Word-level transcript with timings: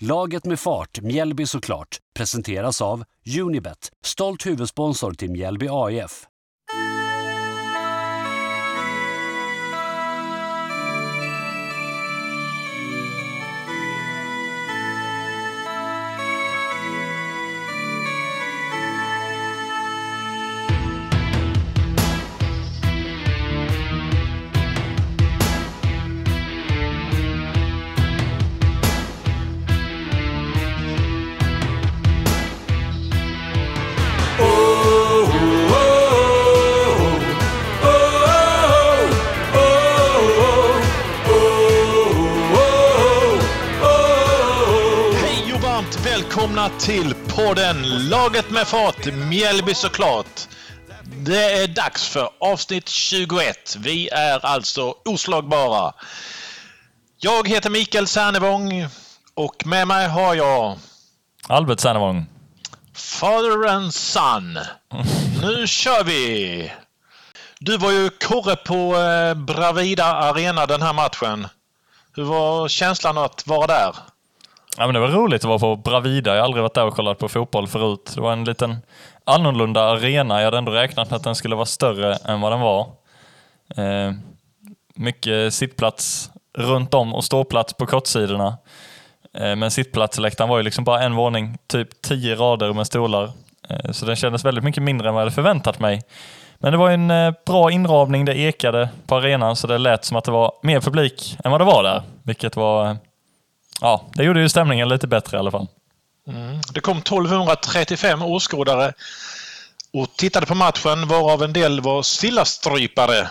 Laget 0.00 0.44
med 0.44 0.60
fart, 0.60 1.00
Mjällby 1.00 1.46
såklart, 1.46 1.98
presenteras 2.14 2.82
av 2.82 3.04
Unibet, 3.40 3.92
stolt 4.04 4.46
huvudsponsor 4.46 5.12
till 5.12 5.30
Mjällby 5.30 5.68
AIF. 5.70 6.26
Välkomna 46.46 46.78
till 46.78 47.14
podden 47.14 48.08
Laget 48.08 48.50
med 48.50 48.66
fart, 48.66 49.06
Mjällby 49.06 49.74
såklart. 49.74 50.48
Det 51.04 51.52
är 51.52 51.68
dags 51.68 52.08
för 52.08 52.28
avsnitt 52.40 52.88
21. 52.88 53.76
Vi 53.78 54.08
är 54.08 54.46
alltså 54.46 54.94
oslagbara. 55.04 55.92
Jag 57.18 57.48
heter 57.48 57.70
Mikael 57.70 58.06
Sernevång 58.06 58.88
och 59.34 59.66
med 59.66 59.88
mig 59.88 60.08
har 60.08 60.34
jag 60.34 60.78
Albert 61.48 61.80
Sernevång. 61.80 62.26
Father 62.94 63.68
and 63.68 63.94
Son. 63.94 64.58
Nu 65.42 65.66
kör 65.66 66.04
vi! 66.04 66.72
Du 67.58 67.76
var 67.76 67.90
ju 67.90 68.10
korre 68.10 68.56
på 68.56 68.96
eh, 68.96 69.34
Bravida 69.34 70.04
Arena 70.04 70.66
den 70.66 70.82
här 70.82 70.92
matchen. 70.92 71.48
Hur 72.16 72.24
var 72.24 72.68
känslan 72.68 73.18
att 73.18 73.46
vara 73.46 73.66
där? 73.66 73.94
Ja, 74.78 74.86
men 74.86 74.94
det 74.94 75.00
var 75.00 75.08
roligt 75.08 75.44
att 75.44 75.48
vara 75.48 75.58
på 75.58 75.76
Bravida. 75.76 76.30
Jag 76.30 76.40
har 76.40 76.44
aldrig 76.44 76.62
varit 76.62 76.74
där 76.74 76.86
och 76.86 76.94
kollat 76.94 77.18
på 77.18 77.28
fotboll 77.28 77.66
förut. 77.66 78.12
Det 78.14 78.20
var 78.20 78.32
en 78.32 78.44
liten 78.44 78.76
annorlunda 79.24 79.82
arena. 79.82 80.38
Jag 80.38 80.44
hade 80.44 80.58
ändå 80.58 80.72
räknat 80.72 81.10
med 81.10 81.16
att 81.16 81.24
den 81.24 81.34
skulle 81.34 81.54
vara 81.54 81.66
större 81.66 82.14
än 82.14 82.40
vad 82.40 82.52
den 82.52 82.60
var. 82.60 82.86
Eh, 83.76 84.12
mycket 84.94 85.54
sittplats 85.54 86.30
runt 86.58 86.94
om 86.94 87.14
och 87.14 87.24
ståplats 87.24 87.74
på 87.74 87.86
kortsidorna. 87.86 88.56
Eh, 89.34 89.56
men 89.56 89.70
sittplatsläktaren 89.70 90.50
var 90.50 90.56
ju 90.56 90.62
liksom 90.62 90.84
bara 90.84 91.02
en 91.02 91.14
våning, 91.14 91.58
typ 91.66 92.02
tio 92.02 92.34
rader 92.34 92.72
med 92.72 92.86
stolar. 92.86 93.30
Eh, 93.68 93.90
så 93.90 94.06
den 94.06 94.16
kändes 94.16 94.44
väldigt 94.44 94.64
mycket 94.64 94.82
mindre 94.82 95.08
än 95.08 95.14
vad 95.14 95.20
jag 95.20 95.26
hade 95.26 95.34
förväntat 95.34 95.80
mig. 95.80 96.02
Men 96.58 96.72
det 96.72 96.78
var 96.78 96.90
en 96.90 97.10
eh, 97.10 97.34
bra 97.46 97.70
inramning. 97.70 98.24
Det 98.24 98.38
ekade 98.38 98.88
på 99.06 99.16
arenan 99.16 99.56
så 99.56 99.66
det 99.66 99.78
lät 99.78 100.04
som 100.04 100.16
att 100.16 100.24
det 100.24 100.30
var 100.30 100.52
mer 100.62 100.80
publik 100.80 101.36
än 101.44 101.50
vad 101.50 101.60
det 101.60 101.64
var 101.64 101.82
där. 101.82 102.02
Vilket 102.22 102.56
var 102.56 102.90
eh, 102.90 102.96
Ja, 103.80 104.04
det 104.14 104.24
gjorde 104.24 104.40
ju 104.40 104.48
stämningen 104.48 104.88
lite 104.88 105.06
bättre 105.06 105.36
i 105.36 105.40
alla 105.40 105.50
fall. 105.50 105.66
Det 106.72 106.80
kom 106.80 106.98
1235 106.98 108.22
åskådare 108.22 108.92
och 109.92 110.16
tittade 110.16 110.46
på 110.46 110.54
matchen 110.54 111.08
varav 111.08 111.42
en 111.42 111.52
del 111.52 111.80
var 111.80 112.02
stillastrypare. 112.02 113.28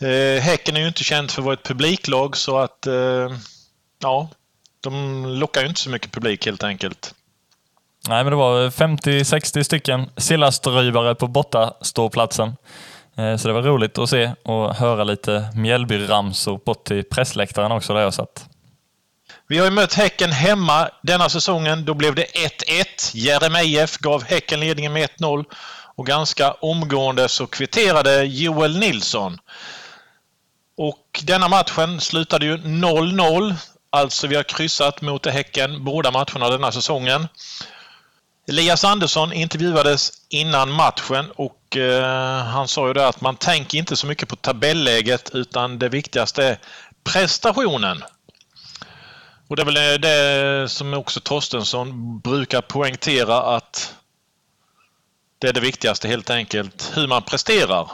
Eh, 0.00 0.42
häcken 0.42 0.76
är 0.76 0.80
ju 0.80 0.88
inte 0.88 1.04
känt 1.04 1.32
för 1.32 1.42
att 1.42 1.44
vara 1.44 1.54
ett 1.54 1.62
publiklag 1.62 2.36
så 2.36 2.58
att 2.58 2.86
eh, 2.86 3.28
ja, 4.02 4.28
de 4.80 5.24
lockar 5.26 5.60
ju 5.60 5.66
inte 5.68 5.80
så 5.80 5.90
mycket 5.90 6.12
publik 6.12 6.46
helt 6.46 6.62
enkelt. 6.64 7.14
Nej, 8.08 8.24
men 8.24 8.30
det 8.30 8.36
var 8.36 8.70
50-60 8.70 9.62
stycken 9.62 10.10
sillastrybare 10.16 11.14
på 11.14 11.26
bortaståplatsen. 11.26 12.56
Eh, 13.16 13.36
Så 13.36 13.48
det 13.48 13.54
var 13.54 13.62
roligt 13.62 13.98
att 13.98 14.10
se 14.10 14.30
och 14.42 14.74
höra 14.74 15.04
lite 15.04 15.48
Mjällby-ramsor 15.54 16.60
bort 16.64 16.84
till 16.84 17.04
pressläktaren 17.04 17.72
också 17.72 17.94
där 17.94 18.00
jag 18.00 18.14
satt. 18.14 18.46
Vi 19.50 19.58
har 19.58 19.64
ju 19.64 19.70
mött 19.70 19.94
Häcken 19.94 20.32
hemma 20.32 20.90
denna 21.02 21.28
säsongen. 21.28 21.84
Då 21.84 21.94
blev 21.94 22.14
det 22.14 22.24
1-1. 22.24 22.84
Jeremejeff 23.12 23.98
gav 23.98 24.24
Häcken 24.24 24.60
ledningen 24.60 24.92
med 24.92 25.08
1-0 25.18 25.44
och 25.96 26.06
ganska 26.06 26.52
omgående 26.52 27.28
så 27.28 27.46
kvitterade 27.46 28.24
Joel 28.24 28.78
Nilsson. 28.78 29.38
Och 30.76 31.22
denna 31.22 31.48
matchen 31.48 32.00
slutade 32.00 32.46
ju 32.46 32.56
0-0. 32.56 33.54
Alltså 33.90 34.26
vi 34.26 34.36
har 34.36 34.42
kryssat 34.42 35.00
mot 35.00 35.26
Häcken 35.26 35.84
båda 35.84 36.10
matcherna 36.10 36.50
denna 36.50 36.72
säsongen. 36.72 37.28
Elias 38.48 38.84
Andersson 38.84 39.32
intervjuades 39.32 40.12
innan 40.28 40.70
matchen 40.70 41.30
och 41.36 41.76
eh, 41.76 42.44
han 42.44 42.68
sa 42.68 42.86
ju 42.86 42.92
det 42.92 43.08
att 43.08 43.20
man 43.20 43.36
tänker 43.36 43.78
inte 43.78 43.96
så 43.96 44.06
mycket 44.06 44.28
på 44.28 44.36
tabelläget 44.36 45.30
utan 45.34 45.78
det 45.78 45.88
viktigaste 45.88 46.44
är 46.44 46.58
prestationen. 47.04 48.02
Och 49.50 49.56
det 49.56 49.62
är 49.62 49.66
väl 49.66 50.00
det 50.00 50.68
som 50.68 50.94
också 50.94 51.20
Torstensson 51.20 52.20
brukar 52.20 52.60
poängtera 52.60 53.42
att 53.42 53.94
det 55.38 55.48
är 55.48 55.52
det 55.52 55.60
viktigaste 55.60 56.08
helt 56.08 56.30
enkelt, 56.30 56.92
hur 56.94 57.06
man 57.06 57.22
presterar. 57.22 57.90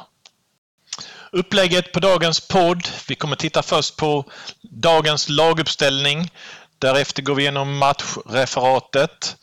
Upplägget 1.32 1.92
på 1.92 2.00
dagens 2.00 2.48
podd. 2.48 2.88
Vi 3.08 3.14
kommer 3.14 3.36
titta 3.36 3.62
först 3.62 3.96
på 3.96 4.24
dagens 4.62 5.28
laguppställning. 5.28 6.30
Därefter 6.78 7.22
går 7.22 7.34
vi 7.34 7.42
igenom 7.42 7.78
matchreferatet. 7.78 9.36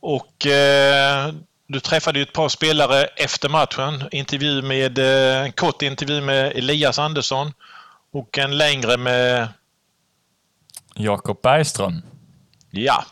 Och 0.00 0.46
eh, 0.46 1.32
du 1.66 1.80
träffade 1.80 2.18
ju 2.18 2.22
ett 2.22 2.32
par 2.32 2.48
spelare 2.48 3.04
efter 3.04 3.48
matchen. 3.48 4.08
Intervju 4.10 4.62
med, 4.62 4.98
eh, 4.98 5.42
en 5.42 5.52
kort 5.52 5.82
intervju 5.82 6.20
med 6.20 6.52
Elias 6.52 6.98
Andersson 6.98 7.52
och 8.12 8.38
en 8.38 8.58
längre 8.58 8.96
med 8.96 9.48
Jakob 10.94 11.42
Bergström. 11.42 12.02
Ja. 12.70 13.04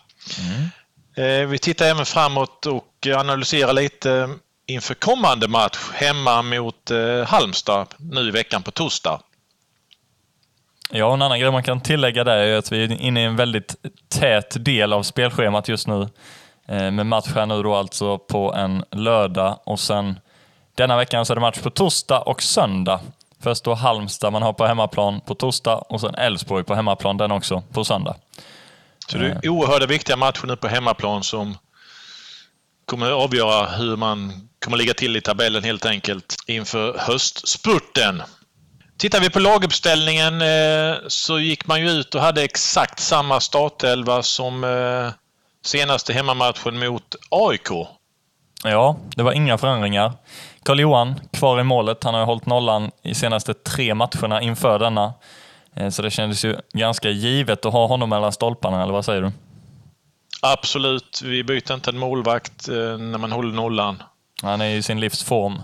Eh, 1.17 1.47
Vi 1.49 1.59
tittar 1.59 1.87
även 1.87 2.07
framåt 2.07 2.67
och 2.67 3.07
analyserar 3.17 3.73
lite 3.73 4.29
inför 4.67 4.95
kommande 4.95 5.49
match 5.49 5.79
hemma 5.95 6.43
mot 6.43 6.91
eh, 6.91 7.25
Halmstad 7.27 7.87
nu 7.99 8.21
i 8.29 8.31
veckan 8.31 8.63
på 8.63 8.71
torsdag. 8.71 9.21
Ja, 10.93 11.15
en 11.15 11.23
annan 11.23 11.41
grej 11.41 11.51
man 11.51 11.63
kan 11.63 11.81
tillägga 11.81 12.25
där 12.25 12.37
är 12.37 12.59
att 12.59 12.73
vi 12.73 12.85
är 12.85 12.93
inne 13.03 13.23
i 13.23 13.25
en 13.25 13.37
väldigt 13.37 13.77
tät 14.09 14.65
del 14.65 14.93
av 14.93 15.03
spelschemat 15.03 15.69
just 15.69 15.87
nu. 15.89 16.09
Eh, 16.69 16.91
Med 16.91 17.07
match 17.07 17.29
här 17.35 17.47
nu 17.47 17.63
då 17.63 17.75
alltså 17.75 18.19
på 18.19 18.55
en 18.55 18.85
lördag 18.91 19.59
och 19.65 19.81
sen 19.81 20.21
denna 20.75 20.97
veckan 20.97 21.27
så 21.27 21.33
är 21.33 21.35
det 21.35 21.41
match 21.41 21.59
på 21.59 21.71
torsdag 21.71 22.21
och 22.21 22.43
söndag. 22.43 23.01
Först 23.43 23.65
då 23.65 23.75
Halmstad 23.75 24.33
man 24.33 24.43
har 24.43 24.53
på 24.53 24.67
hemmaplan 24.67 25.21
på 25.21 25.35
torsdag 25.35 25.75
och 25.75 26.01
sen 26.01 26.15
Elfsborg 26.15 26.65
på 26.65 26.75
hemmaplan 26.75 27.17
den 27.17 27.33
också 27.33 27.63
på 27.73 27.85
söndag. 27.85 28.17
Så 29.09 29.19
det 29.19 29.27
är 29.27 29.49
oerhört 29.49 29.91
viktiga 29.91 30.17
matcher 30.17 30.47
nu 30.47 30.57
på 30.57 30.69
hemmaplan 30.69 31.25
som 31.25 31.57
kommer 32.85 33.07
att 33.07 33.25
avgöra 33.25 33.67
hur 33.67 33.97
man 33.97 34.49
kommer 34.65 34.77
ligga 34.77 34.95
till 34.95 35.17
i 35.17 35.21
tabellen 35.21 35.65
helt 35.65 35.87
enkelt 35.87 36.37
inför 36.47 36.99
höstspurten. 36.99 38.23
Tittar 38.99 39.21
vi 39.21 39.31
på 39.31 39.39
laguppställningen 39.39 40.43
eh, 40.43 40.97
så 41.09 41.39
gick 41.39 41.67
man 41.67 41.81
ju 41.81 41.91
ut 41.91 42.15
och 42.15 42.21
hade 42.21 42.43
exakt 42.43 43.01
samma 43.01 43.41
startelva 43.41 44.23
som 44.23 44.65
eh, 44.65 45.13
senaste 45.65 46.13
hemmamatchen 46.13 46.79
mot 46.79 47.17
AIK. 47.31 47.69
Ja, 48.65 48.97
det 49.17 49.23
var 49.23 49.33
inga 49.33 49.59
förändringar. 49.59 50.13
Karl-Johan 50.63 51.21
kvar 51.33 51.61
i 51.61 51.65
målet. 51.65 52.05
Han 52.05 52.15
har 52.15 52.25
hållit 52.25 52.47
nollan 52.47 52.91
i 53.03 53.15
senaste 53.15 53.55
tre 53.55 53.95
matcherna 53.95 54.43
inför 54.43 54.79
denna. 54.79 55.13
Eh, 55.77 55.89
Så 55.89 56.03
det 56.03 56.11
kändes 56.11 56.45
ju 56.45 56.57
ganska 56.73 57.11
givet 57.11 57.67
att 57.67 57.73
ha 57.73 57.87
honom 57.87 58.09
mellan 58.09 58.33
stolparna, 58.33 58.83
eller 58.83 58.93
vad 58.93 59.05
säger 59.05 59.23
du? 59.23 59.33
Absolut, 60.43 61.21
vi 61.25 61.45
byter 61.45 61.75
inte 61.75 61.91
en 61.91 61.99
målvakt 61.99 62.69
eh, 62.69 62.75
när 62.99 63.19
man 63.19 63.33
håller 63.33 63.53
nollan. 63.55 64.03
Han 64.43 64.61
är 64.61 64.69
i 64.77 64.83
sin 64.83 65.01
livs 65.01 65.23
form. 65.25 65.63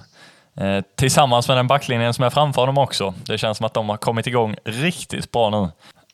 Eh, 0.61 0.85
Tillsammans 0.97 1.49
med 1.49 1.57
den 1.57 1.67
backlinjen 1.67 2.15
som 2.15 2.25
är 2.25 2.31
framför 2.31 2.63
honom 2.63 2.79
också. 2.79 3.15
Det 3.27 3.39
känns 3.39 3.57
som 3.57 3.67
att 3.67 3.75
de 3.75 3.89
har 3.89 3.97
kommit 3.97 4.27
igång 4.27 4.57
riktigt 4.65 5.33
bra 5.33 5.51
nu. 5.51 5.69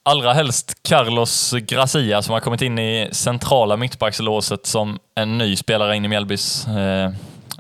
Allra 0.05 0.33
helst 0.33 0.83
Carlos 0.89 1.53
Gracia 1.53 2.23
som 2.23 2.33
har 2.33 2.41
kommit 2.41 2.63
in 2.63 2.79
i 2.79 3.09
centrala 3.13 3.77
mittbackslåset 3.77 4.67
som 4.67 4.99
en 5.15 5.39
ny 5.39 5.57
spelare 5.57 5.97
in 5.97 6.05
i 6.05 6.09
Mjällbys 6.09 6.67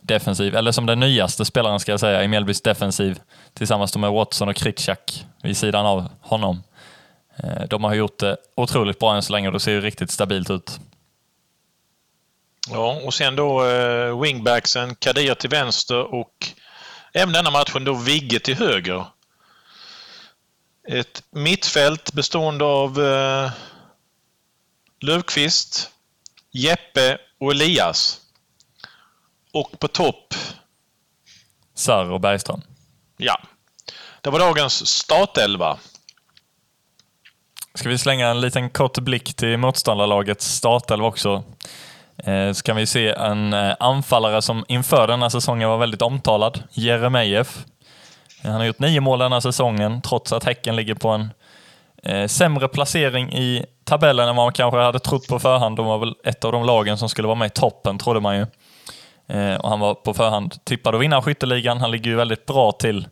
defensiv, 0.03 0.57
eller 0.57 0.73
som 0.73 0.87
den 0.87 1.01
nyaste 1.01 1.45
spelaren 1.45 1.81
ska 1.81 1.93
jag 1.93 2.01
säga 2.01 2.25
i 2.25 2.29
Mjällbys 2.29 2.61
defensiv 2.61 3.21
tillsammans 3.55 3.97
med 3.97 4.13
Watson 4.13 4.49
och 4.49 4.57
Kritschak 4.57 5.25
vid 5.43 5.57
sidan 5.57 5.87
av 5.87 6.09
honom. 6.21 6.63
Eh, 7.37 7.63
de 7.71 7.85
har 7.85 7.95
gjort 7.95 8.19
det 8.19 8.37
otroligt 8.55 8.99
bra 8.99 9.17
än 9.17 9.23
så 9.23 9.33
länge 9.33 9.49
och 9.49 9.53
det 9.53 9.61
ser 9.61 9.73
ju 9.73 9.81
riktigt 9.81 10.11
stabilt 10.11 10.51
ut. 10.51 10.81
Ja, 12.71 13.01
och 13.05 13.15
sen 13.15 13.37
då 13.37 13.65
eh, 13.65 14.21
wingbacksen 14.21 14.95
Kadir 14.95 15.35
till 15.35 15.51
vänster 15.51 16.15
och 16.15 16.49
även 17.13 17.33
denna 17.33 17.51
matchen 17.51 17.85
då 17.85 17.95
Vigge 17.95 18.41
till 18.41 18.57
höger. 18.57 19.07
Ett 20.89 21.23
mittfält 21.31 22.13
bestående 22.13 22.65
av 22.65 23.03
eh, 23.03 23.51
Löfqvist, 25.01 25.91
Jeppe 26.51 27.19
och 27.41 27.51
Elias. 27.51 28.22
Och 29.53 29.79
på 29.79 29.89
topp, 29.89 30.35
Sarr 31.75 32.11
och 32.11 32.21
Bergström. 32.21 32.63
ja, 33.17 33.41
det 34.21 34.31
var 34.31 34.39
dagens 34.39 34.87
startelva. 34.87 35.79
Ska 37.75 37.89
vi 37.89 37.99
slänga 37.99 38.29
en 38.29 38.41
liten 38.41 38.71
kort 38.71 38.99
blick 38.99 39.35
till 39.35 39.57
motståndarlagets 39.57 40.47
startelva 40.47 41.07
också. 41.07 41.45
Eh, 42.17 42.53
så 42.53 42.63
kan 42.63 42.77
vi 42.77 42.87
se 42.87 43.09
en 43.09 43.53
eh, 43.53 43.75
anfallare 43.81 44.43
som 44.43 44.65
inför 44.69 45.07
den 45.07 45.23
här 45.23 45.29
säsongen 45.29 45.69
var 45.69 45.79
väldigt 45.79 46.03
omtalad, 46.03 46.63
Jeremejeff. 46.71 47.65
Han 48.43 48.53
har 48.53 48.65
gjort 48.65 48.79
nio 48.79 49.01
mål 49.01 49.19
den 49.19 49.33
här 49.33 49.41
säsongen, 49.41 50.03
trots 50.03 50.33
att 50.33 50.45
Häcken 50.45 50.77
ligger 50.77 50.95
på 50.95 51.09
en 51.09 51.31
eh, 52.03 52.27
sämre 52.27 52.69
placering 52.69 53.33
i 53.33 53.67
tabellen 53.85 54.29
än 54.29 54.37
vad 54.37 54.47
man 54.47 54.53
kanske 54.53 54.79
hade 54.79 54.99
trott 54.99 55.27
på 55.29 55.39
förhand. 55.39 55.77
De 55.77 55.87
var 55.87 55.99
väl 55.99 56.15
ett 56.25 56.45
av 56.45 56.53
de 56.53 56.65
lagen 56.65 56.99
som 56.99 57.09
skulle 57.09 57.29
vara 57.29 57.39
med 57.39 57.47
i 57.47 57.51
toppen, 57.51 57.99
trodde 57.99 58.21
man 58.21 58.37
ju. 58.37 58.47
Eh, 59.29 59.55
och 59.55 59.69
han 59.69 59.81
var 59.81 59.95
på 59.95 60.15
förhand 60.15 60.65
tippad 60.65 60.95
att 60.95 61.01
vinna 61.01 61.23
skytteligan. 61.23 61.81
Han 61.81 61.91
ligger 61.91 62.11
ju 62.11 62.17
väldigt 62.17 62.47
bra 62.47 62.73
till. 62.73 63.09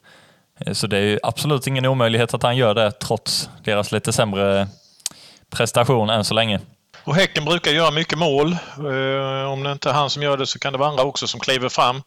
Eh, 0.61 0.73
så 0.73 0.87
det 0.87 0.99
är 0.99 1.03
ju 1.03 1.19
absolut 1.23 1.67
ingen 1.67 1.87
omöjlighet 1.87 2.35
att 2.35 2.43
han 2.43 2.57
gör 2.57 2.75
det, 2.75 2.91
trots 2.91 3.51
deras 3.65 3.93
lite 3.93 4.13
sämre 4.13 4.69
prestation 5.51 6.11
än 6.11 6.25
så 6.25 6.35
länge. 6.35 6.61
Och 7.05 7.15
Häcken 7.15 7.45
brukar 7.45 7.71
göra 7.71 7.91
mycket 7.91 8.19
mål. 8.19 8.53
Eh, 8.77 9.53
om 9.53 9.63
det 9.63 9.73
inte 9.73 9.89
är 9.89 9.93
han 9.93 10.11
som 10.11 10.23
gör 10.23 10.37
det 10.37 10.47
så 10.47 10.59
kan 10.59 10.73
det 10.73 10.79
vara 10.79 10.89
andra 10.89 11.03
också 11.03 11.27
som 11.27 11.41
kliver 11.41 11.69
fram. 11.69 12.03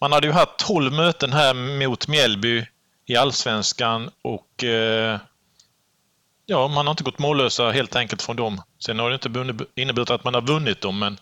Man 0.00 0.12
hade 0.12 0.26
ju 0.26 0.32
haft 0.32 0.56
12 0.58 0.92
möten 0.92 1.32
här 1.32 1.54
mot 1.54 2.08
Mjällby 2.08 2.66
i 3.06 3.16
Allsvenskan 3.16 4.10
och 4.22 4.64
ja, 6.46 6.68
man 6.68 6.86
har 6.86 6.90
inte 6.90 7.04
gått 7.04 7.18
mållösa 7.18 7.70
helt 7.70 7.96
enkelt 7.96 8.22
från 8.22 8.36
dem. 8.36 8.62
Sen 8.78 8.98
har 8.98 9.10
det 9.10 9.14
inte 9.14 9.56
inneburit 9.74 10.10
att 10.10 10.24
man 10.24 10.34
har 10.34 10.40
vunnit 10.40 10.80
dem, 10.80 10.98
men 10.98 11.18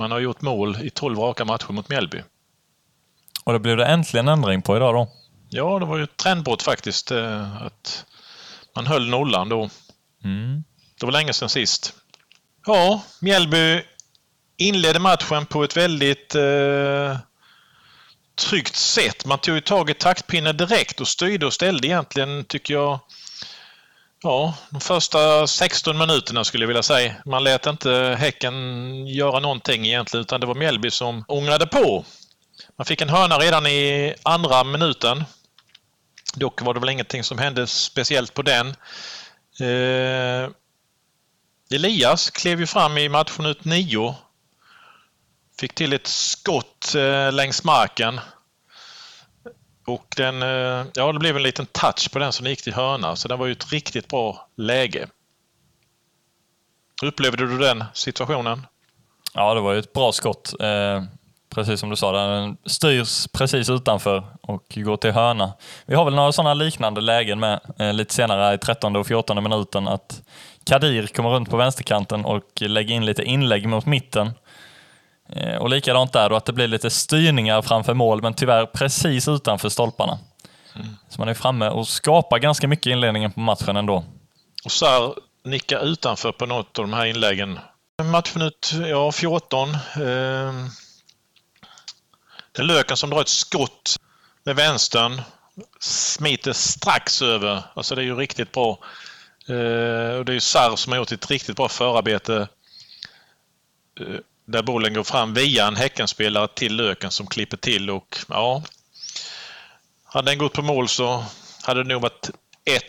man 0.00 0.10
har 0.10 0.18
gjort 0.18 0.40
mål 0.40 0.78
i 0.82 0.90
12 0.90 1.18
raka 1.18 1.44
matcher 1.44 1.72
mot 1.72 1.88
Mjällby. 1.88 2.22
Och 3.44 3.52
det 3.52 3.58
blev 3.58 3.76
det 3.76 3.86
äntligen 3.86 4.28
ändring 4.28 4.62
på 4.62 4.76
idag 4.76 4.94
då. 4.94 5.08
Ja, 5.48 5.78
det 5.78 5.86
var 5.86 5.96
ju 5.96 6.04
ett 6.04 6.16
trendbrott 6.16 6.62
faktiskt 6.62 7.10
eh, 7.10 7.62
att 7.62 8.04
man 8.76 8.86
höll 8.86 9.08
nollan 9.08 9.48
då. 9.48 9.70
Mm. 10.24 10.64
Det 11.00 11.06
var 11.06 11.12
länge 11.12 11.32
sedan 11.32 11.48
sist. 11.48 11.94
Ja, 12.66 13.02
Mjällby 13.20 13.82
inledde 14.56 14.98
matchen 14.98 15.46
på 15.46 15.64
ett 15.64 15.76
väldigt 15.76 16.34
eh, 16.34 17.18
tryggt 18.34 18.76
sätt. 18.76 19.26
Man 19.26 19.38
tog 19.38 19.54
ju 19.54 19.60
tag 19.60 19.90
i 19.90 19.94
taktpinnen 19.94 20.56
direkt 20.56 21.00
och 21.00 21.08
styrde 21.08 21.46
och 21.46 21.52
ställde 21.52 21.86
egentligen, 21.86 22.44
tycker 22.44 22.74
jag, 22.74 23.00
ja, 24.22 24.54
de 24.70 24.80
första 24.80 25.46
16 25.46 25.98
minuterna 25.98 26.44
skulle 26.44 26.62
jag 26.62 26.68
vilja 26.68 26.82
säga. 26.82 27.14
Man 27.24 27.44
lät 27.44 27.66
inte 27.66 28.16
Häcken 28.18 29.06
göra 29.06 29.40
någonting 29.40 29.86
egentligen, 29.86 30.22
utan 30.22 30.40
det 30.40 30.46
var 30.46 30.54
Mjällby 30.54 30.90
som 30.90 31.24
ångrade 31.28 31.66
på. 31.66 32.04
Man 32.76 32.84
fick 32.84 33.00
en 33.00 33.08
hörna 33.08 33.38
redan 33.38 33.66
i 33.66 34.14
andra 34.22 34.64
minuten. 34.64 35.24
Dock 36.34 36.62
var 36.62 36.74
det 36.74 36.80
väl 36.80 36.88
ingenting 36.88 37.24
som 37.24 37.38
hände 37.38 37.66
speciellt 37.66 38.34
på 38.34 38.42
den. 38.42 38.66
Eh, 39.60 40.50
Elias 41.74 42.30
klev 42.30 42.60
ju 42.60 42.66
fram 42.66 42.98
i 42.98 43.08
matchminut 43.08 43.64
9. 43.64 44.14
Fick 45.60 45.74
till 45.74 45.92
ett 45.92 46.06
skott 46.06 46.94
eh, 46.94 47.32
längs 47.32 47.64
marken. 47.64 48.20
Och 49.90 50.14
den, 50.16 50.42
eh, 50.42 50.86
ja, 50.94 51.12
det 51.12 51.18
blev 51.18 51.36
en 51.36 51.42
liten 51.42 51.66
touch 51.66 52.12
på 52.12 52.18
den 52.18 52.32
som 52.32 52.46
gick 52.46 52.62
till 52.62 52.74
hörna, 52.74 53.16
så 53.16 53.28
det 53.28 53.36
var 53.36 53.46
ju 53.46 53.52
ett 53.52 53.72
riktigt 53.72 54.08
bra 54.08 54.48
läge. 54.56 55.06
Hur 57.02 57.08
upplevde 57.08 57.46
du 57.46 57.58
den 57.58 57.84
situationen? 57.94 58.66
Ja, 59.34 59.54
det 59.54 59.60
var 59.60 59.72
ju 59.72 59.78
ett 59.78 59.92
bra 59.92 60.12
skott. 60.12 60.54
Eh, 60.60 61.02
precis 61.54 61.80
som 61.80 61.90
du 61.90 61.96
sa, 61.96 62.12
den 62.12 62.56
styrs 62.66 63.26
precis 63.32 63.70
utanför 63.70 64.24
och 64.40 64.64
går 64.74 64.96
till 64.96 65.12
hörna. 65.12 65.52
Vi 65.86 65.94
har 65.94 66.04
väl 66.04 66.14
några 66.14 66.32
sådana 66.32 66.54
liknande 66.54 67.00
lägen 67.00 67.40
med 67.40 67.60
eh, 67.78 67.92
lite 67.92 68.14
senare 68.14 68.54
i 68.54 68.58
13 68.58 68.96
och 68.96 69.06
14 69.06 69.42
minuten 69.42 69.88
att 69.88 70.22
Kadir 70.64 71.06
kommer 71.06 71.30
runt 71.30 71.50
på 71.50 71.56
vänsterkanten 71.56 72.24
och 72.24 72.44
lägger 72.60 72.94
in 72.94 73.06
lite 73.06 73.22
inlägg 73.22 73.68
mot 73.68 73.86
mitten. 73.86 74.30
Eh, 75.32 75.56
och 75.56 75.70
likadant 75.70 76.12
där 76.12 76.28
då, 76.28 76.36
att 76.36 76.44
det 76.44 76.52
blir 76.52 76.68
lite 76.68 76.90
styrningar 76.90 77.62
framför 77.62 77.94
mål, 77.94 78.22
men 78.22 78.34
tyvärr 78.34 78.66
precis 78.66 79.28
utanför 79.28 79.68
stolparna. 79.68 80.18
Så 81.08 81.20
man 81.20 81.28
är 81.28 81.34
framme 81.34 81.68
och 81.68 81.88
skapar 81.88 82.38
ganska 82.38 82.68
mycket 82.68 82.86
i 82.86 82.90
inledningen 82.90 83.32
på 83.32 83.40
matchen 83.40 83.76
ändå. 83.76 84.04
Och 84.64 84.72
Sarr 84.72 85.14
nickar 85.44 85.84
utanför 85.84 86.32
på 86.32 86.46
något 86.46 86.78
av 86.78 86.84
de 86.84 86.92
här 86.92 87.06
inläggen. 87.06 87.58
Matchminut 88.02 88.72
ja, 88.86 89.12
14. 89.12 89.70
Eh, 89.70 89.76
det 92.52 92.62
är 92.62 92.62
Löken 92.62 92.96
som 92.96 93.10
drar 93.10 93.20
ett 93.20 93.28
skott 93.28 93.96
med 94.44 94.56
vänstern. 94.56 95.22
Smiter 95.80 96.52
strax 96.52 97.22
över. 97.22 97.62
Alltså 97.74 97.94
det 97.94 98.02
är 98.02 98.04
ju 98.04 98.16
riktigt 98.16 98.52
bra. 98.52 98.78
Eh, 99.48 100.16
och 100.16 100.24
det 100.24 100.32
är 100.32 100.34
ju 100.34 100.40
Sarr 100.40 100.76
som 100.76 100.92
har 100.92 100.98
gjort 100.98 101.12
ett 101.12 101.30
riktigt 101.30 101.56
bra 101.56 101.68
förarbete. 101.68 102.48
Eh, 104.00 104.16
där 104.50 104.62
bollen 104.62 104.94
går 104.94 105.04
fram 105.04 105.34
via 105.34 105.66
en 105.66 105.76
Häckenspelare 105.76 106.48
till 106.48 106.76
Löken 106.76 107.10
som 107.10 107.26
klipper 107.26 107.56
till 107.56 107.90
och 107.90 108.18
ja. 108.28 108.62
Hade 110.04 110.30
den 110.30 110.38
gått 110.38 110.52
på 110.52 110.62
mål 110.62 110.88
så 110.88 111.24
hade 111.62 111.82
det 111.82 111.88
nog 111.88 112.02
varit 112.02 112.30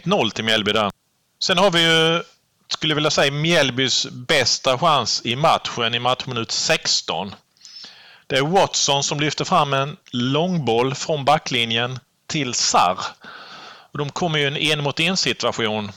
1-0 0.04 0.31
till 0.31 0.44
Mjällby 0.44 0.72
där. 0.72 0.92
Sen 1.44 1.58
har 1.58 1.72
vi 1.72 1.81
ju, 1.81 2.24
skulle 2.68 2.92
jag 2.92 2.96
vilja 2.96 3.12
säga, 3.12 3.31
Mjällbys 3.31 4.08
bästa 4.12 4.78
chans 4.78 5.22
i 5.25 5.36
matchen 5.36 5.96
i 5.96 6.00
matchminut 6.00 6.52
16. 6.52 7.36
Det 8.28 8.38
är 8.38 8.42
Watson 8.42 9.04
som 9.04 9.19
lyfter 9.19 9.46
fram 9.46 9.74
en 9.74 9.98
långboll 10.12 10.96
från 10.96 11.25
backlinjen 11.25 12.00
till 12.28 12.54
Sarr. 12.54 12.98
Och 13.92 13.98
de 13.98 14.10
kommer 14.10 14.40
ju 14.40 14.46
i 14.46 14.72
en 14.72 14.80
en 14.80 14.84
mot 14.84 15.00
en 15.00 15.18
situation. 15.18 15.92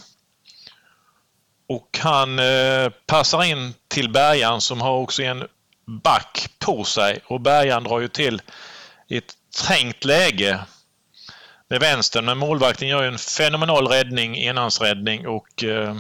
Och 1.69 1.99
han 2.01 2.39
eh, 2.39 2.91
passar 3.07 3.45
in 3.45 3.75
till 3.89 4.09
Bergan 4.09 4.61
som 4.61 4.81
har 4.81 4.93
också 4.93 5.23
en 5.23 5.49
back 5.87 6.49
på 6.59 6.85
sig 6.85 7.21
och 7.27 7.41
Bergan 7.41 7.85
drar 7.85 8.01
ju 8.01 8.09
till 8.09 8.43
i 9.09 9.17
ett 9.17 9.33
trängt 9.67 10.05
läge 10.05 10.61
med 11.69 11.81
vänstern. 11.81 12.25
Men 12.25 12.39
målvakten 12.39 12.89
gör 12.89 13.03
ju 13.03 13.09
en 13.09 13.19
fenomenal 13.19 13.89
räddning, 13.89 14.37
enhandsräddning 14.39 15.29
och 15.29 15.65
eh, 15.65 15.97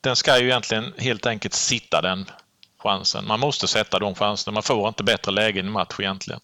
den 0.00 0.16
ska 0.16 0.38
ju 0.38 0.44
egentligen 0.44 0.92
helt 0.98 1.26
enkelt 1.26 1.54
sitta 1.54 2.02
den 2.02 2.30
chansen. 2.78 3.26
Man 3.26 3.40
måste 3.40 3.68
sätta 3.68 3.98
de 3.98 4.14
chanserna. 4.14 4.54
Man 4.54 4.62
får 4.62 4.88
inte 4.88 5.04
bättre 5.04 5.32
lägen 5.32 5.66
i 5.66 5.70
match 5.70 5.96
egentligen. 5.98 6.40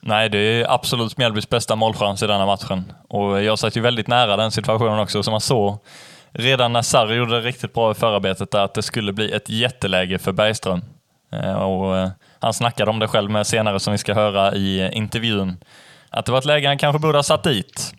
Nej, 0.00 0.28
det 0.28 0.38
är 0.38 0.74
absolut 0.74 1.16
Mjällbys 1.16 1.48
bästa 1.48 1.76
målchans 1.76 2.22
i 2.22 2.26
denna 2.26 2.46
matchen. 2.46 2.92
Och 3.08 3.42
jag 3.42 3.58
satt 3.58 3.76
ju 3.76 3.80
väldigt 3.80 4.08
nära 4.08 4.36
den 4.36 4.50
situationen 4.50 4.98
också, 4.98 5.22
så 5.22 5.30
man 5.30 5.40
såg 5.40 5.78
redan 6.32 6.72
när 6.72 6.82
Sarri 6.82 7.14
gjorde 7.14 7.40
det 7.40 7.46
riktigt 7.46 7.74
bra 7.74 7.90
i 7.90 7.94
förarbetet 7.94 8.50
där 8.50 8.64
att 8.64 8.74
det 8.74 8.82
skulle 8.82 9.12
bli 9.12 9.32
ett 9.32 9.48
jätteläge 9.48 10.18
för 10.18 10.32
Bergström. 10.32 10.82
Eh, 11.32 11.54
och 11.54 11.96
eh, 11.96 12.10
han 12.40 12.54
snackade 12.54 12.90
om 12.90 12.98
det 12.98 13.08
själv 13.08 13.30
med 13.30 13.46
senare 13.46 13.80
som 13.80 13.92
vi 13.92 13.98
ska 13.98 14.14
höra 14.14 14.54
i 14.54 14.90
intervjun. 14.92 15.56
Att 16.10 16.26
det 16.26 16.32
var 16.32 16.38
ett 16.38 16.44
läge 16.44 16.68
han 16.68 16.78
kanske 16.78 16.98
borde 16.98 17.18
ha 17.18 17.22
satt 17.22 17.44
dit. 17.44 17.94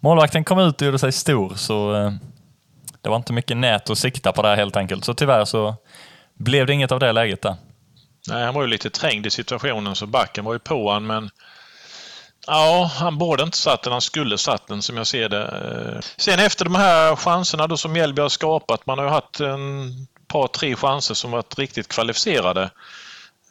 Målvakten 0.00 0.44
kom 0.44 0.58
ut 0.58 0.80
och 0.80 0.86
gjorde 0.86 0.98
sig 0.98 1.12
stor, 1.12 1.54
så 1.54 1.94
eh, 1.94 2.12
det 3.02 3.08
var 3.08 3.16
inte 3.16 3.32
mycket 3.32 3.56
nät 3.56 3.90
att 3.90 3.98
sikta 3.98 4.32
på 4.32 4.42
där 4.42 4.56
helt 4.56 4.76
enkelt. 4.76 5.04
Så 5.04 5.14
tyvärr 5.14 5.44
så 5.44 5.76
blev 6.34 6.66
det 6.66 6.72
inget 6.72 6.92
av 6.92 7.00
det 7.00 7.12
läget 7.12 7.42
där. 7.42 7.56
Nej, 8.28 8.44
han 8.44 8.54
var 8.54 8.62
ju 8.62 8.68
lite 8.68 8.90
trängd 8.90 9.26
i 9.26 9.30
situationen 9.30 9.94
så 9.94 10.06
backen 10.06 10.44
var 10.44 10.52
ju 10.52 10.58
på 10.58 10.88
honom 10.88 11.06
men 11.06 11.30
Ja, 12.46 12.90
han 12.94 13.18
borde 13.18 13.42
inte 13.42 13.56
satt 13.56 13.82
den. 13.82 13.92
Han 13.92 14.00
skulle 14.00 14.38
satt 14.38 14.66
den 14.66 14.82
som 14.82 14.96
jag 14.96 15.06
ser 15.06 15.28
det. 15.28 16.00
Sen 16.16 16.40
efter 16.40 16.64
de 16.64 16.74
här 16.74 17.16
chanserna 17.16 17.66
då 17.66 17.76
som 17.76 17.92
Mjällby 17.92 18.22
har 18.22 18.28
skapat. 18.28 18.86
Man 18.86 18.98
har 18.98 19.04
ju 19.04 19.10
haft 19.10 19.40
en 19.40 19.92
par, 20.28 20.48
tre 20.48 20.76
chanser 20.76 21.14
som 21.14 21.30
varit 21.30 21.58
riktigt 21.58 21.88
kvalificerade. 21.88 22.70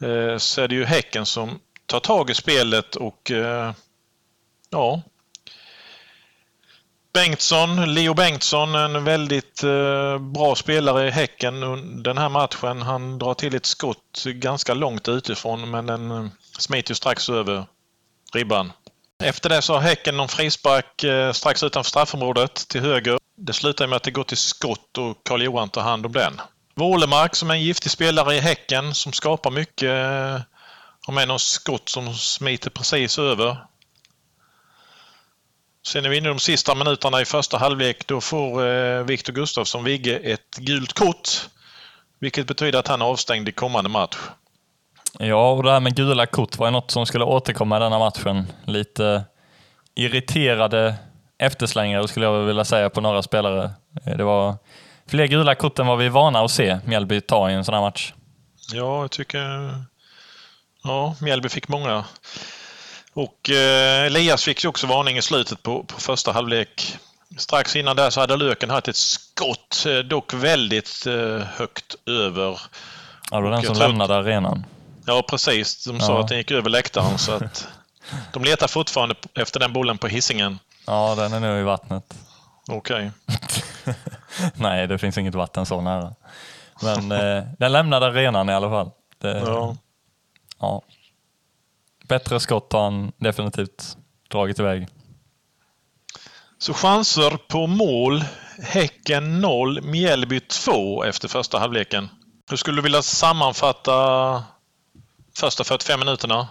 Eh, 0.02 0.38
Så 0.38 0.60
är 0.60 0.68
det 0.68 0.74
ju 0.74 0.84
Häcken 0.84 1.26
som 1.26 1.60
tar 1.86 2.00
tag 2.00 2.30
i 2.30 2.34
spelet 2.34 2.96
och 2.96 3.30
eh, 3.30 3.72
ja. 4.70 5.02
Bengtsson, 7.12 7.94
Leo 7.94 8.14
Bengtsson, 8.14 8.74
en 8.74 9.04
väldigt 9.04 9.62
eh, 9.62 10.18
bra 10.18 10.54
spelare 10.54 11.08
i 11.08 11.10
Häcken 11.10 11.62
under 11.62 12.02
den 12.02 12.18
här 12.18 12.28
matchen. 12.28 12.82
Han 12.82 13.18
drar 13.18 13.34
till 13.34 13.54
ett 13.54 13.66
skott 13.66 14.24
ganska 14.24 14.74
långt 14.74 15.08
utifrån 15.08 15.70
men 15.70 15.86
den 15.86 16.10
eh, 16.10 16.26
smiter 16.58 16.90
ju 16.90 16.94
strax 16.94 17.28
över 17.28 17.66
ribban. 18.34 18.72
Efter 19.22 19.48
det 19.48 19.62
så 19.62 19.74
har 19.74 19.80
Häcken 19.80 20.16
någon 20.16 20.28
frispark 20.28 21.04
eh, 21.04 21.32
strax 21.32 21.62
utanför 21.62 21.88
straffområdet 21.88 22.68
till 22.68 22.80
höger. 22.80 23.18
Det 23.36 23.52
slutar 23.52 23.86
med 23.86 23.96
att 23.96 24.02
det 24.02 24.10
går 24.10 24.24
till 24.24 24.36
skott 24.36 24.98
och 24.98 25.16
Karl-Johan 25.24 25.68
tar 25.68 25.82
hand 25.82 26.06
om 26.06 26.12
den. 26.12 26.40
Wålemark 26.78 27.36
som 27.36 27.50
är 27.50 27.54
en 27.54 27.62
giftig 27.62 27.90
spelare 27.90 28.34
i 28.34 28.40
Häcken 28.40 28.94
som 28.94 29.12
skapar 29.12 29.50
mycket. 29.50 29.88
Eh, 29.88 30.40
Har 31.06 31.12
med 31.12 31.28
någon 31.28 31.38
skott 31.38 31.88
som 31.88 32.14
smiter 32.14 32.70
precis 32.70 33.18
över. 33.18 33.56
Sen 35.86 36.04
är 36.04 36.08
vi 36.08 36.16
inne 36.16 36.28
i 36.28 36.32
de 36.32 36.38
sista 36.38 36.74
minuterna 36.74 37.20
i 37.20 37.24
första 37.24 37.58
halvlek. 37.58 38.06
Då 38.06 38.20
får 38.20 38.66
eh, 38.66 39.02
Viktor 39.02 39.32
Gustafsson 39.32 39.84
Vigge 39.84 40.18
ett 40.18 40.56
gult 40.56 40.92
kort 40.92 41.28
Vilket 42.20 42.46
betyder 42.46 42.78
att 42.78 42.88
han 42.88 43.02
är 43.02 43.06
avstängd 43.06 43.48
i 43.48 43.52
kommande 43.52 43.90
match. 43.90 44.16
Ja, 45.18 45.50
och 45.50 45.62
det 45.62 45.70
här 45.70 45.80
med 45.80 45.96
gula 45.96 46.26
kort 46.26 46.58
var 46.58 46.66
ju 46.66 46.70
något 46.70 46.90
som 46.90 47.06
skulle 47.06 47.24
återkomma 47.24 47.76
i 47.76 47.80
denna 47.80 47.98
matchen. 47.98 48.52
Lite 48.64 49.24
irriterade 49.94 50.94
efterslängare 51.38 52.08
skulle 52.08 52.26
jag 52.26 52.44
vilja 52.44 52.64
säga 52.64 52.90
på 52.90 53.00
några 53.00 53.22
spelare. 53.22 53.70
Det 54.16 54.24
var 54.24 54.56
fler 55.08 55.26
gula 55.26 55.54
kort 55.54 55.78
än 55.78 55.86
vad 55.86 55.98
vi 55.98 56.06
är 56.06 56.10
vana 56.10 56.40
att 56.40 56.50
se 56.50 56.78
Mjällby 56.84 57.20
ta 57.20 57.50
i 57.50 57.54
en 57.54 57.64
sån 57.64 57.74
här 57.74 57.80
match. 57.82 58.12
Ja, 58.72 59.00
jag 59.00 59.10
tycker... 59.10 59.74
Ja, 60.84 61.14
Mjällby 61.20 61.48
fick 61.48 61.68
många. 61.68 62.04
Och 63.12 63.50
eh, 63.50 64.04
Elias 64.06 64.44
fick 64.44 64.64
ju 64.64 64.68
också 64.68 64.86
varning 64.86 65.16
i 65.18 65.22
slutet 65.22 65.62
på, 65.62 65.84
på 65.84 66.00
första 66.00 66.32
halvlek. 66.32 66.96
Strax 67.36 67.76
innan 67.76 67.96
där 67.96 68.10
så 68.10 68.20
hade 68.20 68.36
Löken 68.36 68.70
haft 68.70 68.88
ett 68.88 68.96
skott, 68.96 69.84
eh, 69.88 69.98
dock 69.98 70.34
väldigt 70.34 71.06
eh, 71.06 71.46
högt 71.46 71.94
över. 72.06 72.60
Ja, 73.30 73.36
det 73.36 73.42
var 73.42 73.50
den 73.50 73.62
som 73.62 73.76
lämnade 73.76 74.14
arenan. 74.16 74.64
Ja, 75.06 75.22
precis. 75.28 75.84
De 75.84 76.00
sa 76.00 76.12
Ja. 76.12 76.20
att 76.20 76.28
den 76.28 76.38
gick 76.38 76.50
över 76.50 76.70
läktaren 76.70 77.18
så 77.18 77.32
att 77.32 77.68
de 78.32 78.44
letar 78.44 78.66
fortfarande 78.68 79.14
efter 79.34 79.60
den 79.60 79.72
bollen 79.72 79.98
på 79.98 80.06
hissingen. 80.08 80.58
Ja, 80.86 81.14
den 81.14 81.32
är 81.32 81.40
nu 81.40 81.60
i 81.60 81.62
vattnet. 81.62 82.14
Okej. 82.68 83.10
Nej, 84.54 84.86
det 84.86 84.98
finns 84.98 85.18
inget 85.18 85.34
vatten 85.34 85.66
så 85.66 85.80
nära. 85.80 86.14
Men 86.82 87.12
eh, 87.12 87.44
den 87.58 87.72
lämnade 87.72 88.06
arenan 88.06 88.48
i 88.48 88.52
alla 88.52 88.70
fall. 88.70 88.90
Det, 89.18 89.38
Ja. 89.38 89.76
ja. 90.60 90.82
Bättre 92.08 92.40
skott 92.40 92.72
har 92.72 92.84
han 92.84 93.12
definitivt 93.16 93.96
dragit 94.30 94.58
iväg. 94.58 94.88
Så 96.58 96.74
chanser 96.74 97.36
på 97.48 97.66
mål. 97.66 98.24
Häcken 98.62 99.40
0, 99.40 99.82
Mjällby 99.82 100.40
2 100.40 101.04
efter 101.04 101.28
första 101.28 101.58
halvleken. 101.58 102.08
Hur 102.50 102.56
skulle 102.56 102.78
du 102.78 102.82
vilja 102.82 103.02
sammanfatta 103.02 104.44
första 105.36 105.64
45 105.64 106.00
minuterna? 106.00 106.48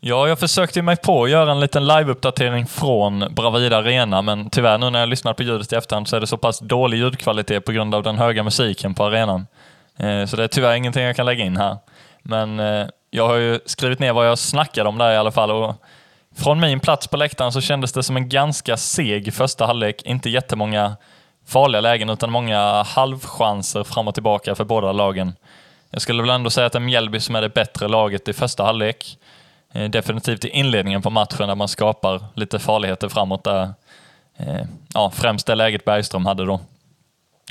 Ja, 0.00 0.28
jag 0.28 0.38
försökte 0.38 0.82
mig 0.82 0.96
på 0.96 1.24
att 1.24 1.30
göra 1.30 1.50
en 1.50 1.60
liten 1.60 1.86
live-uppdatering 1.86 2.66
från 2.66 3.24
Bravida 3.30 3.76
Arena, 3.76 4.22
men 4.22 4.50
tyvärr 4.50 4.78
nu 4.78 4.90
när 4.90 5.00
jag 5.00 5.08
lyssnar 5.08 5.34
på 5.34 5.42
ljudet 5.42 5.72
i 5.72 5.76
efterhand 5.76 6.08
så 6.08 6.16
är 6.16 6.20
det 6.20 6.26
så 6.26 6.36
pass 6.36 6.58
dålig 6.58 6.98
ljudkvalitet 6.98 7.64
på 7.64 7.72
grund 7.72 7.94
av 7.94 8.02
den 8.02 8.18
höga 8.18 8.42
musiken 8.42 8.94
på 8.94 9.04
arenan. 9.04 9.46
Eh, 9.98 10.24
så 10.26 10.36
det 10.36 10.44
är 10.44 10.48
tyvärr 10.48 10.74
ingenting 10.74 11.02
jag 11.02 11.16
kan 11.16 11.26
lägga 11.26 11.44
in 11.44 11.56
här. 11.56 11.76
Men 12.22 12.60
eh, 12.60 12.86
jag 13.10 13.28
har 13.28 13.36
ju 13.36 13.60
skrivit 13.66 13.98
ner 13.98 14.12
vad 14.12 14.28
jag 14.28 14.38
snackade 14.38 14.88
om 14.88 14.98
där 14.98 15.12
i 15.12 15.16
alla 15.16 15.30
fall 15.30 15.50
och 15.50 15.74
från 16.36 16.60
min 16.60 16.80
plats 16.80 17.08
på 17.08 17.16
läktaren 17.16 17.52
så 17.52 17.60
kändes 17.60 17.92
det 17.92 18.02
som 18.02 18.16
en 18.16 18.28
ganska 18.28 18.76
seg 18.76 19.34
första 19.34 19.66
halvlek. 19.66 20.02
Inte 20.02 20.30
jättemånga 20.30 20.96
farliga 21.46 21.80
lägen 21.80 22.10
utan 22.10 22.30
många 22.30 22.82
halvchanser 22.82 23.84
fram 23.84 24.08
och 24.08 24.14
tillbaka 24.14 24.54
för 24.54 24.64
båda 24.64 24.92
lagen. 24.92 25.34
Jag 25.90 26.02
skulle 26.02 26.22
väl 26.22 26.30
ändå 26.30 26.50
säga 26.50 26.66
att 26.66 26.72
det 26.72 26.78
är 26.78 26.80
Mjällby 26.80 27.20
som 27.20 27.36
är 27.36 27.40
det 27.40 27.48
bättre 27.48 27.88
laget 27.88 28.28
i 28.28 28.32
första 28.32 28.64
halvlek. 28.64 29.18
Eh, 29.72 29.90
definitivt 29.90 30.44
i 30.44 30.48
inledningen 30.48 31.02
på 31.02 31.10
matchen 31.10 31.48
där 31.48 31.54
man 31.54 31.68
skapar 31.68 32.24
lite 32.34 32.58
farligheter 32.58 33.08
framåt 33.08 33.44
där. 33.44 33.74
Eh, 34.36 34.66
ja, 34.94 35.10
främst 35.10 35.46
det 35.46 35.54
läget 35.54 35.84
Bergström 35.84 36.26
hade 36.26 36.44
då. 36.44 36.60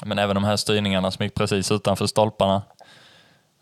Men 0.06 0.20
även 0.20 0.36
de 0.36 0.44
här 0.44 0.56
styrningarna 0.56 1.12
som 1.12 1.24
gick 1.24 1.36
precis 1.36 1.72
utanför 1.72 2.08
stolparna. 2.08 2.62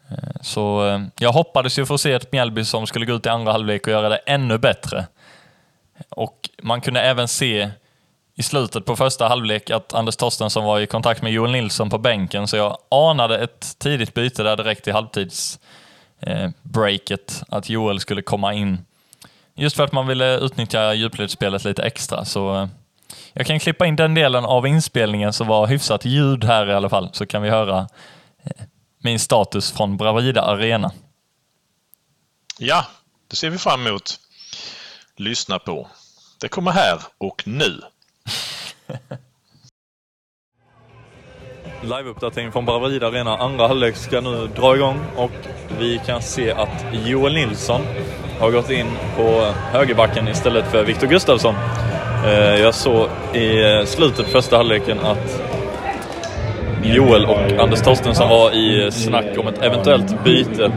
Eh, 0.10 0.42
så 0.42 0.84
jag 1.20 1.32
hoppades 1.32 1.80
ju 1.80 1.86
få 1.86 1.98
se 1.98 2.12
ett 2.12 2.32
Mjällby 2.32 2.66
som 2.66 2.88
skulle 2.88 3.06
gå 3.06 3.14
ut 3.14 3.26
i 3.26 3.30
andra 3.30 3.52
halvlek 3.52 3.88
och 3.88 3.94
göra 3.94 4.10
det 4.10 4.18
ännu 4.18 4.58
bättre. 4.58 5.06
Och 6.10 6.50
man 6.62 6.82
kunde 6.82 7.02
även 7.02 7.28
se 7.28 7.70
i 8.36 8.44
slutet 8.44 8.86
på 8.86 8.96
första 8.96 9.28
halvlek 9.28 9.70
att 9.70 9.94
Anders 9.94 10.16
Torstensson 10.16 10.64
var 10.64 10.80
i 10.80 10.88
kontakt 10.88 11.22
med 11.22 11.32
Joel 11.32 11.52
Nilsson 11.52 11.90
på 11.90 11.98
bänken, 11.98 12.48
så 12.48 12.58
jag 12.58 12.78
anade 12.90 13.40
ett 13.40 13.80
tidigt 13.80 14.14
byte 14.14 14.44
där 14.44 14.58
direkt 14.58 14.88
i 14.88 14.92
halvtids 14.92 15.60
eh, 16.20 16.50
breaket, 16.62 17.44
att 17.50 17.70
Joel 17.70 18.00
skulle 18.00 18.22
komma 18.22 18.54
in. 18.54 18.86
Just 19.56 19.76
för 19.76 19.84
att 19.84 19.92
man 19.92 20.08
ville 20.08 20.38
utnyttja 20.38 20.94
djupledsspelet 20.94 21.64
lite 21.64 21.84
extra. 21.84 22.26
Så 22.26 22.62
eh, 22.62 22.68
jag 23.34 23.48
kan 23.48 23.60
klippa 23.60 23.86
in 23.86 23.96
den 23.96 24.14
delen 24.14 24.46
av 24.46 24.68
inspelningen 24.68 25.34
som 25.34 25.48
var 25.48 25.68
hyfsat 25.68 26.06
ljud 26.06 26.44
här 26.44 26.70
i 26.70 26.74
alla 26.74 26.90
fall, 26.90 27.10
så 27.14 27.26
kan 27.26 27.42
vi 27.42 27.50
höra 27.50 27.88
eh, 28.44 28.66
min 28.98 29.20
status 29.20 29.72
från 29.72 29.98
Bravida 29.98 30.42
Arena. 30.42 30.92
Ja, 32.58 32.86
det 33.28 33.36
ser 33.36 33.50
vi 33.50 33.58
fram 33.58 33.88
emot. 33.88 34.20
Lyssna 35.18 35.60
på. 35.60 35.88
Det 36.40 36.48
kommer 36.48 36.72
här 36.72 37.00
och 37.18 37.44
nu. 37.48 37.82
Liveuppdatering 41.86 42.52
från 42.52 42.66
Bravida 42.66 43.08
Arena. 43.08 43.38
Andra 43.38 43.68
halvlek 43.68 43.96
ska 43.96 44.22
nu 44.22 44.48
dra 44.56 44.76
igång 44.76 45.00
och 45.16 45.32
vi 45.80 46.02
kan 46.06 46.22
se 46.22 46.52
att 46.52 46.86
Joel 47.06 47.34
Nilsson 47.34 47.82
har 48.40 48.52
gått 48.52 48.70
in 48.70 48.88
på 49.18 49.52
högerbacken 49.72 50.28
istället 50.28 50.66
för 50.66 50.84
Viktor 50.84 51.08
Gustafsson. 51.08 51.56
Eh, 52.26 52.56
jag 52.62 52.76
såg 52.76 53.08
i 53.34 53.64
slutet 53.86 54.26
på 54.26 54.32
första 54.32 54.58
halvleken 54.58 55.00
att 55.00 55.42
Joel 56.84 57.26
och 57.26 57.60
Anders 57.60 57.82
Torstensson 57.82 58.30
var 58.30 58.52
i 58.52 58.92
snack 58.92 59.38
om 59.38 59.48
ett 59.48 59.62
eventuellt 59.62 60.24
byte. 60.24 60.72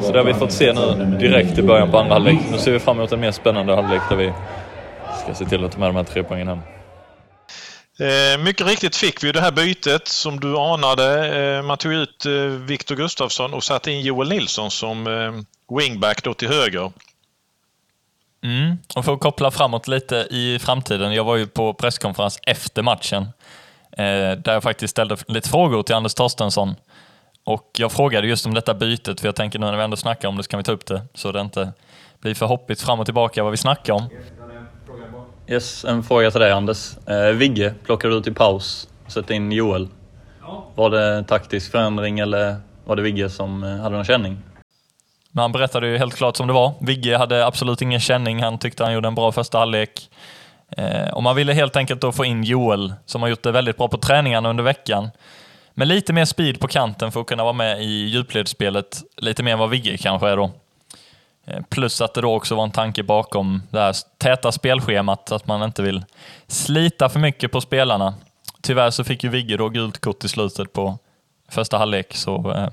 Så 0.00 0.12
det 0.12 0.18
har 0.18 0.24
vi 0.24 0.34
fått 0.34 0.52
se 0.52 0.72
nu 0.72 1.16
direkt 1.20 1.58
i 1.58 1.62
början 1.62 1.90
på 1.90 1.98
andra 1.98 2.12
halvlek. 2.12 2.38
Nu 2.50 2.58
ser 2.58 2.72
vi 2.72 2.78
fram 2.78 2.96
emot 2.96 3.12
en 3.12 3.20
mer 3.20 3.30
spännande 3.30 3.74
halvlek 3.74 4.02
där 4.08 4.16
vi 4.16 4.32
ska 5.24 5.34
se 5.34 5.44
till 5.44 5.64
att 5.64 5.72
ta 5.72 5.78
med 5.78 5.88
de 5.88 5.96
här 5.96 6.04
tre 6.04 6.22
poängen 6.22 6.48
hem. 6.48 6.58
Eh, 8.02 8.38
mycket 8.38 8.66
riktigt 8.66 8.96
fick 8.96 9.24
vi 9.24 9.32
det 9.32 9.40
här 9.40 9.52
bytet 9.52 10.08
som 10.08 10.40
du 10.40 10.58
anade. 10.58 11.36
Eh, 11.38 11.62
man 11.62 11.78
tog 11.78 11.92
ut 11.92 12.26
eh, 12.26 12.32
Viktor 12.42 12.96
Gustafsson 12.96 13.54
och 13.54 13.64
satte 13.64 13.92
in 13.92 14.00
Joel 14.00 14.28
Nilsson 14.28 14.70
som 14.70 15.04
wingback 15.78 16.22
då 16.22 16.34
till 16.34 16.48
höger. 16.48 16.92
Mm. 18.44 18.76
Och 18.94 19.04
för 19.04 19.12
att 19.12 19.20
koppla 19.20 19.50
framåt 19.50 19.88
lite 19.88 20.16
i 20.30 20.58
framtiden. 20.58 21.14
Jag 21.14 21.24
var 21.24 21.36
ju 21.36 21.46
på 21.46 21.74
presskonferens 21.74 22.38
efter 22.46 22.82
matchen 22.82 23.28
där 23.96 24.52
jag 24.52 24.62
faktiskt 24.62 24.90
ställde 24.90 25.16
lite 25.28 25.48
frågor 25.48 25.82
till 25.82 25.94
Anders 25.94 26.14
Torstensson. 26.14 26.74
Och 27.44 27.70
jag 27.78 27.92
frågade 27.92 28.26
just 28.26 28.46
om 28.46 28.54
detta 28.54 28.74
bytet, 28.74 29.20
för 29.20 29.28
jag 29.28 29.36
tänker 29.36 29.58
nu 29.58 29.66
när 29.66 29.76
vi 29.76 29.82
ändå 29.82 29.96
snackar 29.96 30.28
om 30.28 30.36
det 30.36 30.42
så 30.42 30.48
kan 30.48 30.58
vi 30.58 30.64
ta 30.64 30.72
upp 30.72 30.86
det 30.86 31.02
så 31.14 31.32
det 31.32 31.40
inte 31.40 31.72
blir 32.20 32.34
för 32.34 32.46
hoppigt 32.46 32.80
fram 32.80 33.00
och 33.00 33.06
tillbaka 33.06 33.42
vad 33.42 33.50
vi 33.50 33.56
snackar 33.56 33.92
om. 33.92 34.08
Yes, 35.52 35.84
en 35.84 36.02
fråga 36.02 36.30
till 36.30 36.40
dig 36.40 36.52
Anders. 36.52 36.96
Eh, 37.06 37.26
Vigge 37.26 37.74
plockade 37.84 38.14
du 38.14 38.18
ut 38.18 38.26
i 38.26 38.30
paus, 38.30 38.88
sätter 39.06 39.34
in 39.34 39.52
Joel. 39.52 39.88
Var 40.74 40.90
det 40.90 41.24
taktisk 41.24 41.70
förändring 41.70 42.18
eller 42.18 42.56
var 42.84 42.96
det 42.96 43.02
Vigge 43.02 43.30
som 43.30 43.62
eh, 43.62 43.76
hade 43.76 43.96
någon 43.96 44.04
känning? 44.04 44.38
Men 45.30 45.42
han 45.42 45.52
berättade 45.52 45.88
ju 45.88 45.98
helt 45.98 46.14
klart 46.14 46.36
som 46.36 46.46
det 46.46 46.52
var. 46.52 46.72
Vigge 46.80 47.16
hade 47.16 47.46
absolut 47.46 47.82
ingen 47.82 48.00
känning. 48.00 48.42
Han 48.42 48.58
tyckte 48.58 48.84
han 48.84 48.92
gjorde 48.92 49.08
en 49.08 49.14
bra 49.14 49.32
första 49.32 49.58
halvlek. 49.58 50.10
Eh, 50.76 51.08
och 51.12 51.22
man 51.22 51.36
ville 51.36 51.52
helt 51.52 51.76
enkelt 51.76 52.00
då 52.00 52.12
få 52.12 52.24
in 52.24 52.44
Joel, 52.44 52.94
som 53.06 53.22
har 53.22 53.28
gjort 53.28 53.42
det 53.42 53.52
väldigt 53.52 53.76
bra 53.76 53.88
på 53.88 53.98
träningarna 53.98 54.50
under 54.50 54.64
veckan. 54.64 55.10
Med 55.74 55.88
lite 55.88 56.12
mer 56.12 56.24
speed 56.24 56.60
på 56.60 56.68
kanten 56.68 57.12
för 57.12 57.20
att 57.20 57.26
kunna 57.26 57.42
vara 57.42 57.52
med 57.52 57.82
i 57.82 58.04
djupledsspelet. 58.04 59.02
Lite 59.16 59.42
mer 59.42 59.52
än 59.52 59.58
vad 59.58 59.70
Vigge 59.70 59.96
kanske 59.96 60.28
är 60.28 60.36
då. 60.36 60.50
Eh, 61.46 61.62
Plus 61.68 62.00
att 62.00 62.14
det 62.14 62.20
då 62.20 62.34
också 62.34 62.54
var 62.54 62.64
en 62.64 62.70
tanke 62.70 63.02
bakom 63.02 63.62
det 63.70 63.80
här 63.80 63.96
täta 64.18 64.52
spelschemat, 64.52 65.32
att 65.32 65.46
man 65.46 65.62
inte 65.62 65.82
vill 65.82 66.04
slita 66.46 67.08
för 67.08 67.20
mycket 67.20 67.52
på 67.52 67.60
spelarna. 67.60 68.14
Tyvärr 68.60 68.90
så 68.90 69.04
fick 69.04 69.24
ju 69.24 69.30
Vigge 69.30 69.56
då 69.56 69.68
gult 69.68 69.98
kort 69.98 70.24
i 70.24 70.28
slutet 70.28 70.72
på 70.72 70.98
första 71.48 71.78
halvlek, 71.78 72.16
så 72.16 72.52
eh, 72.52 72.68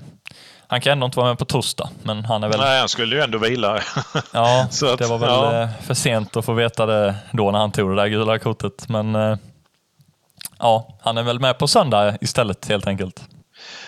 han 0.68 0.82
kan 0.82 0.92
ändå 0.92 1.06
inte 1.06 1.20
vara 1.20 1.30
med 1.30 1.38
på 1.40 1.46
torsdag, 1.46 1.90
men 2.04 2.26
han 2.26 2.44
är 2.44 2.50
väl... 2.50 2.60
Nej, 2.60 2.80
han 2.80 2.90
skulle 2.90 3.16
ju 3.16 3.22
ändå 3.22 3.38
vila. 3.38 3.80
Ja, 4.34 4.68
Så 4.72 4.94
att, 4.94 5.00
det 5.00 5.08
var 5.08 5.18
väl 5.18 5.30
ja. 5.30 5.62
eh, 5.62 5.70
för 5.82 5.94
sent 5.94 6.38
att 6.38 6.46
få 6.46 6.54
veta 6.54 6.86
det 6.86 7.16
då 7.32 7.52
när 7.52 7.60
han 7.60 7.72
tog 7.72 7.90
det 7.90 7.96
där 7.96 8.08
gula 8.08 8.40
kortet, 8.40 8.90
men 8.90 9.16
eh, 9.16 9.38
ja, 10.60 10.98
han 11.02 11.18
är 11.18 11.24
väl 11.24 11.40
med 11.40 11.58
på 11.58 11.68
söndag 11.68 12.18
istället 12.22 12.68
helt 12.68 12.88
enkelt. 12.88 13.24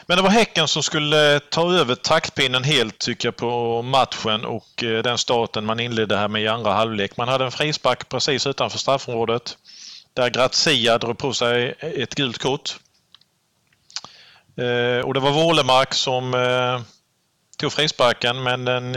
Men 0.05 0.17
det 0.17 0.24
var 0.24 0.29
Häcken 0.29 0.67
som 0.67 0.84
skulle 0.84 1.39
ta 1.39 1.74
över 1.74 1.96
taktpinnen 1.96 2.63
helt 2.63 3.00
tycker 3.00 3.27
jag 3.27 3.36
på 3.36 3.81
matchen 3.81 4.46
och 4.46 4.84
eh, 4.84 5.03
den 5.03 5.17
starten 5.17 5.65
man 5.65 5.79
inledde 5.79 6.17
här 6.17 6.27
med 6.27 6.41
i 6.41 6.48
andra 6.48 6.74
halvlek. 6.74 7.17
Man 7.17 7.27
hade 7.27 7.46
en 7.46 7.51
frispark 7.51 8.10
precis 8.10 8.48
utanför 8.48 8.77
straffområdet 8.77 9.58
där 10.13 10.29
Grazia 10.29 10.98
drog 10.98 11.17
på 11.17 11.34
sig 11.34 11.75
ett 11.79 12.15
gult 12.15 12.38
kort. 12.38 12.79
Eh, 14.58 15.05
och 15.05 15.13
det 15.13 15.20
var 15.20 15.31
Wålemark 15.31 15.93
som 15.93 16.34
eh, 16.34 16.81
tog 17.58 17.74
frisparken 17.74 18.43
men 18.43 18.65
den, 18.65 18.96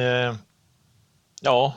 ja, 1.42 1.74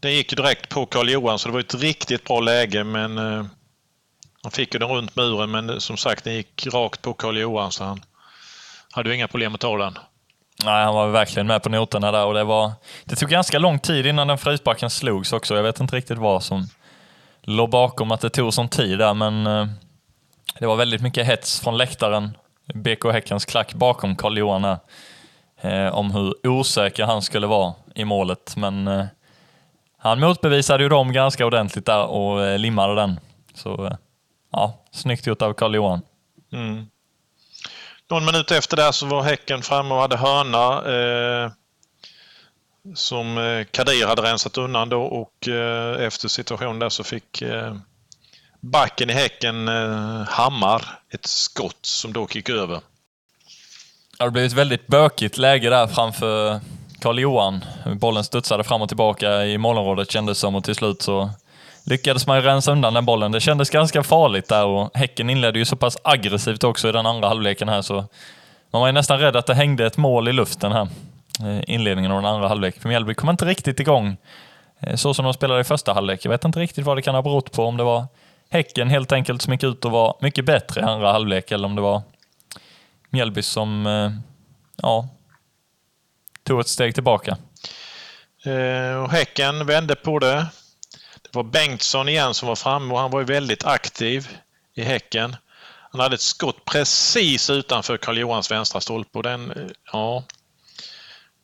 den 0.00 0.12
gick 0.12 0.36
direkt 0.36 0.68
på 0.68 0.86
Karl 0.86 1.10
Johan 1.10 1.38
så 1.38 1.48
det 1.48 1.52
var 1.52 1.60
ett 1.60 1.74
riktigt 1.74 2.24
bra 2.24 2.40
läge 2.40 2.84
men 2.84 3.18
han 4.42 4.52
fick 4.52 4.74
ju 4.74 4.78
den 4.78 4.88
runt 4.88 5.16
muren 5.16 5.50
men 5.50 5.80
som 5.80 5.96
sagt 5.96 6.24
den 6.24 6.34
gick 6.34 6.66
rakt 6.72 7.02
på 7.02 7.14
Karl 7.14 7.38
Johan 7.38 7.72
så 7.72 7.84
han 7.84 8.00
hade 8.92 9.08
ju 9.08 9.14
inga 9.14 9.28
problem 9.28 9.54
att 9.54 9.60
ta 9.60 9.76
den. 9.76 9.98
Nej, 10.64 10.84
han 10.84 10.94
var 10.94 11.08
verkligen 11.08 11.46
med 11.46 11.62
på 11.62 11.68
noterna 11.68 12.12
där 12.12 12.24
och 12.24 12.34
det 12.34 12.44
var... 12.44 12.72
Det 13.04 13.16
tog 13.16 13.28
ganska 13.28 13.58
lång 13.58 13.78
tid 13.78 14.06
innan 14.06 14.28
den 14.28 14.38
frisparken 14.38 14.90
slogs 14.90 15.32
också. 15.32 15.56
Jag 15.56 15.62
vet 15.62 15.80
inte 15.80 15.96
riktigt 15.96 16.18
vad 16.18 16.42
som 16.42 16.66
låg 17.42 17.70
bakom 17.70 18.10
att 18.10 18.20
det 18.20 18.30
tog 18.30 18.54
sån 18.54 18.68
tid 18.68 18.98
där, 18.98 19.14
men 19.14 19.46
eh, 19.46 19.66
det 20.58 20.66
var 20.66 20.76
väldigt 20.76 21.02
mycket 21.02 21.26
hets 21.26 21.60
från 21.60 21.78
läktaren 21.78 22.36
BK 22.74 23.04
Häckens 23.12 23.44
klack 23.44 23.74
bakom 23.74 24.16
Karl-Johan 24.16 24.64
här. 24.64 24.78
Eh, 25.60 25.94
om 25.94 26.10
hur 26.10 26.46
osäker 26.46 27.04
han 27.04 27.22
skulle 27.22 27.46
vara 27.46 27.74
i 27.94 28.04
målet, 28.04 28.56
men 28.56 28.88
eh, 28.88 29.04
han 29.98 30.20
motbevisade 30.20 30.82
ju 30.82 30.88
dem 30.88 31.12
ganska 31.12 31.46
ordentligt 31.46 31.86
där 31.86 32.06
och 32.06 32.42
eh, 32.42 32.58
limmade 32.58 32.94
den. 32.94 33.20
Så 33.54 33.86
eh, 33.86 33.92
ja, 34.52 34.84
snyggt 34.92 35.26
gjort 35.26 35.42
av 35.42 35.52
Karl-Johan. 35.52 36.02
Mm. 36.52 36.86
Någon 38.10 38.24
minut 38.24 38.50
efter 38.50 38.76
det 38.76 38.92
så 38.92 39.06
var 39.06 39.22
Häcken 39.22 39.62
framme 39.62 39.94
och 39.94 40.00
hade 40.00 40.16
hörna 40.16 40.92
eh, 40.94 41.50
som 42.94 43.38
eh, 43.38 43.64
Kadir 43.64 44.06
hade 44.06 44.22
rensat 44.22 44.58
undan 44.58 44.88
då 44.88 45.02
och 45.02 45.48
eh, 45.48 46.06
efter 46.06 46.28
situationen 46.28 46.78
där 46.78 46.88
så 46.88 47.04
fick 47.04 47.42
eh, 47.42 47.76
backen 48.60 49.10
i 49.10 49.12
Häcken 49.12 49.68
eh, 49.68 50.22
Hammar 50.28 50.98
ett 51.10 51.26
skott 51.26 51.86
som 51.86 52.12
då 52.12 52.28
gick 52.30 52.48
över. 52.48 52.80
Ja, 54.18 54.24
det 54.24 54.30
blev 54.30 54.44
ett 54.44 54.52
väldigt 54.52 54.86
bökigt 54.86 55.38
läge 55.38 55.70
där 55.70 55.86
framför 55.86 56.60
Karl-Johan. 57.00 57.64
Bollen 57.86 58.24
studsade 58.24 58.64
fram 58.64 58.82
och 58.82 58.88
tillbaka 58.88 59.44
i 59.44 59.58
målområdet 59.58 60.10
kändes 60.10 60.38
som 60.38 60.54
och 60.54 60.64
till 60.64 60.74
slut 60.74 61.02
så 61.02 61.30
lyckades 61.84 62.26
man 62.26 62.36
ju 62.36 62.42
rensa 62.42 62.72
undan 62.72 62.94
den 62.94 63.04
bollen. 63.04 63.32
Det 63.32 63.40
kändes 63.40 63.70
ganska 63.70 64.02
farligt 64.02 64.48
där 64.48 64.64
och 64.64 64.90
Häcken 64.94 65.30
inledde 65.30 65.58
ju 65.58 65.64
så 65.64 65.76
pass 65.76 65.98
aggressivt 66.04 66.64
också 66.64 66.88
i 66.88 66.92
den 66.92 67.06
andra 67.06 67.28
halvleken 67.28 67.68
här 67.68 67.82
så 67.82 67.94
man 68.70 68.80
var 68.80 68.86
ju 68.86 68.92
nästan 68.92 69.18
rädd 69.18 69.36
att 69.36 69.46
det 69.46 69.54
hängde 69.54 69.86
ett 69.86 69.96
mål 69.96 70.28
i 70.28 70.32
luften 70.32 70.72
här. 70.72 70.88
Eh, 71.44 71.60
inledningen 71.66 72.12
av 72.12 72.22
den 72.22 72.32
andra 72.32 72.48
halvleken. 72.48 72.82
För 72.82 72.88
Mjällby 72.88 73.14
kom 73.14 73.30
inte 73.30 73.44
riktigt 73.44 73.80
igång 73.80 74.16
eh, 74.80 74.96
så 74.96 75.14
som 75.14 75.24
de 75.24 75.34
spelade 75.34 75.60
i 75.60 75.64
första 75.64 75.92
halvlek. 75.92 76.24
Jag 76.24 76.30
vet 76.30 76.44
inte 76.44 76.60
riktigt 76.60 76.84
vad 76.84 76.96
det 76.96 77.02
kan 77.02 77.14
ha 77.14 77.22
berott 77.22 77.52
på. 77.52 77.64
Om 77.64 77.76
det 77.76 77.84
var 77.84 78.06
Häcken 78.50 78.88
helt 78.88 79.12
enkelt 79.12 79.42
som 79.42 79.52
gick 79.52 79.62
ut 79.62 79.84
och 79.84 79.90
var 79.90 80.16
mycket 80.20 80.44
bättre 80.44 80.80
i 80.80 80.84
andra 80.84 81.12
halvlek 81.12 81.50
eller 81.50 81.66
om 81.66 81.76
det 81.76 81.82
var 81.82 82.02
Mjällby 83.10 83.42
som 83.42 83.86
eh, 83.86 84.10
ja, 84.82 85.08
tog 86.44 86.60
ett 86.60 86.68
steg 86.68 86.94
tillbaka. 86.94 87.36
och 89.02 89.10
Häcken 89.10 89.66
vände 89.66 89.94
på 89.94 90.18
det. 90.18 90.46
Det 91.32 91.36
var 91.36 91.42
Bengtsson 91.42 92.08
igen 92.08 92.34
som 92.34 92.48
var 92.48 92.56
framme 92.56 92.94
och 92.94 93.00
han 93.00 93.10
var 93.10 93.20
ju 93.20 93.26
väldigt 93.26 93.64
aktiv 93.64 94.28
i 94.74 94.82
Häcken. 94.82 95.36
Han 95.90 96.00
hade 96.00 96.14
ett 96.14 96.20
skott 96.20 96.64
precis 96.64 97.50
utanför 97.50 97.96
Karl-Johans 97.96 98.50
vänstra 98.50 98.80
stolpe 98.80 99.18
och 99.18 99.22
den, 99.22 99.50
eh, 99.50 99.62
ja, 99.92 100.24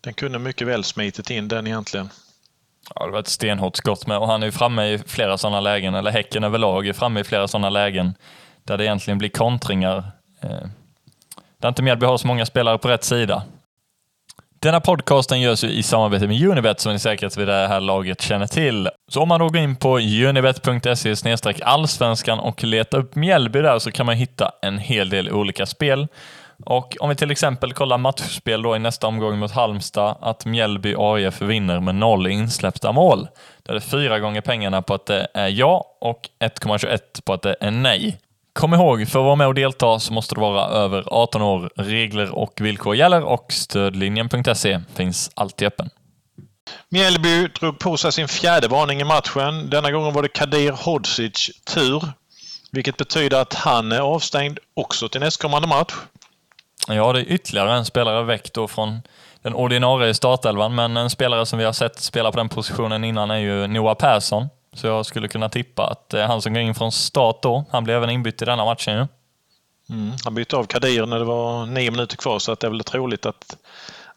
den 0.01 0.15
kunde 0.15 0.39
mycket 0.39 0.67
väl 0.67 0.85
smitit 0.85 1.31
in 1.31 1.49
den 1.49 1.67
egentligen. 1.67 2.11
Ja, 2.95 3.07
det 3.07 3.13
var 3.13 3.21
ett 3.21 3.29
stenhårt 3.29 3.77
skott 3.77 4.07
med 4.07 4.19
och 4.19 4.27
han 4.27 4.43
är 4.43 4.47
ju 4.47 4.53
framme 4.53 4.87
i 4.87 4.99
flera 4.99 5.39
sådana 5.39 5.61
lägen, 5.61 5.95
eller 5.95 6.11
Häcken 6.11 6.45
överlag 6.45 6.87
är 6.87 6.93
framme 6.93 7.21
i 7.21 7.25
flera 7.25 7.49
sådana 7.49 7.71
lägen 7.71 8.15
där 8.65 8.79
det 8.79 8.85
egentligen 8.85 9.19
blir 9.19 9.29
kontringar. 9.29 10.11
Eh, 10.41 10.69
där 11.59 11.69
inte 11.69 11.83
Mjällby 11.83 12.07
har 12.07 12.19
så 12.19 12.27
många 12.27 12.47
spelare 12.47 12.79
på 12.79 12.89
rätt 12.89 13.05
sida. 13.05 13.43
Denna 14.61 14.81
podcasten 14.81 15.41
görs 15.41 15.65
ju 15.65 15.69
i 15.69 15.83
samarbete 15.83 16.27
med 16.29 16.49
Unibet 16.49 16.81
som 16.81 16.93
ni 16.93 16.99
säkert 16.99 17.37
vid 17.37 17.49
det 17.49 17.69
här 17.69 17.81
laget 17.81 18.21
känner 18.21 18.47
till. 18.47 18.89
Så 19.09 19.23
om 19.23 19.29
man 19.29 19.41
då 19.41 19.49
går 19.49 19.57
in 19.57 19.77
på 19.77 19.99
unibet.se 19.99 21.37
allsvenskan 21.63 22.39
och 22.39 22.65
letar 22.65 22.99
upp 22.99 23.15
Mjällby 23.15 23.61
där 23.61 23.79
så 23.79 23.91
kan 23.91 24.07
man 24.07 24.15
hitta 24.15 24.53
en 24.63 24.79
hel 24.79 25.09
del 25.09 25.31
olika 25.31 25.67
spel. 25.67 26.09
Och 26.65 26.97
om 27.01 27.09
vi 27.09 27.15
till 27.15 27.31
exempel 27.31 27.73
kollar 27.73 27.99
matchspel 27.99 28.63
då 28.63 28.77
i 28.77 28.79
nästa 28.79 29.07
omgång 29.07 29.39
mot 29.39 29.53
Halmstad, 29.53 30.17
att 30.21 30.47
Mjällby 30.47 30.95
AIF 30.99 31.43
vinner 31.43 31.81
med 31.81 31.95
noll 31.95 32.27
insläppta 32.27 32.93
mål. 32.93 33.29
Där 33.63 33.73
är 33.73 33.75
det 33.75 33.81
fyra 33.81 34.19
gånger 34.19 34.41
pengarna 34.41 34.83
på 34.83 34.95
att 34.95 35.07
det 35.07 35.29
är 35.35 35.49
ja 35.49 35.85
och 36.01 36.29
1,21 36.41 36.99
på 37.25 37.33
att 37.33 37.43
det 37.43 37.57
är 37.61 37.71
nej. 37.71 38.19
Kom 38.57 38.75
ihåg, 38.75 39.09
för 39.09 39.19
att 39.19 39.25
vara 39.25 39.37
med 39.37 39.47
och 39.47 39.55
delta 39.55 39.99
så 39.99 40.13
måste 40.13 40.35
du 40.35 40.41
vara 40.41 40.67
över 40.67 41.05
18 41.07 41.43
år. 41.43 41.71
Regler 41.77 42.35
och 42.35 42.61
villkor 42.61 42.97
gäller 42.97 43.25
och 43.25 43.53
stödlinjen.se 43.53 44.81
finns 44.95 45.31
alltid 45.35 45.69
öppen. 45.69 45.91
Mjällby 46.89 47.49
drog 47.49 47.79
på 47.79 47.97
sig 47.97 48.13
sin 48.13 48.29
fjärde 48.29 48.69
varning 48.69 49.01
i 49.01 49.05
matchen. 49.05 49.71
Denna 49.71 49.91
gången 49.91 50.15
var 50.15 50.23
det 50.23 50.29
Kadir 50.29 50.73
Hodzic 50.73 51.51
tur. 51.75 52.03
Vilket 52.73 52.97
betyder 52.97 53.41
att 53.41 53.55
han 53.55 53.93
är 53.93 54.01
avstängd 54.01 54.59
också 54.75 55.09
till 55.09 55.21
nästkommande 55.21 55.69
match. 55.69 55.95
Ja, 56.89 57.13
det 57.13 57.21
är 57.21 57.33
ytterligare 57.33 57.77
en 57.77 57.85
spelare 57.85 58.25
väck 58.25 58.53
då 58.53 58.69
från 58.69 59.03
den 59.43 59.55
ordinarie 59.55 60.15
startelvan, 60.15 60.75
men 60.75 60.97
en 60.97 61.11
spelare 61.11 61.47
som 61.47 61.59
vi 61.59 61.65
har 61.65 61.73
sett 61.73 62.01
spela 62.01 62.33
på 62.33 62.39
den 62.39 62.49
positionen 62.49 63.05
innan 63.05 63.31
är 63.31 63.39
ju 63.39 63.67
Noah 63.67 63.95
Persson. 63.95 64.49
Så 64.77 64.87
jag 64.87 65.07
skulle 65.07 65.29
kunna 65.29 65.49
tippa 65.49 65.87
att 65.87 66.15
eh, 66.15 66.27
han 66.27 66.43
som 66.43 66.55
går 66.55 66.63
in 66.63 66.75
från 66.75 66.93
start 66.93 67.43
då. 67.43 67.65
Han 67.71 67.85
blir 67.85 67.95
även 67.95 68.11
inbytt 68.11 68.43
i 68.43 68.45
denna 68.45 68.65
matchen 68.65 68.95
ju. 68.95 69.07
Mm, 69.95 70.13
han 70.25 70.35
bytte 70.35 70.57
av 70.57 70.65
Kadir 70.65 71.07
när 71.07 71.19
det 71.19 71.25
var 71.25 71.67
nio 71.67 71.91
minuter 71.91 72.17
kvar 72.17 72.39
så 72.39 72.53
att 72.53 72.61
det 72.61 72.67
är 72.67 72.71
väl 72.71 72.85
troligt 72.85 73.27
att 73.27 73.57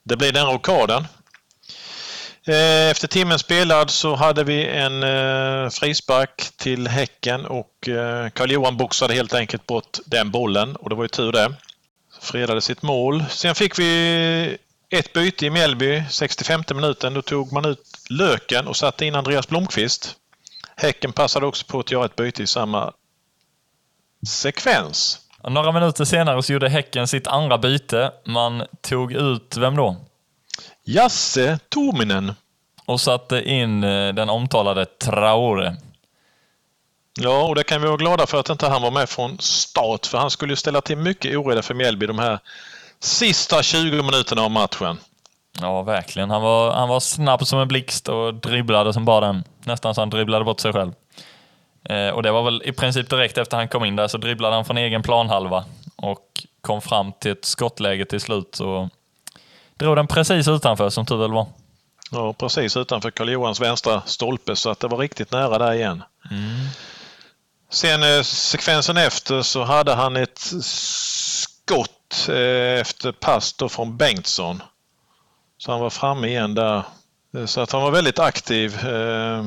det 0.03 0.17
blir 0.17 0.31
den 0.31 0.45
rockaden. 0.45 1.07
Eh, 2.47 2.89
efter 2.89 3.07
timmen 3.07 3.39
spelad 3.39 3.89
så 3.89 4.15
hade 4.15 4.43
vi 4.43 4.65
en 4.65 5.03
eh, 5.03 5.69
frispark 5.69 6.51
till 6.57 6.87
Häcken 6.87 7.45
och 7.45 7.89
Karl-Johan 8.33 8.77
boxade 8.77 9.13
helt 9.13 9.33
enkelt 9.33 9.67
bort 9.67 9.97
den 10.05 10.31
bollen 10.31 10.75
och 10.75 10.89
det 10.89 10.95
var 10.95 11.03
ju 11.03 11.07
tur 11.07 11.31
det 11.31 11.53
fredade 12.21 12.61
sitt 12.61 12.81
mål. 12.81 13.23
Sen 13.29 13.55
fick 13.55 13.79
vi 13.79 14.57
ett 14.89 15.13
byte 15.13 15.45
i 15.45 15.49
Mjällby, 15.49 16.03
65 16.09 16.63
minuten. 16.75 17.13
Då 17.13 17.21
tog 17.21 17.51
man 17.51 17.65
ut 17.65 18.05
Löken 18.09 18.67
och 18.67 18.77
satte 18.77 19.05
in 19.05 19.15
Andreas 19.15 19.47
Blomqvist. 19.47 20.15
Häcken 20.81 21.13
passade 21.13 21.45
också 21.45 21.65
på 21.65 21.79
att 21.79 21.91
göra 21.91 22.05
ett 22.05 22.15
byte 22.15 22.43
i 22.43 22.47
samma 22.47 22.93
sekvens. 24.27 25.19
Några 25.43 25.71
minuter 25.71 26.05
senare 26.05 26.43
så 26.43 26.53
gjorde 26.53 26.69
Häcken 26.69 27.07
sitt 27.07 27.27
andra 27.27 27.57
byte. 27.57 28.11
Man 28.25 28.63
tog 28.81 29.13
ut, 29.13 29.57
vem 29.57 29.75
då? 29.75 29.95
Jasse 30.83 31.59
Tominen. 31.69 32.33
Och 32.85 33.01
satte 33.01 33.41
in 33.41 33.83
eh, 33.83 34.13
den 34.13 34.29
omtalade 34.29 34.85
Traore. 34.85 35.77
Ja, 37.19 37.43
och 37.43 37.55
det 37.55 37.63
kan 37.63 37.81
vi 37.81 37.87
vara 37.87 37.97
glada 37.97 38.27
för 38.27 38.39
att 38.39 38.49
inte 38.49 38.67
han 38.67 38.81
var 38.81 38.91
med 38.91 39.09
från 39.09 39.39
start 39.39 40.05
för 40.05 40.17
han 40.17 40.31
skulle 40.31 40.51
ju 40.51 40.55
ställa 40.57 40.81
till 40.81 40.97
mycket 40.97 41.37
oreda 41.37 41.61
för 41.61 41.73
Mjällby 41.73 42.05
de 42.05 42.19
här 42.19 42.39
sista 42.99 43.63
20 43.63 44.03
minuterna 44.03 44.41
av 44.41 44.51
matchen. 44.51 44.97
Ja, 45.61 45.81
verkligen. 45.81 46.29
Han 46.29 46.41
var, 46.41 46.73
han 46.73 46.89
var 46.89 46.99
snabb 46.99 47.47
som 47.47 47.59
en 47.59 47.67
blixt 47.67 48.09
och 48.09 48.33
dribblade 48.33 48.93
som 48.93 49.05
bara 49.05 49.27
den. 49.27 49.43
Nästan 49.63 49.95
så 49.95 50.01
han 50.01 50.09
dribblade 50.09 50.45
bort 50.45 50.59
sig 50.59 50.73
själv. 50.73 50.93
Eh, 51.83 52.09
och 52.09 52.23
det 52.23 52.31
var 52.31 52.43
väl 52.43 52.61
i 52.65 52.71
princip 52.71 53.09
direkt 53.09 53.37
efter 53.37 53.57
han 53.57 53.67
kom 53.67 53.85
in 53.85 53.95
där 53.95 54.07
så 54.07 54.17
dribblade 54.17 54.55
han 54.55 54.65
från 54.65 54.77
egen 54.77 55.03
planhalva 55.03 55.65
och 55.95 56.45
kom 56.61 56.81
fram 56.81 57.11
till 57.11 57.31
ett 57.31 57.45
skottläge 57.45 58.05
till 58.05 58.21
slut 58.21 58.59
och 58.59 58.89
drog 59.77 59.95
den 59.95 60.07
precis 60.07 60.47
utanför 60.47 60.89
som 60.89 61.05
tur 61.05 61.17
väl 61.17 61.31
var. 61.31 61.47
Ja, 62.11 62.33
precis 62.33 62.77
utanför 62.77 63.11
Karl-Johans 63.11 63.61
vänstra 63.61 64.01
stolpe 64.05 64.55
så 64.55 64.69
att 64.69 64.79
det 64.79 64.87
var 64.87 64.97
riktigt 64.97 65.31
nära 65.31 65.57
där 65.57 65.73
igen. 65.73 66.03
Mm. 66.31 66.67
Sen 67.69 68.03
eh, 68.03 68.21
sekvensen 68.21 68.97
efter 68.97 69.41
så 69.41 69.63
hade 69.63 69.93
han 69.93 70.15
ett 70.15 70.39
skott 70.61 72.27
eh, 72.29 72.79
efter 72.81 73.11
pass 73.11 73.55
från 73.69 73.97
Bengtsson. 73.97 74.61
Så 75.59 75.71
han 75.71 75.81
var 75.81 75.89
framme 75.89 76.27
igen 76.27 76.55
där. 76.55 76.83
Så 77.45 77.61
att 77.61 77.71
han 77.71 77.81
var 77.81 77.91
väldigt 77.91 78.19
aktiv. 78.19 78.85
Eh, 78.85 79.45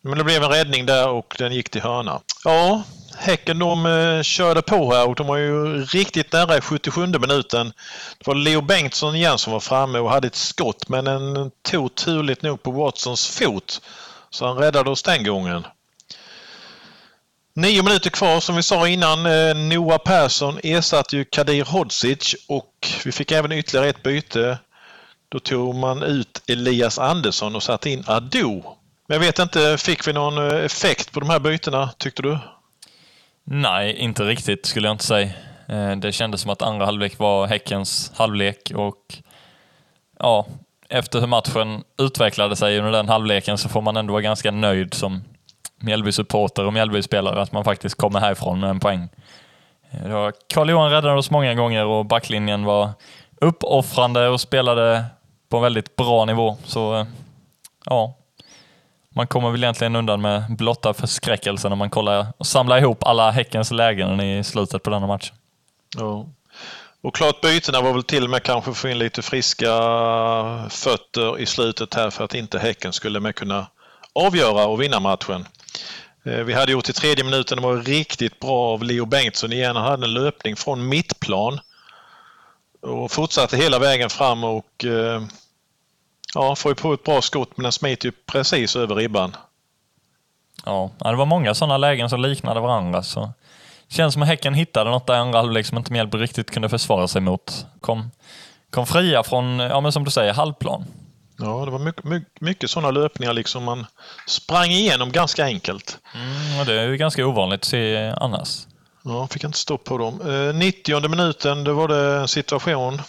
men 0.00 0.18
det 0.18 0.24
blev 0.24 0.42
en 0.42 0.50
räddning 0.50 0.86
där 0.86 1.08
och 1.08 1.36
den 1.38 1.52
gick 1.52 1.70
till 1.70 1.82
hörna. 1.82 2.20
Ja, 2.44 2.82
Häcken 3.18 3.58
de 3.58 3.86
eh, 3.86 4.22
körde 4.22 4.62
på 4.62 4.92
här 4.92 5.08
och 5.08 5.14
de 5.14 5.26
var 5.26 5.36
ju 5.36 5.84
riktigt 5.84 6.32
nära 6.32 6.56
i 6.56 6.60
77 6.60 7.06
minuten. 7.06 7.72
Det 8.18 8.26
var 8.26 8.34
Leo 8.34 8.60
Bengtsson 8.60 9.14
igen 9.14 9.38
som 9.38 9.52
var 9.52 9.60
framme 9.60 9.98
och 9.98 10.10
hade 10.10 10.26
ett 10.26 10.34
skott 10.34 10.88
men 10.88 11.04
den 11.04 11.50
tog 11.62 11.94
turligt 11.94 12.42
nog 12.42 12.62
på 12.62 12.70
Watsons 12.70 13.26
fot. 13.28 13.80
Så 14.30 14.46
han 14.46 14.56
räddade 14.56 14.90
oss 14.90 15.02
den 15.02 15.24
gången. 15.24 15.66
Nio 17.54 17.82
minuter 17.82 18.10
kvar 18.10 18.40
som 18.40 18.56
vi 18.56 18.62
sa 18.62 18.88
innan. 18.88 19.26
Eh, 19.26 19.54
Noah 19.54 19.98
Persson 19.98 20.58
ersatte 20.62 21.16
ju 21.16 21.24
Kadir 21.24 21.64
Hodzic 21.64 22.34
och 22.48 22.88
vi 23.04 23.12
fick 23.12 23.32
även 23.32 23.52
ytterligare 23.52 23.88
ett 23.88 24.02
byte. 24.02 24.58
Då 25.28 25.38
tog 25.38 25.74
man 25.74 26.02
ut 26.02 26.42
Elias 26.48 26.98
Andersson 26.98 27.56
och 27.56 27.62
satte 27.62 27.90
in 27.90 28.04
Ado. 28.06 28.62
Men 29.08 29.14
jag 29.14 29.20
vet 29.20 29.38
inte, 29.38 29.76
fick 29.78 30.08
vi 30.08 30.12
någon 30.12 30.38
eh, 30.38 30.64
effekt 30.64 31.12
på 31.12 31.20
de 31.20 31.30
här 31.30 31.38
bytena 31.38 31.90
tyckte 31.98 32.22
du? 32.22 32.38
Nej, 33.44 33.96
inte 33.96 34.24
riktigt 34.24 34.66
skulle 34.66 34.88
jag 34.88 34.94
inte 34.94 35.04
säga. 35.04 35.30
Eh, 35.68 35.96
det 35.96 36.12
kändes 36.12 36.40
som 36.40 36.50
att 36.50 36.62
andra 36.62 36.84
halvlek 36.84 37.18
var 37.18 37.46
Häckens 37.46 38.12
halvlek 38.16 38.72
och 38.74 39.22
ja, 40.18 40.46
efter 40.88 41.20
hur 41.20 41.26
matchen 41.26 41.84
utvecklade 41.98 42.56
sig 42.56 42.78
under 42.78 42.92
den 42.92 43.08
halvleken 43.08 43.58
så 43.58 43.68
får 43.68 43.82
man 43.82 43.96
ändå 43.96 44.12
vara 44.12 44.22
ganska 44.22 44.50
nöjd 44.50 44.94
som 44.94 45.24
Mjällby-supporter 45.80 46.64
och 46.64 46.72
Mjällby-spelare 46.72 47.42
att 47.42 47.52
man 47.52 47.64
faktiskt 47.64 47.96
kommer 47.96 48.20
härifrån 48.20 48.60
med 48.60 48.70
en 48.70 48.80
poäng. 48.80 49.08
Eh, 49.90 50.28
Karl-Johan 50.54 50.90
räddade 50.90 51.18
oss 51.18 51.30
många 51.30 51.54
gånger 51.54 51.84
och 51.86 52.06
backlinjen 52.06 52.64
var 52.64 52.90
uppoffrande 53.40 54.28
och 54.28 54.40
spelade 54.40 55.04
på 55.48 55.56
en 55.56 55.62
väldigt 55.62 55.96
bra 55.96 56.24
nivå. 56.24 56.56
Så 56.64 56.96
eh, 56.96 57.06
ja, 57.84 58.16
man 59.16 59.26
kommer 59.26 59.50
väl 59.50 59.64
egentligen 59.64 59.96
undan 59.96 60.20
med 60.20 60.56
blotta 60.56 60.94
förskräckelsen 60.94 61.70
när 61.70 61.76
man 61.76 61.90
kollar 61.90 62.26
och 62.38 62.46
samlar 62.46 62.78
ihop 62.78 63.04
alla 63.04 63.30
Häckens 63.30 63.70
lägen 63.70 64.20
i 64.20 64.44
slutet 64.44 64.82
på 64.82 64.90
denna 64.90 65.06
match. 65.06 65.32
Ja. 65.96 66.26
Och 67.02 67.14
klart 67.14 67.40
bytena 67.40 67.80
var 67.80 67.92
väl 67.92 68.02
till 68.02 68.24
och 68.24 68.30
med 68.30 68.42
kanske 68.42 68.74
få 68.74 68.88
in 68.88 68.98
lite 68.98 69.22
friska 69.22 69.72
fötter 70.70 71.38
i 71.38 71.46
slutet 71.46 71.94
här 71.94 72.10
för 72.10 72.24
att 72.24 72.34
inte 72.34 72.58
Häcken 72.58 72.92
skulle 72.92 73.20
med 73.20 73.34
kunna 73.34 73.66
avgöra 74.12 74.66
och 74.66 74.82
vinna 74.82 75.00
matchen. 75.00 75.46
Eh, 76.24 76.38
vi 76.38 76.52
hade 76.52 76.72
gjort 76.72 76.88
i 76.88 76.92
tredje 76.92 77.24
minuten, 77.24 77.56
det 77.56 77.62
var 77.62 77.76
riktigt 77.76 78.40
bra 78.40 78.72
av 78.72 78.82
Leo 78.82 79.04
Bengtsson 79.04 79.52
igen. 79.52 79.76
Han 79.76 79.84
hade 79.84 80.06
en 80.06 80.14
löpning 80.14 80.56
från 80.56 80.88
mittplan 80.88 81.60
och 82.86 83.10
fortsatte 83.10 83.56
hela 83.56 83.78
vägen 83.78 84.10
fram 84.10 84.44
och 84.44 84.84
eh, 84.84 85.22
ja, 86.34 86.56
får 86.56 86.70
ju 86.70 86.74
på 86.74 86.92
ett 86.92 87.04
bra 87.04 87.22
skott 87.22 87.50
men 87.56 87.62
den 87.62 87.72
smiter 87.72 88.08
ju 88.08 88.12
precis 88.26 88.76
över 88.76 88.94
ribban. 88.94 89.36
Ja, 90.64 90.90
det 90.98 91.16
var 91.16 91.26
många 91.26 91.54
sådana 91.54 91.76
lägen 91.76 92.10
som 92.10 92.20
liknade 92.20 92.60
varandra. 92.60 93.02
Så. 93.02 93.32
Känns 93.88 94.12
som 94.12 94.22
att 94.22 94.28
Häcken 94.28 94.54
hittade 94.54 94.90
något 94.90 95.06
där 95.06 95.14
andra 95.14 95.38
halvlek 95.38 95.66
som 95.66 95.78
inte 95.78 95.92
Mjällby 95.92 96.18
riktigt 96.18 96.50
kunde 96.50 96.68
försvara 96.68 97.08
sig 97.08 97.20
mot. 97.20 97.66
Kom, 97.80 98.10
kom 98.70 98.86
fria 98.86 99.22
från, 99.22 99.58
ja 99.58 99.80
men 99.80 99.92
som 99.92 100.04
du 100.04 100.10
säger, 100.10 100.32
halvplan. 100.32 100.84
Ja, 101.38 101.64
det 101.64 101.70
var 101.70 101.78
mycket, 101.78 102.04
mycket, 102.04 102.40
mycket 102.40 102.70
sådana 102.70 102.90
löpningar 102.90 103.32
liksom 103.32 103.64
man 103.64 103.86
sprang 104.26 104.70
igenom 104.70 105.12
ganska 105.12 105.44
enkelt. 105.44 105.98
Mm, 106.14 106.66
det 106.66 106.80
är 106.80 106.88
ju 106.88 106.96
ganska 106.96 107.26
ovanligt 107.26 107.60
att 107.60 107.64
se 107.64 108.14
annars. 108.16 108.66
Ja, 109.08 109.26
fick 109.26 109.44
inte 109.44 109.58
stopp 109.58 109.84
på 109.84 109.98
dem. 109.98 110.20
Eh, 110.20 110.54
90 110.54 111.08
minuten, 111.08 111.64
då 111.64 111.72
var 111.72 111.88
det 111.88 112.16
en 112.16 112.28
situation. 112.28 113.02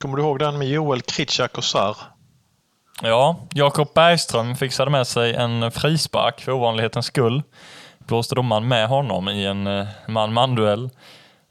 Kommer 0.00 0.16
du 0.16 0.22
ihåg 0.22 0.38
den 0.38 0.58
med 0.58 0.68
Joel 0.68 1.02
Kritschak 1.02 1.58
och 1.58 1.64
Sarr? 1.64 1.96
Ja, 3.02 3.36
Jakob 3.54 3.88
Bergström 3.94 4.56
fixade 4.56 4.90
med 4.90 5.06
sig 5.06 5.34
en 5.34 5.70
frispark 5.70 6.40
för 6.40 6.52
ovanlighetens 6.52 7.06
skull. 7.06 7.42
Blåste 7.98 8.34
domaren 8.34 8.68
med 8.68 8.88
honom 8.88 9.28
i 9.28 9.46
en 9.46 9.66
eh, 9.66 9.86
man-man-duell. 10.08 10.90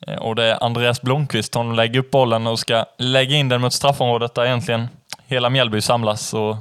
Eh, 0.08 0.15
och 0.15 0.36
det 0.36 0.43
är 0.43 0.63
Andreas 0.63 1.02
Blomqvist 1.02 1.54
som 1.54 1.76
lägger 1.76 2.00
upp 2.00 2.12
bollen 2.12 2.48
och 2.48 2.60
ska 2.60 2.86
lägga 2.98 3.36
in 3.36 3.50
den 3.50 3.62
mot 3.62 3.74
straffområdet 3.74 4.36
där 4.36 4.46
egentligen 4.46 4.88
hela 5.26 5.50
Mjällby 5.50 5.82
samlas 5.82 6.34
och 6.34 6.56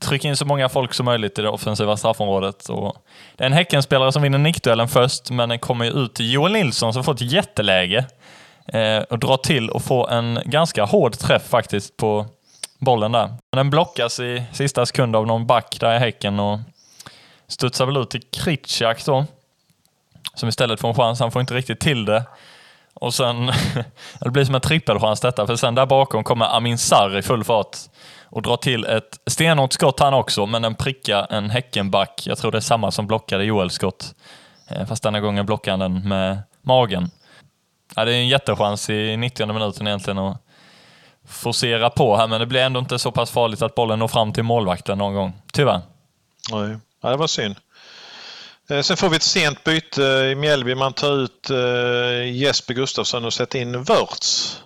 Tryck 0.00 0.24
in 0.24 0.36
så 0.36 0.44
många 0.44 0.68
folk 0.68 0.94
som 0.94 1.04
möjligt 1.04 1.38
i 1.38 1.42
det 1.42 1.48
offensiva 1.48 1.96
straffområdet. 1.96 2.68
Och 2.68 2.96
det 3.36 3.44
är 3.44 3.46
en 3.46 3.52
Häckenspelare 3.52 4.12
som 4.12 4.22
vinner 4.22 4.38
nickduellen 4.38 4.88
först, 4.88 5.30
men 5.30 5.48
den 5.48 5.58
kommer 5.58 5.84
ju 5.84 5.90
ut 5.90 6.14
till 6.14 6.32
Joel 6.32 6.52
Nilsson 6.52 6.92
som 6.92 7.04
får 7.04 7.12
ett 7.12 7.20
jätteläge 7.20 8.06
eh, 8.66 8.98
och 8.98 9.18
drar 9.18 9.36
till 9.36 9.70
och 9.70 9.82
får 9.82 10.12
en 10.12 10.40
ganska 10.44 10.84
hård 10.84 11.18
träff 11.18 11.48
faktiskt 11.48 11.96
på 11.96 12.26
bollen 12.78 13.12
där. 13.12 13.34
Den 13.52 13.70
blockas 13.70 14.20
i 14.20 14.42
sista 14.52 14.86
sekund 14.86 15.16
av 15.16 15.26
någon 15.26 15.46
back 15.46 15.76
där 15.80 15.96
i 15.96 15.98
Häcken 15.98 16.40
och 16.40 16.58
studsar 17.48 17.86
väl 17.86 17.96
ut 17.96 18.10
till 18.10 18.22
Kritschak 18.22 19.04
då. 19.04 19.24
Som 20.34 20.48
istället 20.48 20.80
får 20.80 20.88
en 20.88 20.94
chans. 20.94 21.20
Han 21.20 21.30
får 21.30 21.40
inte 21.40 21.54
riktigt 21.54 21.80
till 21.80 22.04
det. 22.04 22.24
Och 22.94 23.14
sen, 23.14 23.46
det 24.20 24.30
blir 24.30 24.44
som 24.44 24.54
en 24.54 24.60
trippelchans 24.60 25.20
detta, 25.20 25.46
för 25.46 25.56
sen 25.56 25.74
där 25.74 25.86
bakom 25.86 26.24
kommer 26.24 26.56
Amin 26.56 26.78
Sarr 26.78 27.18
i 27.18 27.22
full 27.22 27.44
fart 27.44 27.76
och 28.30 28.42
drar 28.42 28.56
till 28.56 28.84
ett 28.84 29.18
stenhårt 29.26 29.72
skott 29.72 30.00
han 30.00 30.14
också, 30.14 30.46
men 30.46 30.62
den 30.62 30.74
prickar 30.74 31.26
en 31.30 31.50
Häckenback. 31.50 32.22
Jag 32.26 32.38
tror 32.38 32.52
det 32.52 32.58
är 32.58 32.60
samma 32.60 32.90
som 32.90 33.06
blockade 33.06 33.44
Joels 33.44 33.74
skott. 33.74 34.14
Eh, 34.70 34.86
fast 34.86 35.02
denna 35.02 35.20
gången 35.20 35.46
blockar 35.46 35.70
han 35.70 35.80
den 35.80 36.08
med 36.08 36.38
magen. 36.62 37.10
Ja, 37.96 38.04
det 38.04 38.12
är 38.12 38.16
en 38.16 38.28
jättechans 38.28 38.90
i 38.90 39.16
90 39.16 39.52
minuten 39.52 39.86
egentligen 39.86 40.18
att 40.18 40.42
forcera 41.28 41.90
på 41.90 42.16
här, 42.16 42.26
men 42.26 42.40
det 42.40 42.46
blir 42.46 42.60
ändå 42.60 42.80
inte 42.80 42.98
så 42.98 43.12
pass 43.12 43.30
farligt 43.30 43.62
att 43.62 43.74
bollen 43.74 43.98
når 43.98 44.08
fram 44.08 44.32
till 44.32 44.42
målvakten 44.42 44.98
någon 44.98 45.14
gång. 45.14 45.42
Tyvärr. 45.52 45.80
Nej, 46.52 46.76
ja, 47.02 47.10
det 47.10 47.16
var 47.16 47.26
synd. 47.26 47.56
Eh, 48.70 48.80
sen 48.80 48.96
får 48.96 49.08
vi 49.08 49.16
ett 49.16 49.22
sent 49.22 49.64
byte 49.64 50.04
eh, 50.04 50.30
i 50.30 50.34
Mjällby. 50.34 50.74
Man 50.74 50.92
tar 50.92 51.12
ut 51.12 51.50
Jesper 52.32 52.74
Gustafsson 52.74 53.24
och 53.24 53.32
sätter 53.32 53.58
in 53.58 53.82
Wörts. 53.82 54.58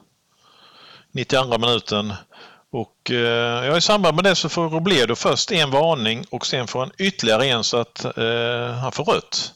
92 1.13 1.59
minuten. 1.59 2.13
Och 2.73 3.11
eh, 3.11 3.67
ja, 3.67 3.77
i 3.77 3.81
samband 3.81 4.15
med 4.15 4.25
det 4.25 4.35
så 4.35 4.49
får 4.49 4.69
Robledo 4.69 5.15
först 5.15 5.53
en 5.53 5.71
varning 5.71 6.25
och 6.31 6.47
sen 6.47 6.67
får 6.67 6.81
han 6.81 6.91
ytterligare 6.99 7.47
en 7.47 7.65
så 7.65 7.77
att 7.77 8.05
eh, 8.05 8.75
han 8.81 8.93
får 8.93 9.05
rött. 9.05 9.53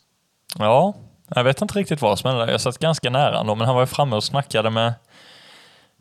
Ja, 0.59 0.95
jag 1.29 1.45
vet 1.45 1.63
inte 1.63 1.79
riktigt 1.79 2.01
vad 2.01 2.19
som 2.19 2.31
hände. 2.31 2.53
Jag 2.53 2.61
satt 2.61 2.79
ganska 2.79 3.11
nära 3.11 3.41
ändå, 3.41 3.55
men 3.55 3.67
han 3.67 3.75
var 3.75 3.83
ju 3.83 3.87
framme 3.87 4.17
och 4.17 4.25
snackade 4.25 4.71
med 4.71 4.95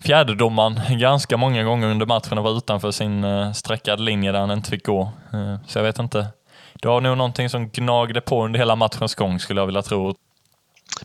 fjärdedomaren 0.03 0.99
ganska 0.99 1.37
många 1.37 1.63
gånger 1.63 1.87
under 1.87 2.05
matchen 2.05 2.37
och 2.37 2.43
var 2.43 2.57
utanför 2.57 2.91
sin 2.91 3.23
eh, 3.23 3.51
streckade 3.51 4.03
linje 4.03 4.31
där 4.31 4.39
han 4.39 4.51
inte 4.51 4.69
fick 4.69 4.85
gå. 4.85 5.01
Eh, 5.33 5.55
så 5.67 5.79
jag 5.79 5.83
vet 5.83 5.99
inte. 5.99 6.27
Det 6.73 6.87
var 6.87 7.01
nog 7.01 7.17
någonting 7.17 7.49
som 7.49 7.69
gnagde 7.69 8.21
på 8.21 8.45
under 8.45 8.59
hela 8.59 8.75
matchens 8.75 9.15
gång 9.15 9.39
skulle 9.39 9.61
jag 9.61 9.65
vilja 9.65 9.81
tro. 9.81 10.15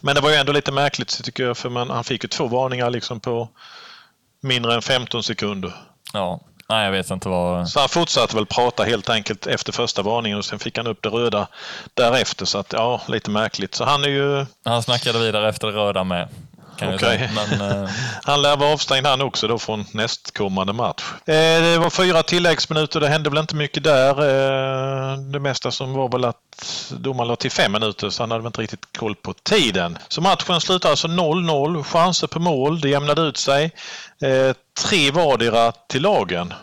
Men 0.01 0.15
det 0.15 0.21
var 0.21 0.31
ju 0.31 0.37
ändå 0.37 0.53
lite 0.53 0.73
märkligt 0.73 1.25
tycker 1.25 1.45
jag 1.45 1.57
för 1.57 1.71
man, 1.71 1.91
han 1.91 2.05
fick 2.05 2.25
ju 2.25 2.29
två 2.29 2.47
varningar 2.47 2.91
liksom 2.91 3.21
på 3.21 3.49
mindre 4.41 4.75
än 4.75 4.83
15 4.83 5.23
sekunder. 5.23 5.75
Ja, 6.13 6.41
nej 6.69 6.85
jag 6.85 6.93
vet 6.93 7.11
inte 7.11 7.29
vad... 7.29 7.69
Så 7.69 7.81
han 7.81 7.89
fortsatte 7.89 8.37
väl 8.37 8.47
prata 8.47 8.83
helt 8.83 9.09
enkelt 9.09 9.47
efter 9.47 9.73
första 9.73 10.03
varningen 10.03 10.39
och 10.39 10.45
sen 10.45 10.59
fick 10.59 10.77
han 10.77 10.87
upp 10.87 11.03
det 11.03 11.09
röda 11.09 11.49
därefter. 11.95 12.45
Så 12.45 12.59
att 12.59 12.73
ja, 12.73 13.01
lite 13.09 13.31
märkligt. 13.31 13.75
Så 13.75 13.85
han 13.85 14.05
är 14.05 14.09
ju... 14.09 14.47
Han 14.65 14.83
snackade 14.83 15.19
vidare 15.19 15.49
efter 15.49 15.67
det 15.67 15.73
röda 15.73 16.05
med. 16.05 16.29
Okay. 16.83 17.29
Men, 17.35 17.71
eh... 17.71 17.91
han 18.23 18.43
lär 18.43 18.57
vara 18.57 18.73
avstängd 18.73 19.07
han 19.07 19.21
också 19.21 19.49
då 19.49 19.59
från 19.59 19.85
nästkommande 19.93 20.73
match. 20.73 21.03
Eh, 21.27 21.63
det 21.63 21.79
var 21.79 21.91
fyra 21.91 22.23
tilläggsminuter. 22.23 23.01
Det 23.01 23.09
hände 23.09 23.31
väl 23.31 23.39
inte 23.39 23.57
mycket 23.57 23.85
där. 23.85 24.11
Eh, 24.11 25.19
det 25.19 25.41
mesta 25.41 25.71
som 25.71 25.93
var 25.93 26.09
väl 26.09 26.25
att 26.25 26.37
domaren 26.91 27.29
la 27.29 27.37
till 27.37 27.51
fem 27.51 27.73
minuter 27.73 28.11
så 28.11 28.23
han 28.23 28.31
hade 28.31 28.43
väl 28.43 28.47
inte 28.49 28.63
riktigt 28.63 28.97
koll 28.99 29.15
på 29.15 29.33
tiden. 29.33 29.99
Så 30.09 30.21
matchen 30.21 30.61
slutar 30.61 30.91
alltså 30.91 31.09
0-0. 31.09 31.83
Chanser 31.83 32.27
på 32.27 32.41
mål. 32.41 32.81
Det 32.81 32.89
jämnade 32.89 33.23
ut 33.23 33.37
sig. 33.37 33.71
Tre 34.89 35.11
vardera 35.11 35.73
till 35.73 36.03
lagen. 36.03 36.55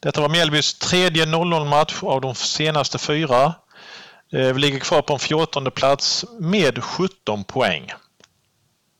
Detta 0.00 0.20
var 0.20 0.28
Mjällbys 0.28 0.74
tredje 0.74 1.24
0-0 1.24 1.64
match 1.64 1.94
av 2.02 2.20
de 2.20 2.34
senaste 2.34 2.98
fyra. 2.98 3.54
Vi 4.30 4.52
ligger 4.52 4.78
kvar 4.78 5.02
på 5.02 5.12
en 5.12 5.18
14 5.18 5.70
plats 5.70 6.24
med 6.40 6.84
17 6.84 7.44
poäng. 7.44 7.92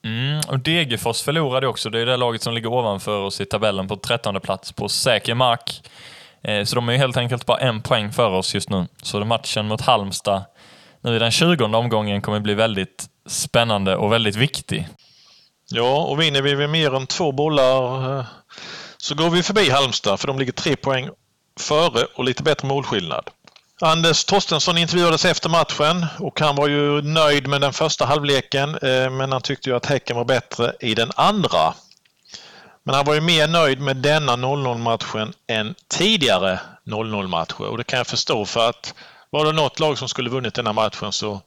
Mm, 0.07 0.40
och 0.49 0.59
Degerfors 0.59 1.23
förlorade 1.23 1.66
också. 1.66 1.90
Det 1.90 2.01
är 2.01 2.07
det 2.07 2.16
laget 2.16 2.42
som 2.42 2.55
ligger 2.55 2.73
ovanför 2.73 3.23
oss 3.23 3.40
i 3.40 3.45
tabellen 3.45 3.88
på 3.88 3.97
13 3.97 4.40
plats 4.40 4.73
på 4.73 4.88
säker 4.88 5.35
mark. 5.35 5.83
Eh, 6.42 6.64
så 6.64 6.77
de 6.77 6.88
är 6.88 6.97
helt 6.97 7.16
enkelt 7.16 7.47
bara 7.47 7.59
en 7.59 7.83
poäng 7.83 8.12
för 8.12 8.31
oss 8.31 8.55
just 8.55 8.71
nu. 8.71 8.87
Så 9.03 9.25
matchen 9.25 9.69
mot 9.69 9.81
Halmstad 9.81 10.45
nu 11.01 11.16
i 11.16 11.19
den 11.19 11.31
20 11.31 11.64
omgången 11.64 12.23
kommer 12.23 12.40
bli 12.40 12.55
väldigt 12.55 13.07
spännande 13.27 13.97
och 13.97 14.12
väldigt 14.12 14.37
viktig. 14.37 14.88
Ja, 15.71 16.05
och 16.05 16.21
vinner 16.21 16.42
vi 16.42 16.57
med 16.57 16.71
mer 16.71 16.95
än 16.95 17.07
två 17.07 17.33
bollar 17.33 18.19
eh, 18.19 18.25
så 18.97 19.14
går 19.14 19.31
vi 19.31 19.42
förbi 19.42 19.71
Halmstad 19.71 20.21
för 20.21 20.27
de 20.27 20.38
ligger 20.38 20.53
tre 20.53 20.77
poäng 20.77 21.09
före 21.61 22.05
och 22.14 22.25
lite 22.25 22.42
bättre 22.42 22.69
målskillnad. 22.69 23.31
Anders 23.81 24.25
Torstensson 24.25 24.79
intervjuades 24.79 25.25
efter 25.25 25.49
matchen 25.49 26.07
och 26.19 26.41
han 26.41 26.57
var 26.57 26.69
ju 26.69 27.03
nöjd 27.03 27.47
med 27.47 27.61
den 27.61 27.73
första 27.73 28.07
halvleken 28.07 28.75
eh, 28.75 29.11
men 29.11 29.33
han 29.33 29.43
tyckte 29.43 29.71
ju 29.71 29.77
att 29.77 29.87
Häcken 29.87 30.17
var 30.17 30.25
bättre 30.25 30.73
i 30.81 30.95
den 30.95 31.11
andra. 31.17 31.75
Men 32.83 32.95
han 32.95 33.05
var 33.05 33.15
ju 33.15 33.21
mer 33.21 33.49
nöjd 33.49 33.81
med 33.81 33.97
denna 33.97 34.37
0-0 34.37 34.79
matchen 34.79 35.33
än 35.47 35.75
tidigare 35.89 36.61
0-0 36.85 37.27
matcher 37.27 37.61
och 37.61 37.79
det 37.79 37.85
kan 37.85 37.97
jag 37.97 38.07
förstå 38.07 38.45
för 38.45 38.69
att 38.69 38.95
var 39.31 39.45
det 39.45 39.53
något 39.53 39.81
lag 39.81 39.99
som 39.99 40.09
skulle 40.09 40.31
vunnit 40.31 40.55
denna 40.55 40.73
matchen 40.73 41.12
så 41.12 41.41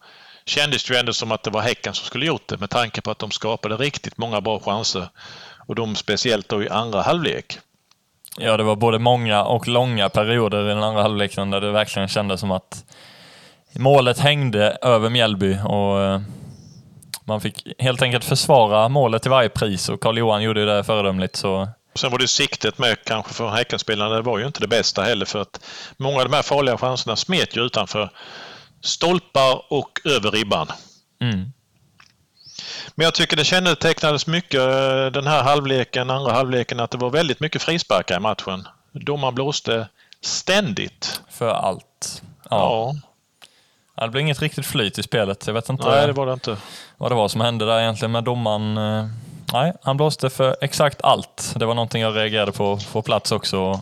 kändes 0.45 0.83
det 0.83 0.93
ju 0.93 0.99
ändå 0.99 1.13
som 1.13 1.31
att 1.31 1.43
det 1.43 1.49
var 1.49 1.61
Häcken 1.61 1.93
som 1.93 2.05
skulle 2.05 2.25
gjort 2.25 2.47
det 2.47 2.57
med 2.57 2.69
tanke 2.69 3.01
på 3.01 3.11
att 3.11 3.19
de 3.19 3.31
skapade 3.31 3.75
riktigt 3.77 4.17
många 4.17 4.41
bra 4.41 4.59
chanser 4.59 5.09
och 5.67 5.75
de 5.75 5.95
speciellt 5.95 6.49
då 6.49 6.63
i 6.63 6.69
andra 6.69 7.01
halvlek. 7.01 7.59
Ja, 8.37 8.57
det 8.57 8.63
var 8.63 8.75
både 8.75 8.99
många 8.99 9.43
och 9.43 9.67
långa 9.67 10.09
perioder 10.09 10.65
i 10.65 10.67
den 10.67 10.83
andra 10.83 11.01
halvleken 11.01 11.51
där 11.51 11.61
det 11.61 11.71
verkligen 11.71 12.07
kändes 12.07 12.39
som 12.39 12.51
att 12.51 12.85
målet 13.75 14.19
hängde 14.19 14.77
över 14.81 15.09
Mjällby 15.09 15.57
och 15.65 16.01
eh, 16.01 16.21
man 17.25 17.41
fick 17.41 17.67
helt 17.79 18.01
enkelt 18.01 18.25
försvara 18.25 18.89
målet 18.89 19.21
till 19.21 19.31
varje 19.31 19.49
pris 19.49 19.89
och 19.89 19.99
Karl-Johan 19.99 20.43
gjorde 20.43 20.65
det 20.65 20.83
föredömligt. 20.83 21.35
Så... 21.35 21.67
Sen 21.95 22.11
var 22.11 22.19
det 22.19 22.27
siktet 22.27 22.77
med 22.77 22.97
kanske 23.05 23.33
för 23.33 23.49
Häckenspelarna, 23.49 24.15
det 24.15 24.21
var 24.21 24.39
ju 24.39 24.45
inte 24.45 24.59
det 24.59 24.67
bästa 24.67 25.01
heller 25.01 25.25
för 25.25 25.41
att 25.41 25.65
många 25.97 26.17
av 26.17 26.23
de 26.23 26.35
här 26.35 26.43
farliga 26.43 26.77
chanserna 26.77 27.15
smet 27.15 27.57
ju 27.57 27.61
utanför 27.61 28.09
stolpar 28.81 29.73
och 29.73 29.99
över 30.05 30.31
ribban. 30.31 30.67
Mm. 31.21 31.51
Men 32.99 33.05
jag 33.05 33.13
tycker 33.13 33.37
det 33.37 33.43
kännetecknades 33.43 34.27
mycket 34.27 34.61
eh, 34.61 35.05
den 35.05 35.27
här 35.27 35.43
halvleken, 35.43 36.09
andra 36.09 36.31
halvleken, 36.31 36.79
att 36.79 36.91
det 36.91 36.97
var 36.97 37.09
väldigt 37.09 37.39
mycket 37.39 37.61
frisparkar 37.61 38.17
i 38.17 38.19
matchen. 38.19 38.67
Domaren 38.91 39.35
blåste 39.35 39.87
ständigt. 40.21 41.21
För 41.29 41.49
allt. 41.49 42.21
Ja. 42.49 42.93
ja. 43.95 44.05
Det 44.05 44.09
blev 44.09 44.21
inget 44.21 44.41
riktigt 44.41 44.65
flyt 44.65 44.99
i 44.99 45.03
spelet. 45.03 45.47
Jag 45.47 45.53
vet 45.53 45.69
inte 45.69 45.89
Nej, 45.89 46.07
det 46.07 46.13
var 46.13 46.25
det 46.25 46.33
inte. 46.33 46.57
vad 46.97 47.11
det 47.11 47.15
var 47.15 47.27
som 47.27 47.41
hände 47.41 47.65
där 47.65 47.79
egentligen 47.79 48.11
med 48.11 48.23
domaren. 48.23 48.77
Eh, 48.77 49.09
nej, 49.53 49.73
han 49.81 49.97
blåste 49.97 50.29
för 50.29 50.55
exakt 50.61 51.01
allt. 51.01 51.53
Det 51.55 51.65
var 51.65 51.75
någonting 51.75 52.01
jag 52.01 52.15
reagerade 52.15 52.51
på 52.51 52.79
på 52.91 53.01
plats 53.01 53.31
också. 53.31 53.81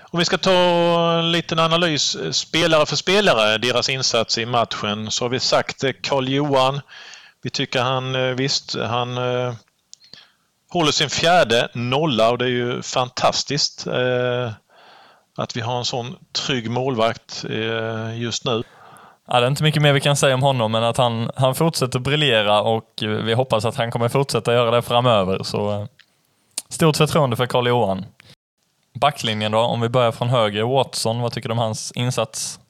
Om 0.00 0.18
vi 0.18 0.24
ska 0.24 0.38
ta 0.38 0.52
en 1.18 1.32
liten 1.32 1.58
analys 1.58 2.14
eh, 2.14 2.30
spelare 2.30 2.86
för 2.86 2.96
spelare, 2.96 3.58
deras 3.58 3.88
insats 3.88 4.38
i 4.38 4.46
matchen, 4.46 5.10
så 5.10 5.24
har 5.24 5.28
vi 5.28 5.40
sagt 5.40 5.84
Karl-Johan 6.02 6.80
vi 7.48 7.52
tycker 7.52 7.82
han, 7.82 8.14
eh, 8.14 8.34
visst, 8.34 8.76
han 8.78 9.18
eh, 9.18 9.54
håller 10.70 10.92
sin 10.92 11.10
fjärde 11.10 11.68
nolla 11.74 12.30
och 12.30 12.38
det 12.38 12.44
är 12.44 12.48
ju 12.48 12.82
fantastiskt 12.82 13.86
eh, 13.86 14.52
att 15.36 15.56
vi 15.56 15.60
har 15.60 15.78
en 15.78 15.84
sån 15.84 16.16
trygg 16.46 16.70
målvakt 16.70 17.44
eh, 17.50 18.20
just 18.20 18.44
nu. 18.44 18.62
Ja, 19.28 19.40
det 19.40 19.46
är 19.46 19.50
inte 19.50 19.62
mycket 19.62 19.82
mer 19.82 19.92
vi 19.92 20.00
kan 20.00 20.16
säga 20.16 20.34
om 20.34 20.42
honom, 20.42 20.72
men 20.72 20.84
att 20.84 20.96
han, 20.96 21.30
han 21.36 21.54
fortsätter 21.54 21.98
briljera 21.98 22.62
och 22.62 22.88
vi 23.00 23.34
hoppas 23.34 23.64
att 23.64 23.76
han 23.76 23.90
kommer 23.90 24.08
fortsätta 24.08 24.52
göra 24.52 24.70
det 24.70 24.82
framöver. 24.82 25.42
Så 25.42 25.70
eh, 25.70 25.86
stort 26.68 26.96
förtroende 26.96 27.36
för 27.36 27.46
Karl-Johan. 27.46 28.04
Backlinjen 28.94 29.52
då, 29.52 29.58
om 29.58 29.80
vi 29.80 29.88
börjar 29.88 30.12
från 30.12 30.28
höger. 30.28 30.62
Watson, 30.62 31.20
vad 31.20 31.32
tycker 31.32 31.48
du 31.48 31.52
om 31.52 31.58
hans 31.58 31.92
insats? 31.92 32.60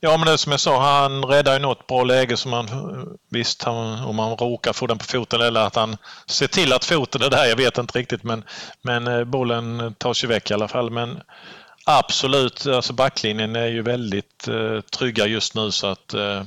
Ja, 0.00 0.16
men 0.16 0.26
det 0.26 0.38
som 0.38 0.52
jag 0.52 0.60
sa, 0.60 0.80
han 0.80 1.24
räddar 1.24 1.52
ju 1.52 1.58
något 1.58 1.86
bra 1.86 2.04
läge 2.04 2.36
som 2.36 2.50
man 2.50 2.66
visst, 3.30 3.62
han, 3.62 4.04
om 4.04 4.16
man 4.16 4.36
råkar 4.36 4.72
få 4.72 4.86
den 4.86 4.98
på 4.98 5.04
foten 5.04 5.40
eller 5.40 5.60
att 5.60 5.76
han 5.76 5.96
ser 6.26 6.46
till 6.46 6.72
att 6.72 6.84
foten 6.84 7.22
är 7.22 7.30
där, 7.30 7.46
jag 7.46 7.56
vet 7.56 7.78
inte 7.78 7.98
riktigt, 7.98 8.22
men, 8.22 8.44
men 8.82 9.06
eh, 9.06 9.24
bollen 9.24 9.94
tas 9.98 10.24
ju 10.24 10.28
väck 10.28 10.50
i 10.50 10.54
alla 10.54 10.68
fall. 10.68 10.90
Men 10.90 11.20
absolut, 11.84 12.66
alltså 12.66 12.92
backlinjen 12.92 13.56
är 13.56 13.66
ju 13.66 13.82
väldigt 13.82 14.48
eh, 14.48 14.80
trygga 14.80 15.26
just 15.26 15.54
nu 15.54 15.70
så 15.70 15.86
att 15.86 16.14
eh, 16.14 16.42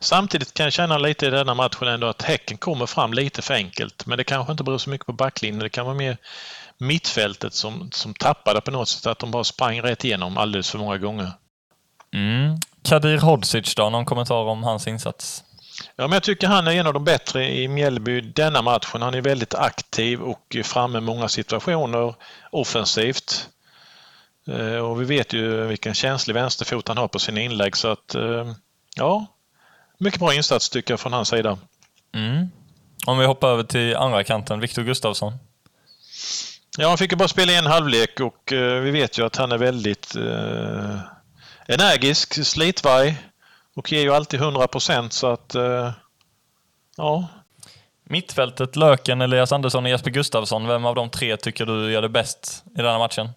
Samtidigt 0.00 0.54
kan 0.54 0.64
jag 0.64 0.72
känna 0.72 0.98
lite 0.98 1.26
i 1.26 1.30
denna 1.30 1.54
matchen 1.54 1.88
ändå 1.88 2.06
att 2.06 2.22
Häcken 2.22 2.58
kommer 2.58 2.86
fram 2.86 3.12
lite 3.12 3.42
för 3.42 3.54
enkelt. 3.54 4.06
Men 4.06 4.18
det 4.18 4.24
kanske 4.24 4.52
inte 4.52 4.64
beror 4.64 4.78
så 4.78 4.90
mycket 4.90 5.06
på 5.06 5.12
backlinjen. 5.12 5.62
Det 5.62 5.68
kan 5.68 5.86
vara 5.86 5.94
mer 5.94 6.16
mittfältet 6.78 7.54
som, 7.54 7.90
som 7.92 8.14
tappade 8.14 8.60
på 8.60 8.70
något 8.70 8.88
sätt. 8.88 9.06
Att 9.06 9.18
de 9.18 9.30
bara 9.30 9.44
sprang 9.44 9.80
rätt 9.80 10.04
igenom 10.04 10.38
alldeles 10.38 10.70
för 10.70 10.78
många 10.78 10.98
gånger. 10.98 11.32
Mm. 12.12 12.58
Kadir 12.82 13.18
Hodzic 13.18 13.74
då, 13.74 13.90
någon 13.90 14.04
kommentar 14.04 14.44
om 14.44 14.62
hans 14.62 14.86
insats? 14.86 15.44
Ja, 15.96 16.06
men 16.08 16.12
jag 16.12 16.22
tycker 16.22 16.46
han 16.46 16.66
är 16.66 16.72
en 16.72 16.86
av 16.86 16.94
de 16.94 17.04
bättre 17.04 17.50
i 17.50 17.68
Mjällby 17.68 18.20
denna 18.20 18.62
matchen. 18.62 19.02
Han 19.02 19.14
är 19.14 19.20
väldigt 19.20 19.54
aktiv 19.54 20.20
och 20.20 20.56
framme 20.64 20.98
i 20.98 21.00
många 21.00 21.28
situationer 21.28 22.14
offensivt. 22.50 23.48
Eh, 24.46 24.76
och 24.76 25.00
vi 25.00 25.04
vet 25.04 25.32
ju 25.32 25.66
vilken 25.66 25.94
känslig 25.94 26.34
vänsterfot 26.34 26.88
han 26.88 26.98
har 26.98 27.08
på 27.08 27.18
sina 27.18 27.40
inlägg 27.40 27.76
så 27.76 27.88
att 27.88 28.14
eh, 28.14 28.52
ja, 28.96 29.26
mycket 29.98 30.20
bra 30.20 30.34
insats 30.34 30.70
tycker 30.70 30.92
jag 30.92 31.00
från 31.00 31.12
hans 31.12 31.28
sida. 31.28 31.58
Mm. 32.14 32.48
Om 33.06 33.18
vi 33.18 33.26
hoppar 33.26 33.48
över 33.48 33.62
till 33.62 33.96
andra 33.96 34.24
kanten, 34.24 34.60
Viktor 34.60 34.82
Gustafsson. 34.82 35.32
Ja, 36.78 36.88
han 36.88 36.98
fick 36.98 37.12
ju 37.12 37.16
bara 37.16 37.28
spela 37.28 37.52
en 37.52 37.66
halvlek 37.66 38.20
och 38.20 38.52
eh, 38.52 38.80
vi 38.80 38.90
vet 38.90 39.18
ju 39.18 39.26
att 39.26 39.36
han 39.36 39.52
är 39.52 39.58
väldigt 39.58 40.16
energisk, 41.66 42.46
slitvarg 42.46 43.16
och 43.74 43.92
ger 43.92 44.02
ju 44.02 44.14
alltid 44.14 44.40
100 44.40 44.68
procent 44.68 45.12
så 45.12 45.26
att 45.26 45.54
eh, 45.54 45.90
ja. 46.96 47.28
Mittfältet, 48.04 48.76
Löken, 48.76 49.20
Elias 49.20 49.52
Andersson 49.52 49.84
och 49.84 49.90
Jesper 49.90 50.10
Gustafsson. 50.10 50.66
Vem 50.66 50.84
av 50.84 50.94
de 50.94 51.10
tre 51.10 51.36
tycker 51.36 51.66
du 51.66 51.92
gör 51.92 52.02
det 52.02 52.08
bäst 52.08 52.64
i 52.74 52.76
denna 52.76 52.98
matchen? 52.98 53.28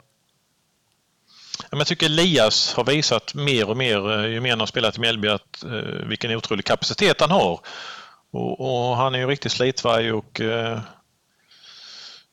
Jag 1.72 1.88
tycker 1.88 2.06
Elias 2.06 2.74
har 2.74 2.84
visat 2.84 3.34
mer 3.34 3.70
och 3.70 3.78
mer 3.78 4.12
eh, 4.12 4.26
ju 4.26 4.40
mer 4.42 4.50
han 4.50 4.60
har 4.60 4.68
spelat 4.68 4.98
i 4.98 5.00
Mjällby 5.00 5.28
att, 5.28 5.64
eh, 5.64 6.08
vilken 6.08 6.32
otrolig 6.32 6.66
kapacitet 6.66 7.22
han 7.22 7.32
har. 7.32 7.60
Och, 8.32 8.60
och 8.60 8.98
han 8.98 9.16
är 9.16 9.20
ju 9.20 9.28
riktigt 9.28 9.52
slitvarg 9.52 10.12
och 10.12 10.42
eh, 10.42 10.80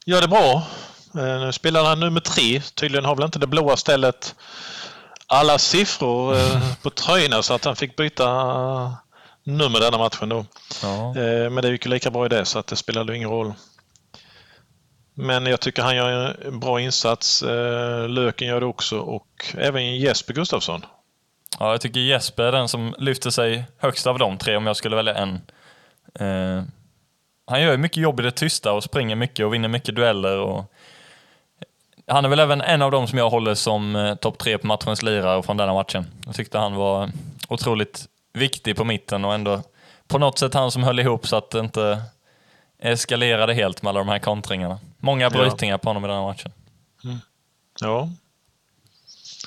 gör 0.07 0.21
det 0.21 0.29
bra. 0.29 0.67
Nu 1.15 1.53
spelar 1.53 1.85
han 1.85 2.01
nummer 2.01 2.21
tre. 2.21 2.61
Tydligen 2.61 3.05
har 3.05 3.17
väl 3.17 3.25
inte 3.25 3.39
det 3.39 3.47
blåa 3.47 3.77
stället 3.77 4.35
alla 5.33 5.59
siffror 5.59 6.35
eh, 6.35 6.75
på 6.83 6.91
tröjorna 6.91 7.43
så 7.43 7.55
att 7.55 7.65
han 7.65 7.77
fick 7.77 7.97
byta 7.97 8.27
nummer 9.45 9.81
denna 9.81 9.99
matchen 9.99 10.29
då. 10.29 10.47
Ja. 10.83 11.09
Eh, 11.09 11.51
men 11.51 11.63
det 11.63 11.69
gick 11.69 11.87
ju 11.87 11.91
lika 11.91 12.11
bra 12.11 12.27
i 12.27 12.29
det 12.29 12.45
så 12.45 12.59
att 12.59 12.67
det 12.67 12.77
spelade 12.77 13.17
ingen 13.17 13.31
roll. 13.31 13.53
Men 15.15 15.47
jag 15.47 15.61
tycker 15.61 15.83
han 15.83 15.97
gör 15.97 16.47
en 16.47 16.61
bra 16.61 16.81
insats. 16.81 17.43
Eh, 17.43 18.09
Löken 18.09 18.49
gör 18.49 18.61
det 18.61 18.67
också 18.67 18.99
och 18.99 19.55
även 19.59 19.97
Jesper 19.97 20.35
Gustafsson. 20.35 20.87
Ja, 21.59 21.71
jag 21.71 21.81
tycker 21.81 22.01
Jesper 22.01 22.43
är 22.43 22.53
den 22.53 22.69
som 22.69 22.95
lyfter 22.99 23.31
sig 23.31 23.65
högst 23.79 24.07
av 24.07 24.19
de 24.19 24.39
tre 24.39 24.57
om 24.57 24.67
jag 24.67 24.77
skulle 24.77 24.97
välja 24.97 25.15
en. 25.15 25.41
Eh, 26.21 26.65
han 27.47 27.63
gör 27.63 27.77
mycket 27.77 28.03
jobb 28.03 28.21
i 28.21 28.23
det 28.23 28.31
tysta 28.31 28.73
och 28.73 28.85
springer 28.85 29.17
mycket 29.17 29.47
och 29.47 29.55
vinner 29.55 29.69
mycket 29.69 29.95
dueller. 29.95 30.39
Och 30.39 30.73
han 32.13 32.25
är 32.25 32.29
väl 32.29 32.39
även 32.39 32.61
en 32.61 32.83
av 32.83 32.91
dem 32.91 33.09
som 33.09 33.19
jag 33.19 33.31
håller 33.31 33.55
som 33.55 33.97
eh, 33.97 34.15
topp 34.15 34.39
tre 34.39 34.59
på 34.59 34.67
matchens 34.67 35.03
lirare 35.03 35.43
från 35.43 35.57
denna 35.57 35.75
matchen. 35.75 36.07
Jag 36.27 36.35
tyckte 36.35 36.59
han 36.59 36.75
var 36.75 37.11
otroligt 37.49 38.07
viktig 38.33 38.77
på 38.77 38.85
mitten 38.85 39.25
och 39.25 39.35
ändå 39.35 39.63
på 40.09 40.19
något 40.19 40.39
sätt 40.39 40.55
han 40.55 40.71
som 40.71 40.83
höll 40.83 40.99
ihop 40.99 41.27
så 41.27 41.37
att 41.37 41.51
det 41.51 41.59
inte 41.59 42.03
eskalerade 42.79 43.55
helt 43.55 43.83
med 43.83 43.91
alla 43.91 43.99
de 43.99 44.09
här 44.09 44.19
kontringarna. 44.19 44.79
Många 44.99 45.31
brytningar 45.31 45.75
ja. 45.75 45.79
på 45.79 45.89
honom 45.89 46.05
i 46.05 46.09
den 46.09 46.17
här 46.17 46.25
matchen. 46.25 46.53
Mm. 47.05 47.19
Ja. 47.81 48.09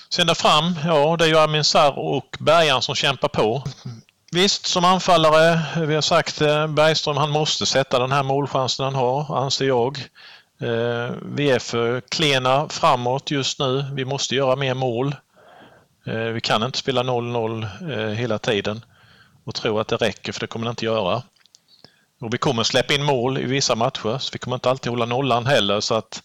Sen 0.10 0.28
där 0.28 0.34
fram, 0.34 0.76
ja 0.86 1.18
det 1.18 1.26
är 1.26 1.30
ju 1.30 1.38
Amin 1.38 1.64
Sarr 1.64 2.00
och 2.00 2.38
Bergan 2.40 2.82
som 2.82 2.96
kämpar 2.96 3.28
på. 3.28 3.64
Visst, 4.32 4.66
som 4.66 4.86
anfallare, 4.86 5.62
vi 5.86 5.96
har 5.96 6.02
sagt 6.02 6.42
eh, 6.42 6.68
Bergström, 6.68 7.18
han 7.18 7.30
måste 7.30 7.66
sätta 7.66 8.00
den 8.00 8.12
här 8.12 8.24
målchansen 8.24 8.86
han 8.86 8.96
har, 8.96 9.38
anser 9.38 9.66
jag. 9.66 9.98
Eh, 10.60 11.16
vi 11.22 11.52
är 11.52 11.60
för 11.60 12.02
klena 12.02 12.70
framåt 12.70 13.32
just 13.32 13.60
nu. 13.60 13.86
Vi 13.94 14.06
måste 14.06 14.36
göra 14.36 14.56
mer 14.56 14.74
mål. 14.74 15.16
Eh, 16.06 16.14
vi 16.16 16.42
kan 16.42 16.64
inte 16.64 16.78
spela 16.78 17.04
0-0 17.04 17.68
eh, 17.92 18.10
hela 18.10 18.40
tiden 18.40 18.86
och 19.44 19.56
tro 19.56 19.80
att 19.80 19.88
det 19.88 19.96
räcker, 19.96 20.32
för 20.32 20.40
det 20.40 20.48
kommer 20.48 20.66
det 20.66 20.70
inte 20.70 20.86
göra. 20.86 21.24
Och 22.22 22.34
vi 22.34 22.38
kommer 22.38 22.64
släppa 22.64 22.94
in 22.94 23.04
mål 23.04 23.38
i 23.38 23.46
vissa 23.46 23.76
matcher, 23.76 24.18
så 24.18 24.30
vi 24.34 24.40
kommer 24.40 24.56
inte 24.56 24.70
alltid 24.70 24.90
hålla 24.90 25.06
nollan 25.06 25.46
heller. 25.46 25.80
Så 25.80 25.96
att 25.96 26.24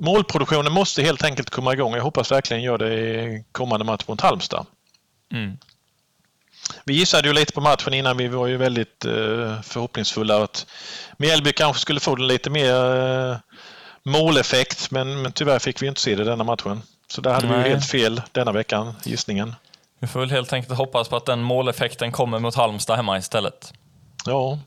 målproduktionen 0.00 0.72
måste 0.72 1.02
helt 1.02 1.24
enkelt 1.24 1.50
komma 1.50 1.72
igång. 1.72 1.94
Jag 1.94 2.02
hoppas 2.02 2.32
verkligen 2.32 2.62
gör 2.62 2.78
det 2.78 2.94
i 2.94 3.44
kommande 3.52 3.84
match 3.84 4.04
mot 4.08 4.20
Halmstad. 4.20 4.66
Mm. 5.32 5.58
Vi 6.84 6.94
gissade 6.94 7.28
ju 7.28 7.34
lite 7.34 7.52
på 7.52 7.60
matchen 7.60 7.94
innan. 7.94 8.16
Vi 8.16 8.28
var 8.28 8.46
ju 8.46 8.56
väldigt 8.56 9.04
eh, 9.04 9.60
förhoppningsfulla 9.62 10.42
att 10.42 10.66
Mjällby 11.16 11.52
kanske 11.52 11.80
skulle 11.80 12.00
få 12.00 12.16
lite 12.16 12.50
mer 12.50 12.96
eh, 13.30 13.36
måleffekt, 14.02 14.90
men, 14.90 15.22
men 15.22 15.32
tyvärr 15.32 15.58
fick 15.58 15.82
vi 15.82 15.86
inte 15.86 16.00
se 16.00 16.14
det 16.14 16.24
denna 16.24 16.44
matchen. 16.44 16.82
Så 17.08 17.20
där 17.20 17.32
hade 17.32 17.46
Nej. 17.48 17.62
vi 17.62 17.68
helt 17.68 17.86
fel 17.86 18.22
denna 18.32 18.52
veckan, 18.52 18.94
gissningen. 19.04 19.54
Vi 19.98 20.06
får 20.06 20.20
väl 20.20 20.30
helt 20.30 20.52
enkelt 20.52 20.78
hoppas 20.78 21.08
på 21.08 21.16
att 21.16 21.26
den 21.26 21.42
måleffekten 21.42 22.12
kommer 22.12 22.38
mot 22.38 22.54
Halmstad 22.54 22.96
hemma 22.96 23.18
istället. 23.18 23.72
Ja, 24.26 24.58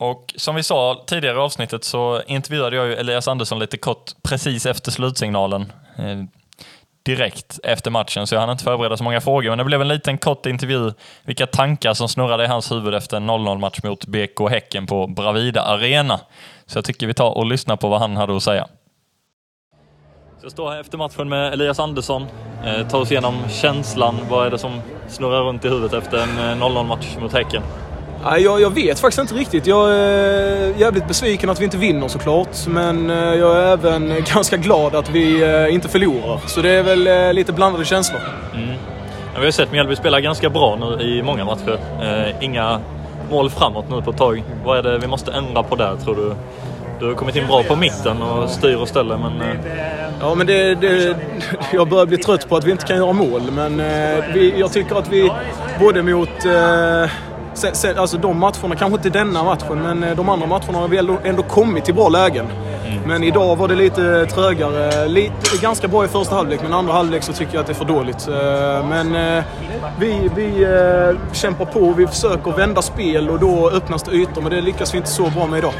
och 0.00 0.34
som 0.36 0.54
vi 0.54 0.62
sa 0.62 1.04
tidigare 1.06 1.36
i 1.36 1.40
avsnittet 1.40 1.84
så 1.84 2.22
intervjuade 2.26 2.76
jag 2.76 2.86
ju 2.86 2.94
Elias 2.94 3.28
Andersson 3.28 3.58
lite 3.58 3.76
kort 3.76 4.12
precis 4.22 4.66
efter 4.66 4.90
slutsignalen. 4.90 5.72
Direkt 7.02 7.60
efter 7.62 7.90
matchen, 7.90 8.26
så 8.26 8.34
jag 8.34 8.40
hann 8.40 8.50
inte 8.50 8.64
förbereda 8.64 8.96
så 8.96 9.04
många 9.04 9.20
frågor. 9.20 9.50
Men 9.50 9.58
det 9.58 9.64
blev 9.64 9.80
en 9.80 9.88
liten 9.88 10.18
kort 10.18 10.46
intervju, 10.46 10.92
vilka 11.22 11.46
tankar 11.46 11.94
som 11.94 12.08
snurrade 12.08 12.44
i 12.44 12.46
hans 12.46 12.72
huvud 12.72 12.94
efter 12.94 13.16
en 13.16 13.30
0-0 13.30 13.58
match 13.58 13.80
mot 13.84 14.06
BK 14.06 14.50
Häcken 14.50 14.86
på 14.86 15.06
Bravida 15.06 15.62
Arena. 15.62 16.20
Så 16.66 16.78
jag 16.78 16.84
tycker 16.84 17.06
vi 17.06 17.14
tar 17.14 17.38
och 17.38 17.46
lyssnar 17.46 17.76
på 17.76 17.88
vad 17.88 18.00
han 18.00 18.16
hade 18.16 18.36
att 18.36 18.42
säga. 18.42 18.66
Så 20.40 20.44
jag 20.44 20.52
står 20.52 20.70
här 20.70 20.80
efter 20.80 20.98
matchen 20.98 21.28
med 21.28 21.52
Elias 21.52 21.78
Andersson. 21.78 22.26
Eh, 22.64 22.88
tar 22.88 23.00
oss 23.00 23.10
igenom 23.10 23.34
känslan. 23.48 24.16
Vad 24.30 24.46
är 24.46 24.50
det 24.50 24.58
som 24.58 24.80
snurrar 25.08 25.42
runt 25.42 25.64
i 25.64 25.68
huvudet 25.68 25.92
efter 25.92 26.18
en 26.18 26.38
eh, 26.38 26.64
0-0-match 26.66 27.16
mot 27.20 27.32
Häcken? 27.32 27.62
Jag, 28.22 28.60
jag 28.60 28.74
vet 28.74 29.00
faktiskt 29.00 29.20
inte 29.20 29.34
riktigt. 29.34 29.66
Jag 29.66 29.90
är 29.90 30.74
jävligt 30.78 31.08
besviken 31.08 31.50
att 31.50 31.60
vi 31.60 31.64
inte 31.64 31.76
vinner 31.76 32.08
såklart. 32.08 32.66
Men 32.66 33.10
eh, 33.10 33.16
jag 33.16 33.56
är 33.56 33.72
även 33.72 34.14
ganska 34.34 34.56
glad 34.56 34.94
att 34.94 35.10
vi 35.10 35.42
eh, 35.42 35.74
inte 35.74 35.88
förlorar. 35.88 36.40
Så 36.46 36.62
det 36.62 36.70
är 36.70 36.82
väl 36.82 37.06
eh, 37.06 37.32
lite 37.32 37.52
blandade 37.52 37.84
känslor. 37.84 38.20
Mm. 38.54 38.76
Vi 39.38 39.44
har 39.44 39.50
sett 39.50 39.72
Mjällby 39.72 39.96
spela 39.96 40.20
ganska 40.20 40.50
bra 40.50 40.76
nu 40.76 41.04
i 41.04 41.22
många 41.22 41.44
matcher. 41.44 41.78
Inga 42.40 42.80
mål 43.30 43.50
framåt 43.50 43.90
nu 43.90 44.02
på 44.02 44.10
ett 44.10 44.16
tag. 44.16 44.42
Vad 44.64 44.78
är 44.78 44.82
det 44.82 44.98
vi 44.98 45.06
måste 45.06 45.32
ändra 45.32 45.62
på 45.62 45.76
där 45.76 45.96
tror 45.96 46.14
du? 46.14 46.34
Du 47.00 47.06
har 47.06 47.14
kommit 47.14 47.36
in 47.36 47.46
bra 47.46 47.62
på 47.62 47.76
mitten 47.76 48.22
och 48.22 48.50
styr 48.50 48.76
och 48.76 48.88
ställer 48.88 49.16
men... 49.16 49.42
Ja 50.20 50.34
men 50.34 50.46
det, 50.46 50.74
det, 50.74 51.16
jag 51.72 51.88
börjar 51.88 52.06
bli 52.06 52.16
trött 52.16 52.48
på 52.48 52.56
att 52.56 52.64
vi 52.64 52.70
inte 52.70 52.86
kan 52.86 52.96
göra 52.96 53.12
mål 53.12 53.42
men 53.52 53.76
vi, 54.34 54.54
jag 54.58 54.72
tycker 54.72 54.96
att 54.96 55.08
vi 55.12 55.30
både 55.80 56.02
mot 56.02 56.46
Sen, 57.60 57.74
sen, 57.74 57.98
alltså 57.98 58.18
de 58.18 58.38
matcherna, 58.38 58.76
kanske 58.76 58.96
inte 58.96 59.10
denna 59.10 59.44
matchen, 59.44 59.82
men 59.82 60.02
eh, 60.02 60.16
de 60.16 60.28
andra 60.28 60.46
matcherna 60.46 60.78
har 60.78 60.88
vi 60.88 60.98
ändå, 60.98 61.18
ändå 61.24 61.42
kommit 61.42 61.84
till 61.84 61.94
bra 61.94 62.08
lägen. 62.08 62.46
Mm. 62.86 63.00
Men 63.06 63.24
idag 63.24 63.56
var 63.56 63.68
det 63.68 63.74
lite 63.74 64.26
trögare. 64.26 65.08
Lite, 65.08 65.32
ganska 65.62 65.88
bra 65.88 66.04
i 66.04 66.08
första 66.08 66.34
halvlek, 66.34 66.60
men 66.62 66.72
andra 66.72 66.92
halvlek 66.92 67.22
så 67.22 67.32
tycker 67.32 67.54
jag 67.54 67.60
att 67.60 67.66
det 67.66 67.72
är 67.72 67.74
för 67.74 67.84
dåligt. 67.84 68.28
Eh, 68.28 68.88
men 68.88 69.14
eh, 69.14 69.44
vi, 69.98 70.30
vi 70.36 70.66
kämpar 71.32 71.64
på, 71.64 71.92
vi 71.92 72.06
försöker 72.06 72.50
vända 72.50 72.82
spel 72.82 73.30
och 73.30 73.40
då 73.40 73.70
öppnas 73.70 74.02
det 74.02 74.12
ytor, 74.12 74.42
men 74.42 74.50
det 74.50 74.60
lyckas 74.60 74.94
vi 74.94 74.98
inte 74.98 75.10
så 75.10 75.30
bra 75.30 75.46
med 75.46 75.58
idag. 75.58 75.72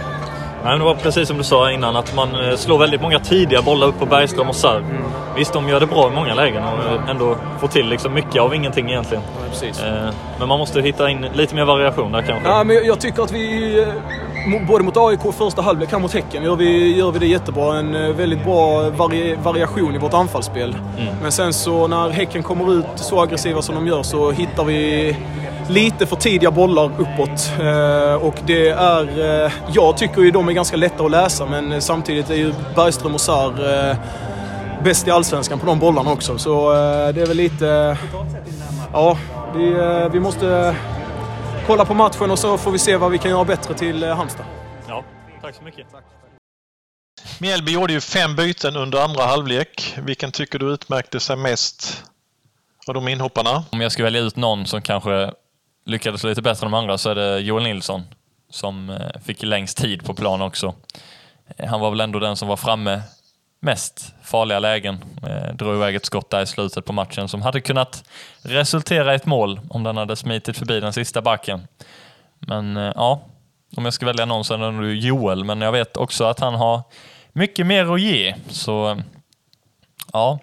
Nej, 0.64 0.78
det 0.78 0.84
var 0.84 0.94
precis 0.94 1.28
som 1.28 1.38
du 1.38 1.44
sa 1.44 1.70
innan, 1.70 1.96
att 1.96 2.14
man 2.14 2.28
eh, 2.34 2.56
slår 2.56 2.78
väldigt 2.78 3.02
många 3.02 3.18
tidiga 3.18 3.62
bollar 3.62 3.86
upp 3.86 3.98
på 3.98 4.06
Bergström 4.06 4.48
och 4.48 4.56
Sarr. 4.56 4.78
Mm. 4.78 5.02
Visst, 5.36 5.52
de 5.52 5.68
gör 5.68 5.80
det 5.80 5.86
bra 5.86 6.08
i 6.08 6.14
många 6.14 6.34
lägen 6.34 6.64
och 6.64 7.10
ändå 7.10 7.36
får 7.60 7.68
till 7.68 7.88
liksom 7.88 8.14
mycket 8.14 8.42
av 8.42 8.54
ingenting 8.54 8.90
egentligen. 8.90 9.22
Ja, 9.62 10.12
men 10.38 10.48
man 10.48 10.58
måste 10.58 10.80
hitta 10.80 11.10
in 11.10 11.26
lite 11.34 11.54
mer 11.54 11.64
variation 11.64 12.12
där 12.12 12.22
kanske. 12.22 12.48
Ja, 12.48 12.64
men 12.64 12.76
jag 12.84 13.00
tycker 13.00 13.22
att 13.22 13.32
vi... 13.32 13.86
både 14.68 14.84
mot 14.84 14.96
AIK 14.96 15.24
och 15.24 15.34
första 15.34 15.62
halvlek 15.62 15.92
här 15.92 15.98
mot 15.98 16.14
Häcken 16.14 16.42
gör 16.42 16.56
vi, 16.56 16.96
gör 16.96 17.10
vi 17.12 17.18
det 17.18 17.26
jättebra. 17.26 17.78
En 17.78 17.94
eh, 17.94 18.10
väldigt 18.10 18.44
bra 18.44 18.90
vari, 18.90 19.36
variation 19.42 19.94
i 19.94 19.98
vårt 19.98 20.14
anfallsspel. 20.14 20.76
Mm. 20.98 21.14
Men 21.22 21.32
sen 21.32 21.52
så 21.52 21.86
när 21.86 22.10
Häcken 22.10 22.42
kommer 22.42 22.78
ut 22.78 22.86
så 22.96 23.22
aggressiva 23.22 23.62
som 23.62 23.74
de 23.74 23.86
gör 23.86 24.02
så 24.02 24.30
hittar 24.30 24.64
vi 24.64 25.16
lite 25.70 26.06
för 26.06 26.16
tidiga 26.16 26.50
bollar 26.50 26.84
uppåt. 26.84 27.52
Eh, 27.60 28.14
och 28.14 28.34
det 28.46 28.68
är... 28.68 29.44
Eh, 29.44 29.52
jag 29.72 29.96
tycker 29.96 30.22
ju 30.22 30.30
de 30.30 30.48
är 30.48 30.52
ganska 30.52 30.76
lätta 30.76 31.04
att 31.04 31.10
läsa 31.10 31.46
men 31.46 31.82
samtidigt 31.82 32.30
är 32.30 32.34
ju 32.34 32.52
Bergström 32.74 33.14
och 33.14 33.20
Sarr 33.20 33.96
bäst 34.84 35.08
i 35.08 35.10
Allsvenskan 35.10 35.58
på 35.58 35.66
de 35.66 35.78
bollarna 35.78 36.12
också. 36.12 36.38
Så 36.38 36.72
det 37.14 37.20
är 37.20 37.26
väl 37.26 37.36
lite... 37.36 37.98
Ja, 38.92 39.18
vi, 39.56 39.74
vi 40.12 40.20
måste 40.20 40.76
kolla 41.66 41.84
på 41.84 41.94
matchen 41.94 42.30
och 42.30 42.38
så 42.38 42.58
får 42.58 42.70
vi 42.70 42.78
se 42.78 42.96
vad 42.96 43.10
vi 43.10 43.18
kan 43.18 43.30
göra 43.30 43.44
bättre 43.44 43.74
till 43.74 44.02
eh, 44.02 44.16
Halmstad. 44.16 44.46
Ja, 44.88 45.04
tack 45.42 45.54
så 45.54 45.62
mycket. 45.62 45.86
Tack. 45.92 46.04
Mjällby 47.38 47.72
gjorde 47.72 47.92
ju 47.92 48.00
fem 48.00 48.36
byten 48.36 48.76
under 48.76 49.04
andra 49.04 49.22
halvlek. 49.22 49.94
Vilken 49.98 50.32
tycker 50.32 50.58
du 50.58 50.72
utmärkte 50.72 51.20
sig 51.20 51.36
mest 51.36 52.04
av 52.86 52.94
de 52.94 53.08
inhopparna? 53.08 53.64
Om 53.70 53.80
jag 53.80 53.92
ska 53.92 54.02
välja 54.02 54.20
ut 54.20 54.36
någon 54.36 54.66
som 54.66 54.82
kanske 54.82 55.32
lyckades 55.84 56.24
lite 56.24 56.42
bättre 56.42 56.66
än 56.66 56.72
de 56.72 56.78
andra 56.78 56.98
så 56.98 57.10
är 57.10 57.14
det 57.14 57.38
Joel 57.38 57.62
Nilsson 57.62 58.02
som 58.50 58.90
eh, 58.90 59.20
fick 59.24 59.42
längst 59.42 59.78
tid 59.78 60.04
på 60.04 60.14
plan 60.14 60.42
också. 60.42 60.74
Eh, 61.56 61.68
han 61.68 61.80
var 61.80 61.90
väl 61.90 62.00
ändå 62.00 62.18
den 62.18 62.36
som 62.36 62.48
var 62.48 62.56
framme 62.56 63.02
mest 63.60 64.14
farliga 64.22 64.58
lägen. 64.58 65.04
Eh, 65.22 65.54
drog 65.54 65.74
iväg 65.74 65.94
ett 65.94 66.04
skott 66.04 66.30
där 66.30 66.42
i 66.42 66.46
slutet 66.46 66.84
på 66.84 66.92
matchen 66.92 67.28
som 67.28 67.42
hade 67.42 67.60
kunnat 67.60 68.04
resultera 68.42 69.12
i 69.12 69.16
ett 69.16 69.26
mål 69.26 69.60
om 69.70 69.82
den 69.82 69.96
hade 69.96 70.16
smitit 70.16 70.58
förbi 70.58 70.80
den 70.80 70.92
sista 70.92 71.22
backen. 71.22 71.66
Men 72.38 72.76
eh, 72.76 72.92
ja, 72.94 73.20
om 73.76 73.84
jag 73.84 73.94
ska 73.94 74.06
välja 74.06 74.24
någon 74.24 74.44
så 74.44 74.54
är 74.54 74.58
det 74.58 74.70
nog 74.70 74.94
Joel, 74.94 75.44
men 75.44 75.60
jag 75.60 75.72
vet 75.72 75.96
också 75.96 76.24
att 76.24 76.40
han 76.40 76.54
har 76.54 76.82
mycket 77.32 77.66
mer 77.66 77.94
att 77.94 78.00
ge. 78.00 78.34
Så 78.48 78.90
eh, 78.90 78.96
ja, 80.12 80.38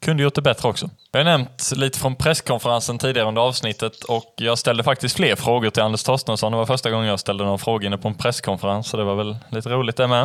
kunde 0.00 0.22
gjort 0.22 0.34
det 0.34 0.42
bättre 0.42 0.68
också. 0.68 0.90
Jag 1.12 1.20
har 1.20 1.24
nämnt 1.24 1.72
lite 1.76 1.98
från 1.98 2.16
presskonferensen 2.16 2.98
tidigare 2.98 3.28
under 3.28 3.42
avsnittet 3.42 4.04
och 4.04 4.34
jag 4.36 4.58
ställde 4.58 4.82
faktiskt 4.82 5.16
fler 5.16 5.36
frågor 5.36 5.70
till 5.70 5.82
Anders 5.82 6.02
Torstensson. 6.02 6.52
Det 6.52 6.58
var 6.58 6.66
första 6.66 6.90
gången 6.90 7.06
jag 7.06 7.20
ställde 7.20 7.44
någon 7.44 7.58
fråga 7.58 7.86
inne 7.86 7.98
på 7.98 8.08
en 8.08 8.14
presskonferens, 8.14 8.88
så 8.88 8.96
det 8.96 9.04
var 9.04 9.14
väl 9.14 9.36
lite 9.48 9.68
roligt 9.68 9.96
det 9.96 10.06
med. 10.06 10.22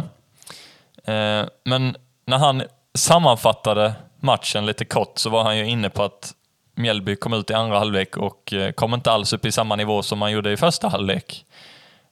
Eh, 1.05 1.47
men 1.63 1.95
när 2.25 2.37
han 2.37 2.63
sammanfattade 2.93 3.93
matchen 4.19 4.65
lite 4.65 4.85
kort 4.85 5.17
så 5.17 5.29
var 5.29 5.43
han 5.43 5.57
ju 5.57 5.65
inne 5.65 5.89
på 5.89 6.03
att 6.03 6.33
Mjällby 6.75 7.15
kom 7.15 7.33
ut 7.33 7.49
i 7.49 7.53
andra 7.53 7.77
halvlek 7.77 8.17
och 8.17 8.53
eh, 8.53 8.71
kom 8.71 8.93
inte 8.93 9.11
alls 9.11 9.33
upp 9.33 9.45
i 9.45 9.51
samma 9.51 9.75
nivå 9.75 10.03
som 10.03 10.19
man 10.19 10.31
gjorde 10.31 10.51
i 10.51 10.57
första 10.57 10.87
halvlek. 10.87 11.45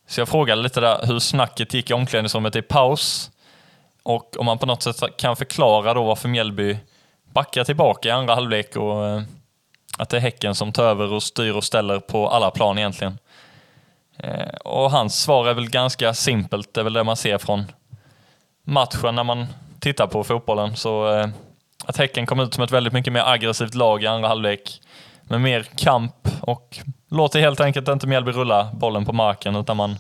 Så 0.08 0.22
jag 0.22 0.30
frågade 0.30 0.62
lite 0.62 0.80
där 0.80 1.06
hur 1.06 1.20
snacket 1.20 1.74
gick 1.74 1.90
i 1.90 1.94
omklädningsrummet 1.94 2.56
i 2.56 2.62
paus 2.62 3.32
och 4.04 4.38
om 4.38 4.46
man 4.46 4.58
på 4.58 4.66
något 4.66 4.84
sätt 4.84 5.18
kan 5.18 5.36
förklara 5.36 5.94
då 5.94 6.04
varför 6.04 6.30
Mjällby 6.30 6.78
backar 7.34 7.64
tillbaka 7.64 8.10
i 8.10 8.12
andra 8.12 8.36
halvlek 8.36 8.76
och 8.76 9.08
eh, 9.08 9.22
att 9.98 10.10
det 10.10 10.18
är 10.18 10.22
Häcken 10.22 10.56
som 10.56 10.72
tar 10.72 10.84
över 10.84 11.14
och 11.14 11.24
styr 11.24 11.52
och 11.52 11.64
ställer 11.64 12.00
på 12.00 12.30
alla 12.30 12.52
plan 12.52 12.78
egentligen. 12.78 13.18
Eh, 14.18 14.56
och 14.66 14.92
hans 14.92 15.22
svar 15.22 15.48
är 15.48 15.54
väl 15.54 15.70
ganska 15.70 16.14
simpelt, 16.14 16.74
det 16.74 16.82
är 16.82 16.84
väl 16.84 16.94
det 16.94 17.04
man 17.04 17.18
ser 17.18 17.38
från 17.38 17.64
matchen 18.64 19.16
när 19.16 19.24
man 19.24 19.48
tittar 19.80 20.08
på 20.08 20.24
fotbollen. 20.24 20.76
Så 20.76 21.14
eh, 21.14 21.28
att 21.86 21.98
Häcken 21.98 22.26
kom 22.26 22.40
ut 22.40 22.54
som 22.54 22.64
ett 22.64 22.72
väldigt 22.72 22.94
mycket 22.94 23.14
mer 23.14 23.24
aggressivt 23.26 23.76
lag 23.76 24.04
i 24.04 24.08
andra 24.08 24.28
halvlek 24.28 24.82
med 25.24 25.42
mer 25.42 25.64
kamp 25.76 26.28
och 26.42 26.80
låter 27.10 27.40
helt 27.40 27.60
enkelt 27.60 27.88
inte 27.88 28.08
Mjällby 28.08 28.32
rulla 28.32 28.70
bollen 28.74 29.06
på 29.06 29.14
marken 29.14 29.56
utan 29.56 29.78
man 29.78 29.96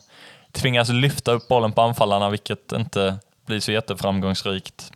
tvingas 0.51 0.89
lyfta 0.89 1.31
upp 1.31 1.47
bollen 1.47 1.71
på 1.71 1.81
anfallarna 1.81 2.29
vilket 2.29 2.71
inte 2.71 3.19
blir 3.45 3.59
så 3.59 3.71
jätteframgångsrikt. 3.71 4.91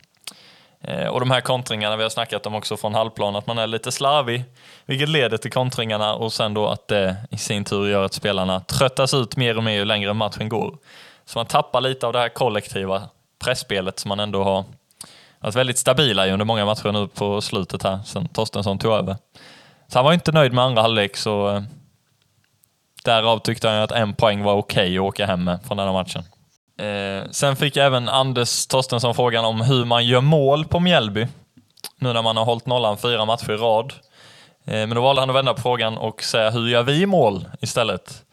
Eh, 0.80 1.06
och 1.06 1.20
de 1.20 1.30
här 1.30 1.40
kontringarna, 1.40 1.96
vi 1.96 2.02
har 2.02 2.10
snackat 2.10 2.46
om 2.46 2.54
också 2.54 2.76
från 2.76 2.94
halvplan, 2.94 3.36
att 3.36 3.46
man 3.46 3.58
är 3.58 3.66
lite 3.66 3.92
slarvig, 3.92 4.44
vilket 4.86 5.08
leder 5.08 5.36
till 5.36 5.52
kontringarna 5.52 6.14
och 6.14 6.32
sen 6.32 6.54
då 6.54 6.68
att 6.68 6.88
det 6.88 7.16
i 7.30 7.36
sin 7.38 7.64
tur 7.64 7.88
gör 7.88 8.04
att 8.04 8.14
spelarna 8.14 8.60
tröttas 8.60 9.14
ut 9.14 9.36
mer 9.36 9.56
och 9.56 9.64
mer 9.64 9.72
ju 9.72 9.84
längre 9.84 10.14
matchen 10.14 10.48
går. 10.48 10.78
Så 11.24 11.38
man 11.38 11.46
tappar 11.46 11.80
lite 11.80 12.06
av 12.06 12.12
det 12.12 12.18
här 12.18 12.28
kollektiva 12.28 13.02
pressspelet 13.44 13.98
som 13.98 14.08
man 14.08 14.20
ändå 14.20 14.44
har 14.44 14.64
varit 15.40 15.54
väldigt 15.54 15.78
stabila 15.78 16.26
i 16.26 16.30
under 16.30 16.44
många 16.46 16.64
matcher 16.64 16.92
nu 16.92 17.08
på 17.08 17.40
slutet 17.40 17.82
här 17.82 17.98
sen 18.04 18.28
Torstensson 18.28 18.78
tog 18.78 18.92
över. 18.92 19.16
Så 19.88 19.98
han 19.98 20.04
var 20.04 20.12
inte 20.12 20.32
nöjd 20.32 20.52
med 20.52 20.64
andra 20.64 20.82
halvlek 20.82 21.16
så 21.16 21.48
eh, 21.48 21.62
därav 23.04 23.38
tyckte 23.38 23.68
han 23.68 23.82
att 23.82 23.92
en 23.92 24.14
poäng 24.14 24.42
var 24.42 24.54
okej 24.54 24.82
okay 24.82 24.98
att 24.98 25.02
åka 25.02 25.26
hem 25.26 25.44
med 25.44 25.58
från 25.66 25.76
den 25.76 25.86
här 25.86 25.92
matchen. 25.92 26.24
Eh, 26.78 27.30
sen 27.30 27.56
fick 27.56 27.76
även 27.76 28.08
Anders 28.08 28.66
Torstensson 28.66 29.14
frågan 29.14 29.44
om 29.44 29.60
hur 29.60 29.84
man 29.84 30.06
gör 30.06 30.20
mål 30.20 30.64
på 30.64 30.80
Mjällby. 30.80 31.26
Nu 31.96 32.12
när 32.12 32.22
man 32.22 32.36
har 32.36 32.44
hållit 32.44 32.66
nollan 32.66 32.98
fyra 32.98 33.24
matcher 33.24 33.50
i 33.50 33.56
rad. 33.56 33.92
Eh, 34.64 34.72
men 34.72 34.90
då 34.90 35.00
valde 35.00 35.22
han 35.22 35.30
att 35.30 35.36
vända 35.36 35.54
på 35.54 35.62
frågan 35.62 35.98
och 35.98 36.22
säga 36.22 36.50
hur 36.50 36.68
gör 36.68 36.82
vi 36.82 37.06
mål 37.06 37.48
istället? 37.60 38.24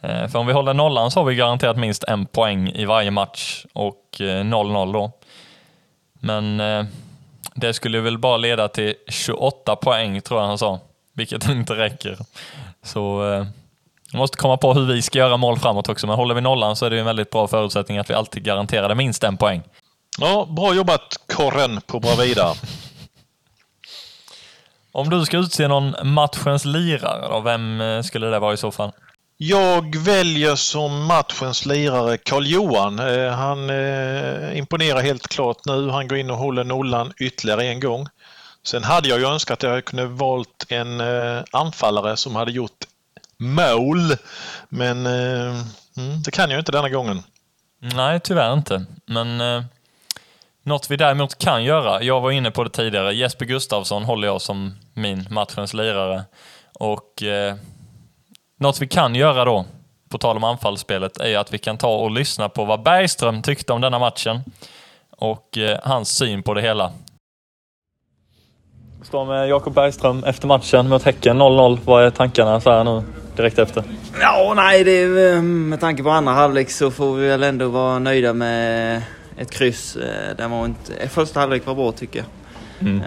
Eh, 0.00 0.28
för 0.28 0.38
om 0.38 0.46
vi 0.46 0.52
håller 0.52 0.74
nollan 0.74 1.10
så 1.10 1.20
har 1.20 1.24
vi 1.24 1.34
garanterat 1.34 1.76
minst 1.76 2.04
en 2.04 2.26
poäng 2.26 2.68
i 2.68 2.84
varje 2.84 3.10
match 3.10 3.64
och 3.72 4.16
0-0 4.18 4.86
eh, 4.86 4.92
då. 4.92 5.12
Men 6.12 6.60
eh, 6.60 6.84
det 7.54 7.74
skulle 7.74 8.00
väl 8.00 8.18
bara 8.18 8.36
leda 8.36 8.68
till 8.68 8.94
28 9.08 9.76
poäng 9.76 10.20
tror 10.20 10.40
jag 10.40 10.46
han 10.46 10.58
sa, 10.58 10.80
vilket 11.12 11.48
inte 11.48 11.74
räcker. 11.74 12.18
Så 12.82 13.32
eh, 13.32 13.46
vi 14.12 14.18
måste 14.18 14.36
komma 14.36 14.56
på 14.56 14.74
hur 14.74 14.86
vi 14.86 15.02
ska 15.02 15.18
göra 15.18 15.36
mål 15.36 15.58
framåt 15.58 15.88
också, 15.88 16.06
men 16.06 16.16
håller 16.16 16.34
vi 16.34 16.40
nollan 16.40 16.76
så 16.76 16.86
är 16.86 16.90
det 16.90 16.98
en 16.98 17.04
väldigt 17.04 17.30
bra 17.30 17.48
förutsättning 17.48 17.98
att 17.98 18.10
vi 18.10 18.14
alltid 18.14 18.42
garanterar 18.42 18.94
minst 18.94 19.24
en 19.24 19.36
poäng. 19.36 19.62
Ja, 20.18 20.48
bra 20.50 20.74
jobbat 20.74 21.16
Korren 21.34 21.80
på 21.80 22.00
Bravida. 22.00 22.54
Om 24.92 25.10
du 25.10 25.24
ska 25.24 25.38
utse 25.38 25.68
någon 25.68 25.94
matchens 26.02 26.64
lirare 26.64 27.28
då, 27.28 27.40
vem 27.40 28.02
skulle 28.02 28.26
det 28.26 28.38
vara 28.38 28.54
i 28.54 28.56
så 28.56 28.70
fall? 28.70 28.92
Jag 29.42 29.96
väljer 29.96 30.54
som 30.54 31.06
matchens 31.06 31.66
lirare 31.66 32.18
Karl-Johan. 32.18 32.98
Eh, 32.98 33.30
han 33.30 33.70
eh, 33.70 34.58
imponerar 34.58 35.00
helt 35.00 35.28
klart 35.28 35.56
nu. 35.66 35.90
Han 35.90 36.08
går 36.08 36.18
in 36.18 36.30
och 36.30 36.36
håller 36.36 36.64
nollan 36.64 37.12
ytterligare 37.20 37.66
en 37.66 37.80
gång. 37.80 38.06
Sen 38.62 38.84
hade 38.84 39.08
jag 39.08 39.18
ju 39.18 39.26
önskat 39.26 39.64
att 39.64 39.70
jag 39.70 39.84
kunde 39.84 40.06
valt 40.06 40.66
en 40.68 41.00
eh, 41.00 41.42
anfallare 41.50 42.16
som 42.16 42.36
hade 42.36 42.52
gjort 42.52 42.84
mål. 43.40 44.16
Men 44.68 45.06
eh, 45.06 45.60
mm, 45.96 46.22
det 46.24 46.30
kan 46.30 46.50
jag 46.50 46.60
inte 46.60 46.72
denna 46.72 46.88
gången. 46.88 47.22
Nej, 47.78 48.20
tyvärr 48.20 48.52
inte. 48.52 48.84
Men 49.06 49.40
eh, 49.40 49.62
något 50.62 50.90
vi 50.90 50.96
däremot 50.96 51.38
kan 51.38 51.64
göra, 51.64 52.02
jag 52.02 52.20
var 52.20 52.30
inne 52.30 52.50
på 52.50 52.64
det 52.64 52.70
tidigare, 52.70 53.14
Jesper 53.14 53.44
Gustavsson 53.44 54.04
håller 54.04 54.28
jag 54.28 54.40
som 54.40 54.74
min 54.94 55.26
matchens 55.30 55.74
lirare. 55.74 56.24
Och 56.74 57.22
eh, 57.22 57.54
något 58.58 58.82
vi 58.82 58.86
kan 58.86 59.14
göra 59.14 59.44
då, 59.44 59.64
på 60.08 60.18
tal 60.18 60.36
om 60.36 60.44
anfallsspelet, 60.44 61.20
är 61.20 61.38
att 61.38 61.52
vi 61.52 61.58
kan 61.58 61.78
ta 61.78 61.96
och 61.96 62.10
lyssna 62.10 62.48
på 62.48 62.64
vad 62.64 62.82
Bergström 62.82 63.42
tyckte 63.42 63.72
om 63.72 63.80
denna 63.80 63.98
matchen 63.98 64.40
och 65.10 65.58
eh, 65.58 65.78
hans 65.82 66.16
syn 66.16 66.42
på 66.42 66.54
det 66.54 66.62
hela. 66.62 66.92
Står 69.02 69.24
med 69.24 69.48
Jakob 69.48 69.74
Bergström 69.74 70.24
efter 70.24 70.46
matchen 70.46 70.88
mot 70.88 71.02
Häcken 71.02 71.42
0-0. 71.42 71.78
Vad 71.84 72.04
är 72.04 72.10
tankarna 72.10 72.60
så 72.60 72.70
här 72.70 72.84
nu 72.84 73.02
direkt 73.36 73.58
efter? 73.58 73.84
Ja, 74.20 74.52
nej, 74.56 74.84
det 74.84 74.90
är, 74.90 75.36
eh, 75.36 75.42
med 75.42 75.80
tanke 75.80 76.02
på 76.02 76.10
andra 76.10 76.32
halvlek 76.32 76.70
så 76.70 76.90
får 76.90 77.14
vi 77.14 77.28
väl 77.28 77.42
ändå 77.42 77.68
vara 77.68 77.98
nöjda 77.98 78.32
med 78.32 79.02
ett 79.36 79.50
kryss. 79.50 79.96
Eh, 79.96 80.36
där 80.36 80.48
var 80.48 80.64
inte, 80.64 81.08
första 81.08 81.40
halvlek 81.40 81.66
var 81.66 81.74
bra 81.74 81.92
tycker 81.92 82.18
jag. 82.18 82.88
Mm. 82.88 83.02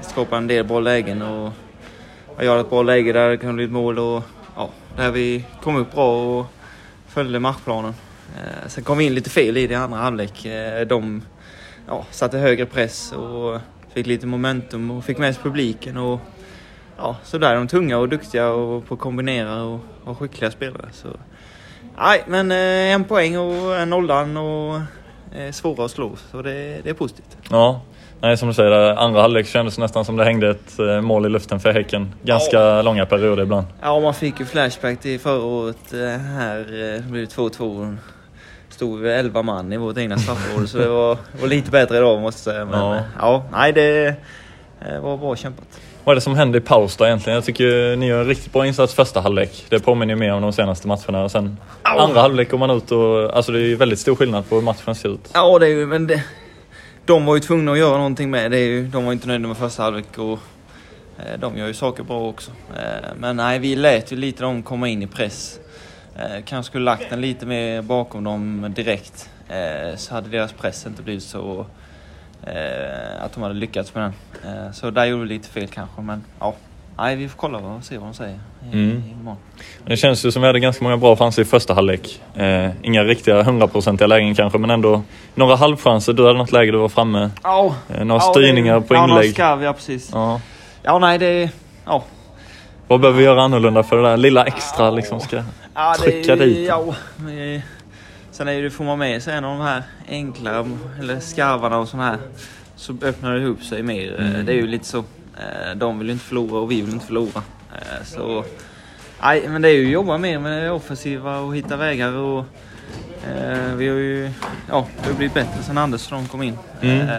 Skapade 0.00 0.36
en 0.36 0.46
del 0.46 0.64
bra 0.64 0.80
lägen 0.80 1.22
och 1.22 1.52
jag 2.38 2.48
hade 2.48 2.60
ett 2.60 2.70
bra 2.70 2.82
läge 2.82 3.12
där 3.12 3.30
det 3.30 3.36
kunde 3.36 3.54
bli 3.54 3.64
ett 3.64 3.70
mål 3.70 3.98
och 3.98 4.22
ja, 4.56 4.68
där 4.96 5.10
vi 5.10 5.44
kom 5.62 5.76
upp 5.76 5.94
bra 5.94 6.38
och 6.38 6.46
följde 7.08 7.38
matchplanen. 7.38 7.94
Eh, 8.36 8.68
sen 8.68 8.84
kom 8.84 8.98
vi 8.98 9.04
in 9.04 9.14
lite 9.14 9.30
fel 9.30 9.56
i 9.56 9.66
det 9.66 9.74
andra 9.74 9.98
halvlek. 9.98 10.44
Eh, 10.44 10.86
de 10.86 11.22
ja, 11.88 12.04
satte 12.10 12.38
högre 12.38 12.66
press 12.66 13.12
och 13.12 13.60
fick 13.94 14.06
lite 14.06 14.26
momentum 14.26 14.90
och 14.90 15.04
fick 15.04 15.18
med 15.18 15.34
sig 15.34 15.42
publiken. 15.42 15.96
Och, 15.96 16.20
ja, 16.96 17.16
så 17.22 17.38
där 17.38 17.50
är 17.50 17.54
de 17.54 17.68
tunga 17.68 17.98
och 17.98 18.08
duktiga 18.08 18.50
och 18.50 18.86
på 18.86 18.94
att 18.94 19.00
kombinera 19.00 19.62
och 19.62 19.80
har 20.04 20.14
skickliga 20.14 20.50
spelare. 20.50 20.88
Så, 20.92 21.08
nej, 21.98 22.24
men 22.26 22.52
eh, 22.52 22.94
en 22.94 23.04
poäng 23.04 23.38
och 23.38 23.76
en 23.76 23.90
nollan 23.90 24.36
och 24.36 24.80
svåra 25.50 25.84
att 25.84 25.90
slå, 25.90 26.16
så 26.30 26.42
det, 26.42 26.80
det 26.84 26.90
är 26.90 26.94
positivt. 26.94 27.36
Ja, 27.50 27.80
Nej, 28.22 28.36
som 28.36 28.48
du 28.48 28.54
säger, 28.54 28.94
andra 28.96 29.20
halvlek 29.20 29.46
kändes 29.46 29.78
nästan 29.78 30.04
som 30.04 30.16
det 30.16 30.24
hängde 30.24 30.50
ett 30.50 30.78
eh, 30.78 31.00
mål 31.00 31.26
i 31.26 31.28
luften 31.28 31.60
för 31.60 31.72
Häcken. 31.72 32.14
Ganska 32.22 32.56
ja. 32.56 32.82
långa 32.82 33.06
perioder 33.06 33.42
ibland. 33.42 33.66
Ja, 33.80 34.00
man 34.00 34.14
fick 34.14 34.40
ju 34.40 34.46
flashback 34.46 35.00
till 35.00 35.20
förra 35.20 35.42
året. 35.42 35.92
Eh, 35.92 36.00
här 36.18 36.58
eh, 36.58 37.10
blev 37.10 37.26
det 37.26 37.36
2-2. 37.36 37.96
Stod 38.82 39.00
vi 39.00 39.12
11 39.12 39.42
man 39.42 39.72
i 39.72 39.76
vårt 39.76 39.98
egna 39.98 40.18
straffområde, 40.18 40.68
så 40.68 40.78
det 40.78 40.88
var, 40.88 41.18
var, 41.40 41.48
lite 41.48 41.70
bättre 41.70 41.96
idag 41.96 42.20
måste 42.20 42.50
jag 42.50 42.54
säga. 42.54 42.64
Men 42.64 42.80
ja, 42.80 43.02
ja 43.18 43.44
nej, 43.52 43.72
det 43.72 44.16
var 45.02 45.16
bra 45.16 45.36
kämpat. 45.36 45.80
Vad 46.04 46.12
är 46.12 46.14
det 46.14 46.20
som 46.20 46.34
händer 46.34 46.58
i 46.58 46.62
paus 46.62 46.96
då 46.96 47.06
egentligen? 47.06 47.34
Jag 47.34 47.44
tycker 47.44 47.96
ni 47.96 48.06
gör 48.06 48.20
en 48.20 48.26
riktigt 48.26 48.52
bra 48.52 48.66
insats 48.66 48.94
första 48.94 49.20
halvlek. 49.20 49.64
Det 49.68 49.80
påminner 49.80 50.14
ju 50.14 50.20
mer 50.20 50.32
om 50.32 50.42
de 50.42 50.52
senaste 50.52 50.88
matcherna. 50.88 51.24
Och 51.24 51.30
sen 51.30 51.56
andra 51.82 52.20
halvlek 52.20 52.50
går 52.50 52.58
man 52.58 52.70
ut 52.70 52.92
och... 52.92 53.36
Alltså 53.36 53.52
det 53.52 53.58
är 53.58 53.64
ju 53.64 53.76
väldigt 53.76 53.98
stor 53.98 54.14
skillnad 54.14 54.48
på 54.48 54.54
hur 54.54 54.62
matchen 54.62 54.94
ser 54.94 55.08
ut. 55.08 55.30
Ja, 55.34 55.58
det 55.58 55.66
är 55.66 55.70
ju, 55.70 55.86
men 55.86 56.06
det, 56.06 56.22
de 57.04 57.26
var 57.26 57.34
ju 57.34 57.40
tvungna 57.40 57.72
att 57.72 57.78
göra 57.78 57.96
någonting 57.96 58.30
med 58.30 58.50
det. 58.50 58.58
Är 58.58 58.66
ju, 58.66 58.86
de 58.86 59.04
var 59.04 59.12
inte 59.12 59.28
nöjda 59.28 59.48
med 59.48 59.56
första 59.56 59.82
halvlek 59.82 60.18
och 60.18 60.38
eh, 61.18 61.38
de 61.40 61.58
gör 61.58 61.66
ju 61.66 61.74
saker 61.74 62.02
bra 62.02 62.28
också. 62.28 62.50
Eh, 62.50 63.08
men 63.18 63.36
nej, 63.36 63.58
vi 63.58 63.76
lät 63.76 64.12
ju 64.12 64.16
lite 64.16 64.42
dem 64.42 64.62
komma 64.62 64.88
in 64.88 65.02
i 65.02 65.06
press. 65.06 65.58
Eh, 66.16 66.42
kanske 66.44 66.70
skulle 66.70 66.84
lagt 66.84 67.10
den 67.10 67.20
lite 67.20 67.46
mer 67.46 67.82
bakom 67.82 68.24
dem 68.24 68.72
direkt. 68.76 69.30
Eh, 69.48 69.96
så 69.96 70.14
hade 70.14 70.28
deras 70.28 70.52
press 70.52 70.86
inte 70.86 71.02
blivit 71.02 71.22
så... 71.22 71.66
Eh, 72.46 73.24
att 73.24 73.32
de 73.32 73.42
hade 73.42 73.54
lyckats 73.54 73.94
med 73.94 74.04
den. 74.04 74.12
Eh, 74.66 74.72
så 74.72 74.90
där 74.90 75.04
gjorde 75.04 75.22
vi 75.22 75.28
lite 75.28 75.48
fel 75.48 75.66
kanske, 75.68 76.00
men 76.00 76.24
ja. 76.40 76.54
Nej, 76.98 77.16
vi 77.16 77.28
får 77.28 77.36
kolla 77.38 77.58
och 77.58 77.84
se 77.84 77.98
vad 77.98 78.06
de 78.08 78.14
säger 78.14 78.34
i, 78.34 78.72
Mm. 78.72 79.02
imorgon. 79.20 79.38
Det 79.86 79.96
känns 79.96 80.24
ju 80.24 80.30
som 80.32 80.42
vi 80.42 80.46
hade 80.48 80.60
ganska 80.60 80.84
många 80.84 80.96
bra 80.96 81.16
chanser 81.16 81.42
i 81.42 81.44
första 81.44 81.74
halvlek. 81.74 82.22
Eh, 82.34 82.70
inga 82.82 83.04
riktiga 83.04 83.42
hundraprocentiga 83.42 84.06
lägen 84.06 84.34
kanske, 84.34 84.58
men 84.58 84.70
ändå 84.70 85.02
några 85.34 85.56
halvchanser. 85.56 86.12
Du 86.12 86.26
hade 86.26 86.38
något 86.38 86.52
läge 86.52 86.72
du 86.72 86.78
var 86.78 86.88
framme. 86.88 87.30
Eh, 87.44 88.04
några 88.04 88.22
ja, 88.24 88.32
styrningar 88.32 88.74
det, 88.74 88.86
på 88.86 88.94
Ja, 88.94 89.06
några 89.06 89.20
inlägg. 89.22 89.34
skarv, 89.34 89.62
ja 89.62 89.72
precis. 89.72 90.10
Ja. 90.12 90.40
Ja, 90.82 90.98
nej, 90.98 91.18
det... 91.18 91.50
Ja. 91.86 92.02
Vad 92.88 93.00
behöver 93.00 93.18
vi 93.18 93.24
göra 93.24 93.42
annorlunda 93.42 93.82
för 93.82 93.96
det 93.96 94.02
där 94.02 94.16
lilla 94.16 94.44
extra 94.44 94.90
liksom 94.90 95.20
ska 95.20 95.42
Ja, 95.74 95.94
trycka 95.98 96.36
det, 96.36 96.44
dit? 96.44 96.68
Ja, 96.68 96.94
sen 98.30 98.48
är 98.48 98.62
det, 98.62 98.70
får 98.70 98.84
man 98.84 98.98
med 98.98 99.22
sig 99.22 99.34
en 99.34 99.44
av 99.44 99.58
de 99.58 99.64
här 99.64 99.82
enkla, 100.08 100.66
eller 101.00 101.20
skarvarna 101.20 101.78
och 101.78 101.88
såna 101.88 102.04
här, 102.04 102.18
så 102.76 102.94
öppnar 103.02 103.34
det 103.34 103.40
ihop 103.40 103.62
sig 103.62 103.82
mer. 103.82 104.20
Mm. 104.20 104.46
Det 104.46 104.52
är 104.52 104.56
ju 104.56 104.66
lite 104.66 104.84
så. 104.84 104.98
eh, 104.98 105.76
De 105.76 105.98
vill 105.98 106.06
ju 106.08 106.12
inte 106.12 106.24
förlora 106.24 106.60
och 106.60 106.70
vi 106.70 106.80
vill 106.80 106.92
inte 106.94 107.06
förlora. 107.06 107.42
Eh, 107.74 108.04
Så, 108.04 108.44
nej, 109.22 109.48
men 109.48 109.62
det 109.62 109.68
är 109.68 109.72
ju 109.74 109.86
att 109.86 109.92
jobba 109.92 110.18
mer 110.18 110.38
med 110.38 110.62
det 110.62 110.70
offensiva 110.70 111.38
och 111.38 111.56
hitta 111.56 111.76
vägar 111.76 112.12
och 112.16 112.44
eh, 113.30 113.74
vi 113.76 113.88
har 113.88 113.96
ju 113.96 114.30
ja, 114.70 114.86
vi 115.02 115.08
har 115.08 115.16
blivit 115.16 115.34
bättre 115.34 115.62
sen 115.62 115.78
Andersson 115.78 116.26
kom 116.28 116.42
in. 116.42 116.58
Mm. 116.80 117.08
Eh, 117.08 117.16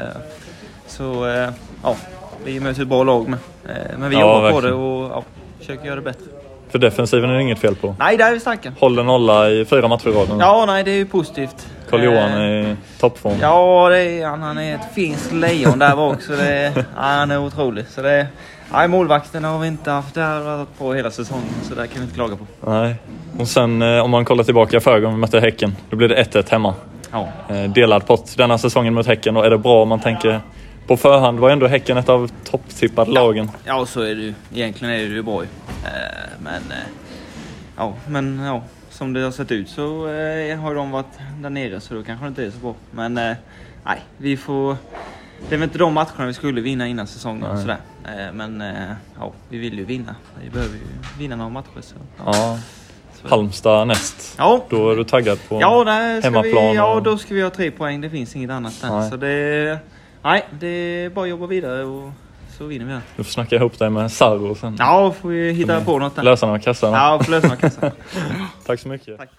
Så, 0.88 1.28
eh, 1.28 1.50
ja, 1.84 1.96
vi 2.46 2.60
möter 2.60 2.82
ett 2.82 2.88
bra 2.88 3.04
lag 3.04 3.28
med. 3.28 3.40
Eh, 3.70 3.98
Men 3.98 4.10
vi 4.10 4.16
Ja, 4.16 4.22
jobbar 4.22 4.50
på 4.52 4.56
verkligen. 4.56 4.78
det 4.78 4.84
och 4.84 5.12
ja, 5.12 5.24
försöker 5.64 5.86
göra 5.86 5.96
det 5.96 6.02
bättre. 6.02 6.26
För 6.70 6.80
defensiven 6.80 7.30
är 7.30 7.34
det 7.34 7.42
inget 7.42 7.60
fel 7.60 7.76
på. 7.76 7.96
Nej, 8.00 8.18
där 8.18 8.28
är 8.28 8.34
vi 8.34 8.40
starka. 8.40 8.74
Håller 8.80 9.04
nolla 9.04 9.50
i 9.50 9.66
fyra 9.66 9.88
matcher 9.88 10.10
i 10.10 10.12
rad. 10.12 10.28
Ja, 10.40 10.64
nej, 10.68 10.84
det 10.84 10.92
är 10.92 10.96
ju 10.96 11.06
positivt. 11.06 11.68
Karl-Johan 11.90 12.32
Eh, 12.32 12.72
i 12.72 12.76
toppform. 13.00 13.34
Ja, 13.42 13.90
det 13.90 14.00
är, 14.00 14.26
han, 14.28 14.42
han 14.42 14.58
är 14.58 14.76
ett 14.76 14.94
finskt 14.96 15.32
lejon 15.32 15.80
där 15.80 15.96
bak. 15.96 16.22
Så 16.22 16.32
det, 16.32 16.74
han 16.96 17.32
är 17.32 17.40
otrolig. 17.40 17.86
Så 17.88 18.02
det, 18.02 18.28
nej, 18.74 18.88
målvakten 18.88 19.44
har 19.44 19.60
vi 19.60 19.68
inte 19.68 19.92
haft. 19.92 20.16
Det 20.16 20.22
har 20.22 20.40
varit 20.42 20.78
på 20.78 20.94
hela 20.94 21.12
säsongen. 21.12 21.50
Så 21.64 21.76
det 21.76 21.88
kan 21.88 21.98
vi 21.98 22.04
inte 22.04 22.16
klaga 22.16 22.36
på. 22.36 22.72
Nej. 22.72 22.96
Och 23.40 23.48
sen 23.48 23.82
eh, 23.82 24.04
om 24.04 24.12
man 24.12 24.26
kollar 24.26 24.44
tillbaka 24.44 24.80
förra 24.80 25.00
gången 25.00 25.16
vi 25.16 25.22
mötte 25.22 25.40
Häcken, 25.40 25.76
då 25.90 25.96
blev 25.96 26.10
det 26.10 26.24
1-1 26.24 26.52
hemma. 26.52 26.74
Ja. 27.12 27.28
Eh, 27.50 27.64
delad 27.64 28.08
pott 28.08 28.38
denna 28.38 28.58
säsongen 28.58 28.94
mot 28.94 29.08
Häcken. 29.08 29.38
Och 29.38 29.46
är 29.46 29.50
det 29.50 29.58
bra 29.58 29.82
om 29.82 29.90
man 29.90 30.00
tänker 30.00 30.42
på 30.88 30.98
förhand 30.98 31.40
var 31.40 31.50
ändå 31.50 31.68
Häcken 31.68 31.98
ett 31.98 32.10
av 32.10 32.32
topptippade 32.44 33.12
lagen. 33.12 33.52
ja, 33.66 33.86
så 33.86 34.02
är 34.02 34.16
det 34.16 34.22
ju. 34.22 34.34
Egentligen 34.54 34.94
är 34.94 34.98
det 34.98 35.04
ju 35.16 35.22
bra. 35.24 35.44
Eh, 35.44 35.50
Men, 36.44 36.54
eh, 36.72 36.78
ja, 37.78 37.94
men 38.08 38.40
ja, 38.40 38.64
som 38.90 39.14
det 39.14 39.22
har 39.22 39.32
sett 39.32 39.52
ut 39.52 39.70
så 39.70 40.08
eh, 40.08 40.60
har 40.60 40.76
de 40.76 40.92
varit 40.92 41.06
där 41.42 41.50
nere. 41.50 41.80
Så 41.80 41.94
då 41.94 42.04
kanske 42.04 42.26
det 42.26 42.30
inte 42.30 42.46
är 42.46 42.52
så 42.52 42.58
bra. 42.58 42.74
Men 42.92 43.14
nej, 43.14 44.00
vi 44.18 44.38
får... 44.38 44.78
Det 45.50 45.56
är 45.56 45.60
väl 45.60 45.64
inte 45.64 45.78
de 45.78 45.94
matcherna 45.94 46.26
vi 46.26 46.34
skulle 46.34 46.62
vinna 46.62 46.88
innan 46.88 47.08
säsongen. 47.08 47.44
Och 47.44 47.60
sådär. 47.60 47.78
Men 48.34 48.64
ja, 49.20 49.32
vi 49.50 49.58
vill 49.58 49.78
ju 49.78 49.86
vinna. 49.86 50.16
Vi 50.44 50.50
behöver 50.50 50.74
ju 50.76 50.82
vinna 51.18 51.36
några 51.36 51.50
matcher. 51.50 51.82
Så, 51.82 51.96
Ja. 52.26 52.60
så. 53.22 53.28
Halmstad 53.28 53.88
näst. 53.88 54.36
Ja, 54.38 54.66
Då 54.70 54.92
är 54.92 54.96
du 54.96 55.04
taggad 55.04 55.40
på 55.50 55.62
Ja, 55.62 55.84
hemmaplan 56.24 56.44
vi, 56.70 56.74
ja, 56.76 56.94
och- 56.96 57.04
då 57.04 57.18
ska 57.18 57.34
vi 57.34 57.42
ha 57.42 57.50
tre 57.50 57.72
poäng. 57.72 58.02
Det 58.02 58.10
finns 58.10 58.36
inget 58.36 58.52
annat 58.52 58.82
där. 58.82 58.90
Nej. 59.00 59.10
Så 59.10 59.18
det, 59.18 59.78
nej, 60.24 60.46
det 60.60 60.68
är 60.68 61.10
bara 61.10 61.24
att 61.24 61.30
jobba 61.30 61.48
vidare 61.48 61.84
och 61.84 62.12
så 62.58 62.66
vinner 62.66 62.86
vi 62.86 62.92
den. 62.92 63.02
Du 63.16 63.24
får 63.24 63.32
snacka 63.32 63.56
ihop 63.56 63.80
dig 63.80 63.90
med 63.90 64.12
Sarro 64.12 64.56
sen. 64.56 64.76
Ja, 64.80 65.12
får 65.22 65.30
vi 65.30 65.52
hitta 65.52 65.82
på 65.82 66.00
något 66.00 66.16
där. 66.16 66.24
Lösa 66.24 66.46
några 66.46 66.60
kassarna. 66.60 66.98
Ja, 66.98 67.24
får 67.24 67.32
lösa 67.32 67.48
några 67.48 67.62
kassar. 67.62 67.92
Tack 68.66 68.80
så 68.80 68.88
mycket. 68.88 69.18
Tack. 69.18 69.30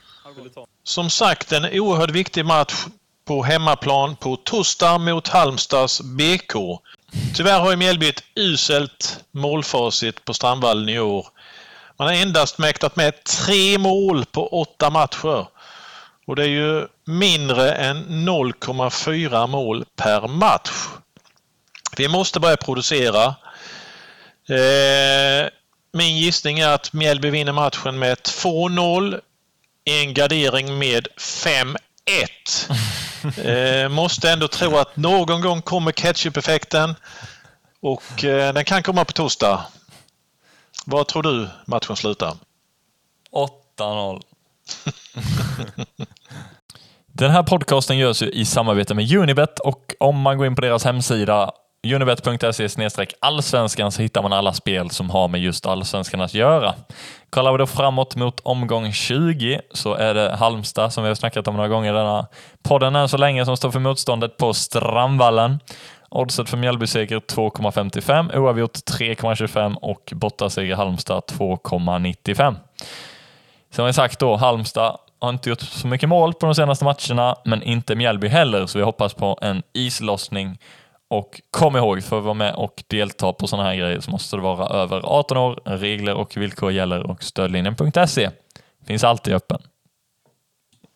Som 0.85 1.11
sagt, 1.11 1.53
en 1.53 1.65
oerhört 1.65 2.11
viktig 2.11 2.45
match 2.45 2.87
på 3.25 3.43
hemmaplan 3.43 4.17
på 4.17 4.37
torsdag 4.37 4.99
mot 4.99 5.29
Halmstads 5.29 6.01
BK. 6.01 6.55
Tyvärr 7.35 7.61
har 7.61 7.71
ju 7.71 7.77
Mjällby 7.77 8.09
ett 8.09 8.25
uselt 8.35 9.25
målfacit 9.31 10.25
på 10.25 10.35
Strandvallen 10.35 10.89
i 10.89 11.01
år. 11.01 11.27
Man 11.99 12.09
har 12.09 12.15
endast 12.15 12.59
mäktat 12.59 12.97
med 12.97 13.25
tre 13.25 13.79
mål 13.79 14.25
på 14.25 14.61
åtta 14.61 14.91
matcher. 14.91 15.47
Och 16.27 16.37
det 16.37 16.43
är 16.43 16.49
ju 16.49 16.87
mindre 17.05 17.73
än 17.73 18.29
0,4 18.29 19.47
mål 19.47 19.85
per 19.97 20.29
match. 20.29 20.71
Vi 21.97 22.09
måste 22.09 22.41
börja 22.41 22.57
producera. 22.57 23.35
Eh, 24.49 25.49
min 25.93 26.19
gissning 26.19 26.59
är 26.59 26.69
att 26.69 26.93
Mjällby 26.93 27.31
vinner 27.31 27.53
matchen 27.53 27.99
med 27.99 28.19
2-0 28.19 29.21
en 29.85 30.15
gardering 30.15 30.79
med 30.79 31.09
5-1. 31.17 31.77
Eh, 33.45 33.89
måste 33.89 34.31
ändå 34.31 34.49
tro 34.49 34.77
att 34.77 34.97
någon 34.97 35.41
gång 35.41 35.63
kommer 35.63 35.93
ketchup-effekten 35.93 36.95
och 37.81 38.25
eh, 38.25 38.55
den 38.55 38.65
kan 38.65 38.83
komma 38.83 39.05
på 39.05 39.13
torsdag. 39.13 39.67
Vad 40.87 41.09
tror 41.09 41.23
du 41.23 41.49
matchen 41.67 41.97
slutar? 41.97 42.37
8-0. 43.79 44.23
Den 47.17 47.31
här 47.31 47.43
podcasten 47.43 47.99
görs 47.99 48.23
ju 48.23 48.27
i 48.27 48.45
samarbete 48.45 48.95
med 48.95 49.13
Unibet 49.13 49.59
och 49.59 49.95
om 50.01 50.21
man 50.21 50.39
går 50.39 50.47
in 50.47 50.55
på 50.55 50.63
deras 50.63 50.85
hemsida 50.85 51.51
unibet.se 51.87 53.07
allsvenskan 53.21 53.93
så 53.93 54.03
hittar 54.03 54.23
man 54.23 54.33
alla 54.33 54.53
spel 54.53 54.91
som 54.91 55.11
har 55.11 55.29
med 55.29 55.41
just 55.41 55.67
allsvenskan 55.67 56.21
att 56.21 56.35
göra. 56.35 56.75
Kollar 57.31 57.53
vi 57.53 57.59
då 57.59 57.67
framåt 57.67 58.17
mot 58.17 58.41
omgång 58.41 58.93
20 58.93 59.61
så 59.71 59.95
är 59.95 60.15
det 60.15 60.37
Halmstad 60.37 60.93
som 60.93 61.05
vi 61.05 61.09
har 61.09 61.15
snackat 61.15 61.49
om 61.49 61.57
några 61.57 61.69
gånger 61.69 61.91
i 61.91 61.97
denna 61.97 62.27
podden 62.63 62.97
än 62.97 63.09
så 63.09 63.17
länge 63.17 63.45
som 63.45 63.57
står 63.57 63.71
för 63.71 63.81
motståndet 63.81 64.37
på 64.37 64.55
Strandvallen. 64.55 65.59
Oddset 66.09 66.51
för 66.51 66.57
Mjällby-seger 66.57 67.19
2,55, 67.19 68.37
oavgjort 68.39 68.75
3,25 68.75 69.75
och 69.75 70.13
bortaseger 70.15 70.77
Halmstad 70.77 71.23
2,95. 71.27 72.57
Som 73.71 73.85
jag 73.85 73.95
sagt 73.95 74.19
då, 74.19 74.37
Halmstad 74.37 74.99
har 75.25 75.31
inte 75.33 75.49
gjort 75.51 75.61
så 75.61 75.87
mycket 75.87 76.09
mål 76.09 76.35
på 76.35 76.47
de 76.47 76.55
senaste 76.55 76.85
matcherna, 76.85 77.37
men 77.45 77.63
inte 77.63 77.95
Mjällby 77.95 78.29
heller, 78.29 78.67
så 78.67 78.79
vi 78.79 78.85
hoppas 78.85 79.15
på 79.15 79.39
en 79.43 79.63
islossning. 79.73 80.59
Och 81.09 81.41
kom 81.51 81.77
ihåg, 81.77 82.03
för 82.05 82.19
att 82.19 82.25
vara 82.25 82.35
med 82.35 82.55
och 82.55 82.85
delta 82.87 83.33
på 83.33 83.47
sådana 83.47 83.69
här 83.69 83.77
grejer 83.77 84.01
så 84.01 84.11
måste 84.11 84.37
det 84.37 84.43
vara 84.43 84.67
över 84.69 85.01
18 85.05 85.37
år. 85.37 85.61
Regler 85.65 86.15
och 86.15 86.37
villkor 86.37 86.73
gäller 86.73 87.07
och 87.11 87.23
stödlinjen.se 87.23 88.31
finns 88.87 89.05
alltid 89.05 89.35
öppen. 89.35 89.63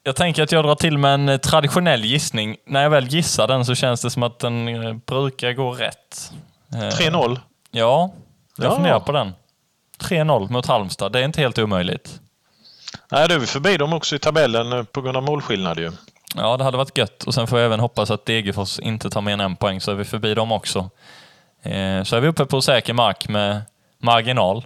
Jag 0.02 0.16
tänker 0.16 0.42
att 0.42 0.52
jag 0.52 0.64
drar 0.64 0.74
till 0.74 0.98
med 0.98 1.14
en 1.30 1.38
traditionell 1.38 2.04
gissning. 2.04 2.56
När 2.66 2.82
jag 2.82 2.90
väl 2.90 3.06
gissar 3.08 3.46
den 3.48 3.64
så 3.64 3.74
känns 3.74 4.00
det 4.02 4.10
som 4.10 4.22
att 4.22 4.38
den 4.38 4.68
eh, 4.68 4.92
brukar 4.94 5.52
gå 5.52 5.72
rätt. 5.72 6.32
Eh, 6.74 6.78
3-0. 6.78 7.38
Ja, 7.70 8.10
jag 8.56 8.66
Ja. 8.66 8.74
funderar 8.74 9.00
på 9.00 9.12
den. 9.12 9.32
3-0 9.98 10.50
mot 10.52 10.66
Halmstad, 10.66 11.12
det 11.12 11.20
är 11.20 11.24
inte 11.24 11.40
helt 11.40 11.58
omöjligt. 11.58 12.20
Nej, 13.10 13.28
då 13.28 13.34
är 13.34 13.38
vi 13.38 13.46
förbi 13.46 13.76
dem 13.76 13.92
också 13.92 14.16
i 14.16 14.18
tabellen 14.18 14.72
eh, 14.72 14.82
på 14.82 15.00
grund 15.00 15.16
av 15.16 15.22
målskillnad 15.22 15.78
ju. 15.78 15.92
Ja, 16.34 16.56
det 16.56 16.64
hade 16.64 16.76
varit 16.76 16.98
gött. 16.98 17.24
Och 17.24 17.34
sen 17.34 17.46
får 17.46 17.58
jag 17.58 17.66
även 17.66 17.80
hoppas 17.80 18.10
att 18.10 18.26
Degerfors 18.26 18.78
inte 18.78 19.10
tar 19.10 19.20
mer 19.20 19.32
än 19.32 19.40
en 19.40 19.56
poäng, 19.56 19.80
så 19.80 19.90
är 19.90 19.94
vi 19.94 20.04
förbi 20.04 20.34
dem 20.34 20.52
också. 20.52 20.90
Eh, 21.62 22.02
så 22.02 22.16
är 22.16 22.20
vi 22.20 22.28
uppe 22.28 22.44
på 22.44 22.62
säker 22.62 22.92
mark 22.92 23.28
med 23.28 23.62
marginal. 23.98 24.64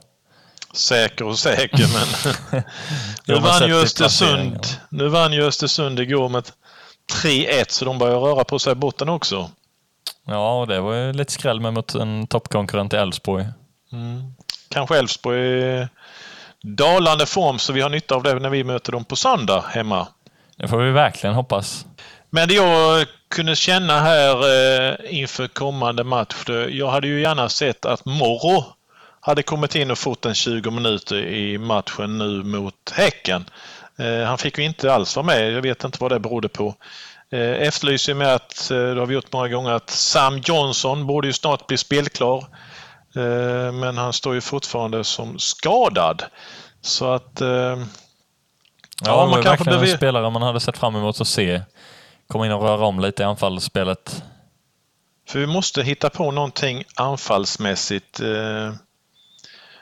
Säker 0.72 1.24
och 1.24 1.38
säker, 1.38 1.86
men... 1.94 2.62
nu, 3.26 3.34
vann 3.34 3.68
ju 3.68 3.74
Östersund, 3.74 4.66
nu 4.88 5.08
vann 5.08 5.32
ju 5.32 5.44
Östersund 5.44 6.00
igår 6.00 6.28
med 6.28 6.50
3-1, 7.22 7.64
så 7.68 7.84
de 7.84 7.98
börjar 7.98 8.18
röra 8.18 8.44
på 8.44 8.58
sig 8.58 8.72
i 8.72 8.74
botten 8.74 9.08
också. 9.08 9.50
Ja, 10.26 10.60
och 10.60 10.66
det 10.66 10.80
var 10.80 10.94
ju 10.94 11.12
lite 11.12 11.32
skräll 11.32 11.60
med 11.60 11.74
mot 11.74 11.94
en 11.94 12.26
toppkonkurrent 12.26 12.92
i 12.92 12.96
Elfsborg. 12.96 13.46
Kanske 14.68 14.98
Elfsborg 14.98 15.88
dalande 16.62 17.26
form, 17.26 17.58
så 17.58 17.72
vi 17.72 17.80
har 17.80 17.90
nytta 17.90 18.14
av 18.14 18.22
det 18.22 18.34
när 18.34 18.50
vi 18.50 18.64
möter 18.64 18.92
dem 18.92 19.04
på 19.04 19.16
söndag 19.16 19.64
hemma. 19.68 20.08
Det 20.56 20.68
får 20.68 20.78
vi 20.78 20.90
verkligen 20.90 21.34
hoppas. 21.34 21.86
Men 22.30 22.48
det 22.48 22.54
jag 22.54 23.06
kunde 23.30 23.56
känna 23.56 24.00
här 24.00 24.36
eh, 24.36 25.20
inför 25.20 25.48
kommande 25.48 26.04
match, 26.04 26.34
jag 26.70 26.90
hade 26.90 27.06
ju 27.06 27.20
gärna 27.20 27.48
sett 27.48 27.84
att 27.84 28.04
Morro 28.04 28.64
hade 29.20 29.42
kommit 29.42 29.74
in 29.74 29.90
och 29.90 29.98
fått 29.98 30.26
en 30.26 30.34
20 30.34 30.70
minuter 30.70 31.16
i 31.16 31.58
matchen 31.58 32.18
nu 32.18 32.42
mot 32.42 32.92
Häcken. 32.92 33.44
Eh, 33.98 34.26
han 34.26 34.38
fick 34.38 34.58
ju 34.58 34.64
inte 34.64 34.94
alls 34.94 35.16
vara 35.16 35.26
med, 35.26 35.52
jag 35.52 35.62
vet 35.62 35.84
inte 35.84 35.98
vad 36.00 36.12
det 36.12 36.20
berodde 36.20 36.48
på. 36.48 36.74
Eh, 37.32 37.62
efterlyser 37.62 38.14
med 38.14 38.34
att, 38.34 38.70
eh, 38.70 38.76
det 38.76 39.00
har 39.00 39.06
vi 39.06 39.14
gjort 39.14 39.32
många 39.32 39.48
gånger, 39.48 39.70
att 39.70 39.90
Sam 39.90 40.38
Johnson 40.38 41.06
borde 41.06 41.26
ju 41.26 41.32
snart 41.32 41.66
bli 41.66 41.76
spelklar. 41.76 42.44
Eh, 43.16 43.72
men 43.72 43.96
han 43.98 44.12
står 44.12 44.34
ju 44.34 44.40
fortfarande 44.40 45.04
som 45.04 45.38
skadad. 45.38 46.22
Så 46.80 47.12
att... 47.12 47.40
Eh, 47.40 47.48
ja, 47.48 47.76
Ja, 49.04 49.26
man 49.26 49.32
kanske 49.32 49.48
verkligen 49.48 49.64
behöver... 49.64 49.92
en 49.92 49.96
spelare 49.96 50.30
man 50.30 50.42
hade 50.42 50.60
sett 50.60 50.78
fram 50.78 50.96
emot 50.96 51.20
att 51.20 51.28
se 51.28 51.62
komma 52.28 52.46
in 52.46 52.52
och 52.52 52.62
röra 52.62 52.86
om 52.86 53.00
lite 53.00 53.22
i 53.22 53.26
anfallsspelet. 53.26 54.22
För 55.28 55.38
vi 55.38 55.46
måste 55.46 55.82
hitta 55.82 56.10
på 56.10 56.30
någonting 56.30 56.84
anfallsmässigt. 56.96 58.20
Eh, 58.20 58.72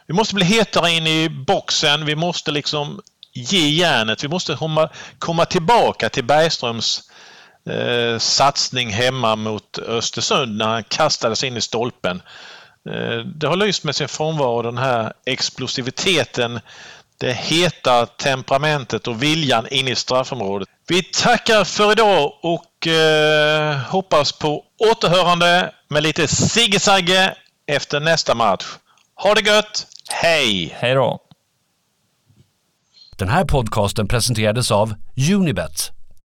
Vi 0.06 0.14
måste 0.14 0.34
bli 0.34 0.44
hetare 0.44 0.90
in 0.90 1.06
i 1.06 1.28
boxen. 1.28 2.04
Vi 2.04 2.16
måste 2.16 2.50
liksom 2.50 3.00
ge 3.32 3.68
järnet. 3.68 4.24
Vi 4.24 4.28
måste 4.28 4.58
komma, 5.18 5.44
tillbaka 5.44 6.08
till 6.08 6.24
Bergströms 6.24 7.02
satsning 8.18 8.90
hemma 8.90 9.36
mot 9.36 9.78
Östersund 9.78 10.56
när 10.56 10.66
han 10.66 10.84
kastades 10.84 11.44
in 11.44 11.56
i 11.56 11.60
stolpen. 11.60 12.22
Eh, 12.88 13.18
det 13.18 13.46
har 13.46 13.56
lyst 13.56 13.84
med 13.84 13.96
sin 13.96 14.08
frånvaro 14.08 14.62
den 14.62 14.78
här 14.78 15.12
explosiviteten, 15.26 16.60
det 17.18 17.32
heta 17.32 18.06
temperamentet 18.06 19.06
och 19.06 19.22
viljan 19.22 19.66
in 19.70 19.88
i 19.88 19.94
straffområdet. 19.94 20.68
Vi 20.88 21.02
tackar 21.02 21.64
för 21.64 21.92
idag 21.92 22.32
och 22.42 22.86
eh, 22.86 23.76
hoppas 23.76 24.32
på 24.32 24.64
återhörande 24.92 25.74
med 25.88 26.02
lite 26.02 26.28
Sigge-Sagge 26.28 27.34
efter 27.66 28.00
nästa 28.00 28.34
match. 28.34 28.66
Ha 29.14 29.34
det 29.34 29.40
gött! 29.40 29.86
Hej! 30.10 30.76
Hej 30.78 30.94
då! 30.94 31.20
Den 33.16 33.28
här 33.28 33.44
podcasten 33.44 34.08
presenterades 34.08 34.70
av 34.70 34.94
Unibet, 35.32 35.90